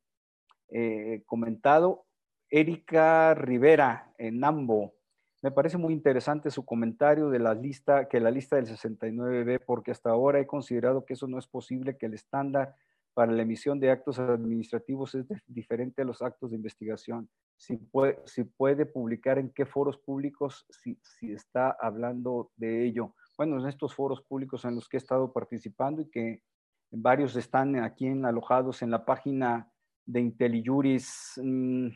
comentado. 1.25 2.05
Erika 2.49 3.33
Rivera, 3.35 4.11
en 4.17 4.39
Nambo, 4.39 4.95
me 5.41 5.51
parece 5.51 5.77
muy 5.77 5.93
interesante 5.93 6.51
su 6.51 6.63
comentario 6.65 7.29
de 7.29 7.39
la 7.39 7.53
lista, 7.53 8.07
que 8.07 8.19
la 8.19 8.31
lista 8.31 8.57
del 8.57 8.67
69B, 8.67 9.61
porque 9.65 9.91
hasta 9.91 10.11
ahora 10.11 10.39
he 10.39 10.45
considerado 10.45 11.03
que 11.05 11.13
eso 11.13 11.27
no 11.27 11.39
es 11.39 11.47
posible, 11.47 11.97
que 11.97 12.05
el 12.05 12.13
estándar 12.13 12.75
para 13.13 13.31
la 13.31 13.41
emisión 13.41 13.79
de 13.79 13.91
actos 13.91 14.19
administrativos 14.19 15.15
es 15.15 15.25
diferente 15.47 16.01
a 16.01 16.05
los 16.05 16.21
actos 16.21 16.51
de 16.51 16.57
investigación. 16.57 17.29
Si 17.57 17.77
puede, 17.77 18.85
publicar 18.85 19.37
en 19.37 19.51
qué 19.51 19.65
foros 19.65 19.97
públicos, 19.97 20.65
si, 20.69 20.97
si, 21.03 21.31
está 21.31 21.75
hablando 21.79 22.51
de 22.55 22.85
ello. 22.85 23.13
Bueno, 23.37 23.59
en 23.59 23.67
estos 23.67 23.93
foros 23.93 24.21
públicos 24.21 24.63
en 24.65 24.75
los 24.75 24.87
que 24.87 24.97
he 24.97 24.99
estado 24.99 25.33
participando 25.33 26.01
y 26.01 26.09
que 26.09 26.43
varios 26.91 27.35
están 27.35 27.75
aquí 27.77 28.07
en, 28.07 28.25
alojados 28.25 28.81
en 28.81 28.91
la 28.91 29.05
página 29.05 29.71
de 30.05 30.21
IntelliJuris. 30.21 31.33
Mm, 31.43 31.87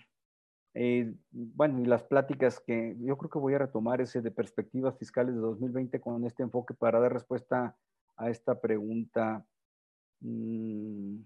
eh, 0.76 1.14
bueno, 1.32 1.80
y 1.82 1.86
las 1.86 2.04
pláticas 2.04 2.60
que 2.60 2.96
yo 3.00 3.18
creo 3.18 3.30
que 3.32 3.40
voy 3.40 3.56
a 3.56 3.60
retomar 3.60 4.02
ese 4.02 4.22
de 4.22 4.32
perspectivas 4.32 4.98
fiscales 4.98 5.34
de 5.34 5.42
2020 5.42 6.00
con 6.00 6.24
este 6.26 6.44
enfoque 6.44 6.74
para 6.74 7.00
dar 7.00 7.14
respuesta 7.14 7.76
a 8.18 8.30
esta 8.30 8.62
pregunta 8.62 9.44
Mm, 10.22 11.20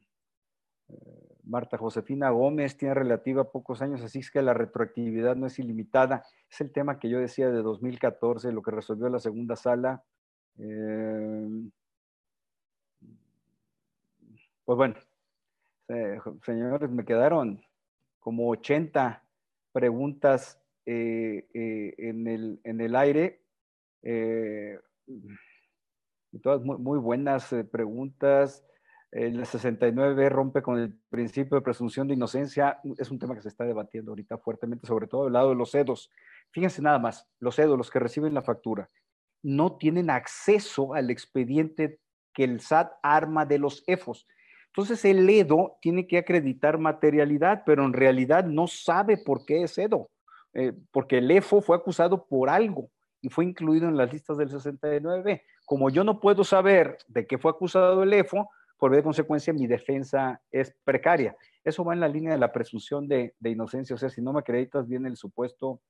eh, 0.89 1.37
Marta 1.43 1.77
Josefina 1.77 2.29
Gómez 2.31 2.77
tiene 2.77 2.93
relativa 2.93 3.51
pocos 3.51 3.81
años, 3.81 4.01
así 4.01 4.19
es 4.19 4.31
que 4.31 4.41
la 4.41 4.53
retroactividad 4.53 5.35
no 5.35 5.47
es 5.47 5.59
ilimitada. 5.59 6.25
Es 6.49 6.61
el 6.61 6.71
tema 6.71 6.99
que 6.99 7.09
yo 7.09 7.19
decía 7.19 7.49
de 7.49 7.61
2014, 7.61 8.51
lo 8.51 8.61
que 8.61 8.71
resolvió 8.71 9.09
la 9.09 9.19
segunda 9.19 9.55
sala. 9.55 10.03
Eh, 10.57 11.47
pues 14.65 14.77
bueno, 14.77 14.95
señores, 16.43 16.89
me 16.91 17.05
quedaron 17.05 17.61
como 18.19 18.49
80 18.49 19.23
preguntas 19.71 20.61
eh, 20.85 21.47
en, 21.53 22.27
el, 22.27 22.59
en, 22.63 22.81
el, 22.81 22.95
aire. 22.95 23.41
y 26.31 26.39
todas 26.39 26.61
muy 26.61 26.99
buenas 26.99 27.53
preguntas. 27.71 28.65
El 29.11 29.43
69 29.43 30.29
rompe 30.29 30.61
con 30.61 30.77
el 30.77 30.93
principio 31.09 31.57
de 31.57 31.63
presunción 31.63 32.07
de 32.07 32.13
inocencia. 32.13 32.79
Es 32.97 33.09
un 33.09 33.17
tema 33.17 33.33
que 33.35 33.41
se 33.41 33.47
está 33.49 33.63
debatiendo 33.63 34.11
ahorita 34.11 34.37
fuertemente, 34.37 34.85
sobre 34.85 35.07
todo 35.07 35.27
el 35.27 35.33
lado 35.33 35.49
de 35.49 35.55
los 35.55 35.71
CEDOS. 35.71 36.11
Fíjense 36.51 36.81
nada 36.81 36.99
más, 36.99 37.27
los 37.39 37.55
CEDOS, 37.55 37.77
los 37.77 37.89
que 37.89 37.99
reciben 37.99 38.35
la 38.35 38.43
factura, 38.43 38.89
no 39.41 39.77
tienen 39.77 40.09
acceso 40.11 40.93
al 40.93 41.09
expediente 41.09 41.99
que 42.33 42.43
el 42.43 42.59
SAT 42.59 42.91
arma 43.01 43.45
de 43.45 43.57
los 43.57 43.83
EFOS. 43.87 44.27
Entonces 44.69 45.03
el 45.05 45.29
EDO 45.29 45.77
tiene 45.81 46.07
que 46.07 46.17
acreditar 46.17 46.77
materialidad, 46.77 47.63
pero 47.65 47.85
en 47.85 47.93
realidad 47.93 48.45
no 48.45 48.67
sabe 48.67 49.17
por 49.17 49.45
qué 49.45 49.63
es 49.63 49.77
EDO, 49.77 50.09
eh, 50.53 50.73
porque 50.91 51.17
el 51.17 51.29
EFO 51.31 51.61
fue 51.61 51.75
acusado 51.75 52.25
por 52.25 52.49
algo 52.49 52.89
y 53.21 53.29
fue 53.29 53.45
incluido 53.45 53.87
en 53.87 53.97
las 53.97 54.11
listas 54.11 54.37
del 54.37 54.49
69. 54.49 55.43
Como 55.65 55.89
yo 55.89 56.03
no 56.03 56.19
puedo 56.19 56.43
saber 56.43 56.97
de 57.07 57.27
qué 57.27 57.37
fue 57.37 57.51
acusado 57.51 58.03
el 58.03 58.13
EFO, 58.13 58.49
por 58.79 58.95
de 58.95 59.03
consecuencia 59.03 59.53
mi 59.53 59.67
defensa 59.67 60.41
es 60.51 60.73
precaria. 60.85 61.35
Eso 61.63 61.83
va 61.83 61.93
en 61.93 61.99
la 61.99 62.07
línea 62.07 62.31
de 62.31 62.39
la 62.39 62.53
presunción 62.53 63.07
de, 63.07 63.35
inocencia. 63.43 63.93
O 63.93 63.99
sea, 63.99 64.09
si 64.09 64.21
no 64.21 64.31
me 64.31 64.39
acreditas 64.39 64.87
bien 64.87 65.05
el 65.05 65.17
supuesto. 65.17 65.81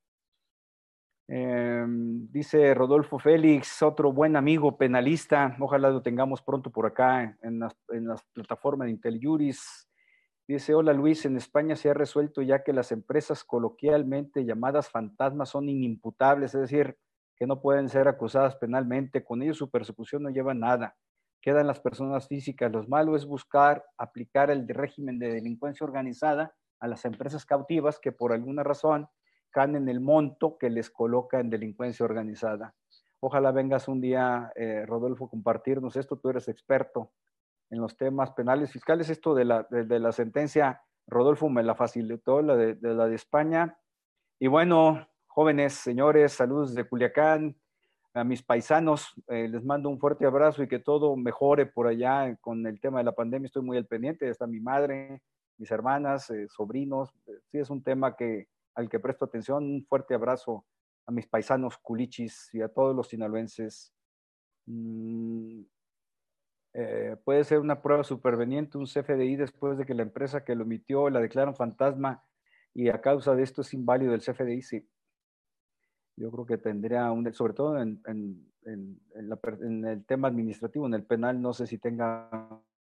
Em, 1.32 2.26
dice 2.32 2.74
Rodolfo 2.74 3.20
Félix, 3.20 3.82
otro 3.82 4.12
buen 4.12 4.34
amigo 4.34 4.76
penalista. 4.76 5.56
Ojalá 5.60 5.90
lo 5.90 6.02
tengamos 6.02 6.42
pronto 6.42 6.70
por 6.70 6.86
acá 6.86 7.38
en 7.42 7.60
las, 7.60 7.72
en 7.90 8.08
las 8.08 8.24
plataformas 8.32 8.86
de 8.86 8.92
IntelJuris. 8.92 9.88
Dice, 10.48 10.74
hola 10.74 10.92
Luis, 10.92 11.24
en 11.26 11.36
España 11.36 11.76
se 11.76 11.88
ha 11.88 11.94
resuelto 11.94 12.42
ya 12.42 12.64
que 12.64 12.72
las 12.72 12.90
empresas 12.90 13.44
coloquialmente 13.44 14.44
llamadas 14.44 14.90
fantasmas 14.90 15.50
son 15.50 15.68
inimputables, 15.68 16.52
es 16.56 16.62
decir, 16.62 16.98
que 17.36 17.46
no 17.46 17.60
pueden 17.60 17.88
ser 17.88 18.08
acusadas 18.08 18.56
penalmente. 18.56 19.22
Con 19.22 19.42
ello 19.42 19.54
su 19.54 19.70
persecución 19.70 20.24
no 20.24 20.30
lleva 20.30 20.52
nada 20.52 20.96
quedan 21.40 21.66
las 21.66 21.80
personas 21.80 22.28
físicas. 22.28 22.70
Lo 22.70 22.82
malo 22.84 23.16
es 23.16 23.26
buscar 23.26 23.84
aplicar 23.96 24.50
el 24.50 24.68
régimen 24.68 25.18
de 25.18 25.32
delincuencia 25.32 25.84
organizada 25.84 26.54
a 26.80 26.88
las 26.88 27.04
empresas 27.04 27.44
cautivas 27.44 27.98
que 27.98 28.12
por 28.12 28.32
alguna 28.32 28.62
razón 28.62 29.08
caen 29.50 29.76
en 29.76 29.88
el 29.88 30.00
monto 30.00 30.56
que 30.58 30.70
les 30.70 30.90
coloca 30.90 31.40
en 31.40 31.50
delincuencia 31.50 32.04
organizada. 32.04 32.74
Ojalá 33.20 33.52
vengas 33.52 33.88
un 33.88 34.00
día, 34.00 34.52
eh, 34.56 34.84
Rodolfo, 34.86 35.28
compartirnos 35.28 35.96
esto. 35.96 36.16
Tú 36.16 36.30
eres 36.30 36.48
experto 36.48 37.10
en 37.70 37.80
los 37.80 37.96
temas 37.96 38.30
penales 38.32 38.72
fiscales. 38.72 39.10
Esto 39.10 39.34
de 39.34 39.44
la, 39.44 39.66
de, 39.70 39.98
la 39.98 40.12
sentencia, 40.12 40.82
Rodolfo 41.06 41.48
me 41.48 41.62
la 41.62 41.74
facilitó, 41.74 42.40
la 42.40 42.56
de, 42.56 42.74
de 42.74 42.94
la 42.94 43.06
de 43.06 43.14
España. 43.14 43.78
Y 44.38 44.46
bueno, 44.46 45.06
jóvenes, 45.26 45.74
señores, 45.74 46.32
saludos 46.32 46.74
de 46.74 46.88
Culiacán, 46.88 47.56
a 48.14 48.24
mis 48.24 48.42
paisanos, 48.42 49.14
eh, 49.28 49.48
les 49.48 49.64
mando 49.64 49.88
un 49.88 49.98
fuerte 49.98 50.26
abrazo 50.26 50.62
y 50.62 50.68
que 50.68 50.80
todo 50.80 51.16
mejore 51.16 51.66
por 51.66 51.86
allá 51.86 52.36
con 52.40 52.66
el 52.66 52.80
tema 52.80 52.98
de 52.98 53.04
la 53.04 53.12
pandemia. 53.12 53.46
Estoy 53.46 53.62
muy 53.62 53.76
al 53.76 53.86
pendiente, 53.86 54.28
está 54.28 54.46
mi 54.46 54.60
madre, 54.60 55.22
mis 55.58 55.70
hermanas, 55.70 56.28
eh, 56.30 56.48
sobrinos. 56.48 57.12
Sí, 57.50 57.58
es 57.58 57.70
un 57.70 57.82
tema 57.82 58.16
que, 58.16 58.48
al 58.74 58.88
que 58.88 59.00
presto 59.00 59.24
atención. 59.24 59.64
Un 59.64 59.84
fuerte 59.86 60.14
abrazo 60.14 60.66
a 61.06 61.12
mis 61.12 61.26
paisanos 61.26 61.78
culichis 61.78 62.50
y 62.52 62.62
a 62.62 62.68
todos 62.68 62.94
los 62.94 63.08
sinaloenses. 63.08 63.92
Mm, 64.66 65.62
eh, 66.74 67.16
puede 67.24 67.44
ser 67.44 67.58
una 67.58 67.82
prueba 67.82 68.04
superveniente, 68.04 68.78
un 68.78 68.86
CFDI 68.86 69.36
después 69.36 69.76
de 69.78 69.86
que 69.86 69.94
la 69.94 70.02
empresa 70.02 70.44
que 70.44 70.54
lo 70.54 70.62
emitió 70.62 71.10
la 71.10 71.20
declaran 71.20 71.56
fantasma 71.56 72.24
y 72.72 72.88
a 72.88 73.00
causa 73.00 73.34
de 73.34 73.42
esto 73.42 73.62
es 73.62 73.74
inválido 73.74 74.14
el 74.14 74.20
CFDI, 74.20 74.62
sí 74.62 74.88
yo 76.20 76.30
creo 76.30 76.46
que 76.46 76.58
tendría, 76.58 77.10
un, 77.10 77.32
sobre 77.32 77.54
todo 77.54 77.80
en, 77.80 78.02
el 78.64 80.04
tema 80.06 80.28
administrativo, 80.28 80.86
en 80.86 80.94
el 80.94 81.04
penal, 81.04 81.40
no 81.40 81.54
sé 81.54 81.66
si 81.66 81.78
tenga 81.78 82.28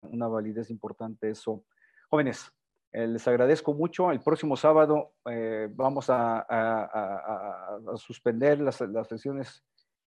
una 0.02 0.26
validez 0.26 0.70
importante 0.70 1.30
eso. 1.30 1.64
Jóvenes, 2.10 2.52
les 2.92 3.26
agradezco 3.28 3.74
mucho. 3.74 4.10
El 4.10 4.20
próximo 4.20 4.56
sábado 4.56 5.12
eh, 5.30 5.68
vamos 5.70 6.06
a, 6.08 6.46
suspender 7.96 8.60
las, 8.60 8.76
sesiones 9.08 9.64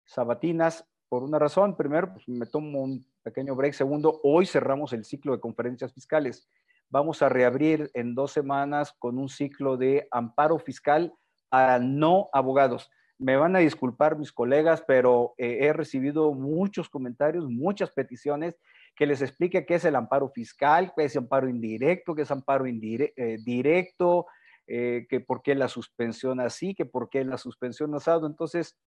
sabatinas 0.04 0.86
por 1.08 1.22
una 1.22 1.38
razón. 1.38 1.76
Primero, 1.76 2.12
pues, 2.12 2.28
me 2.28 2.46
tomo 2.46 2.82
un 2.82 3.06
pequeño 3.22 3.54
break. 3.54 3.74
Segundo, 3.74 4.20
hoy 4.22 4.46
cerramos 4.46 4.92
el 4.92 5.04
ciclo 5.04 5.32
de 5.32 5.40
conferencias 5.40 5.92
fiscales. 5.92 6.48
Vamos 6.88 7.22
a 7.22 7.28
reabrir 7.28 7.90
en 7.94 8.14
dos 8.14 8.32
semanas 8.32 8.94
con 8.98 9.18
un 9.18 9.28
ciclo 9.28 9.76
de 9.76 10.06
amparo 10.10 10.58
fiscal 10.58 11.12
a 11.50 11.78
no 11.78 12.28
abogados. 12.32 12.90
Me 13.18 13.36
van 13.36 13.56
a 13.56 13.60
disculpar 13.60 14.18
mis 14.18 14.30
colegas, 14.30 14.84
pero 14.86 15.34
eh, 15.38 15.58
he 15.62 15.72
recibido 15.72 16.32
muchos 16.34 16.88
comentarios, 16.88 17.48
muchas 17.48 17.90
peticiones 17.90 18.56
que 18.96 19.06
les 19.06 19.22
explique 19.22 19.66
qué 19.66 19.74
es 19.74 19.84
el 19.84 19.94
amparo 19.94 20.28
fiscal, 20.30 20.92
qué 20.96 21.04
es 21.04 21.16
amparo 21.16 21.48
indirecto, 21.48 22.14
qué 22.14 22.22
es 22.22 22.30
amparo 22.30 22.64
eh, 22.66 23.38
directo, 23.44 24.26
eh, 24.66 25.06
que 25.08 25.20
por 25.20 25.42
qué 25.42 25.54
la 25.54 25.68
suspensión 25.68 26.40
así, 26.40 26.74
que 26.74 26.86
por 26.86 27.10
qué 27.10 27.24
la 27.24 27.38
suspensión 27.38 27.94
asado. 27.94 28.26
Entonces, 28.26 28.78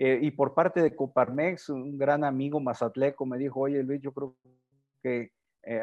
y 0.00 0.30
por 0.30 0.54
parte 0.54 0.80
de 0.80 0.94
Coparmex, 0.94 1.70
un 1.70 1.98
gran 1.98 2.22
amigo 2.22 2.60
mazatleco 2.60 3.26
me 3.26 3.36
dijo, 3.36 3.58
oye 3.58 3.82
Luis, 3.82 4.00
yo 4.00 4.12
creo 4.12 4.36
que 5.02 5.32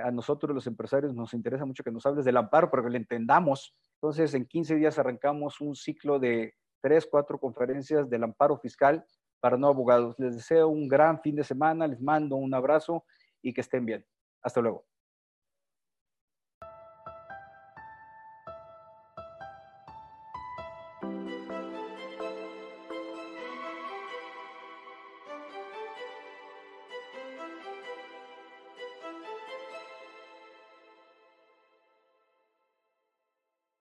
a 0.01 0.09
nosotros 0.09 0.55
los 0.55 0.67
empresarios 0.67 1.13
nos 1.13 1.33
interesa 1.33 1.65
mucho 1.65 1.83
que 1.83 1.91
nos 1.91 2.05
hables 2.05 2.23
del 2.23 2.37
amparo, 2.37 2.71
pero 2.71 2.81
que 2.81 2.91
lo 2.91 2.95
entendamos. 2.95 3.75
Entonces, 3.95 4.33
en 4.33 4.45
15 4.45 4.75
días 4.75 4.97
arrancamos 4.97 5.59
un 5.59 5.75
ciclo 5.75 6.17
de 6.17 6.53
tres, 6.85 7.07
cuatro 7.09 7.39
conferencias 7.39 8.09
del 8.09 8.23
amparo 8.23 8.57
fiscal 8.57 9.03
para 9.39 9.57
no 9.57 9.67
abogados. 9.67 10.15
Les 10.19 10.35
deseo 10.35 10.67
un 10.67 10.87
gran 10.87 11.19
fin 11.21 11.35
de 11.35 11.43
semana, 11.43 11.87
les 11.87 11.99
mando 11.99 12.35
un 12.35 12.53
abrazo 12.53 13.03
y 13.45 13.53
que 13.53 13.61
estén 13.61 13.85
bien. 13.85 14.05
Hasta 14.41 14.59
luego. 14.59 14.87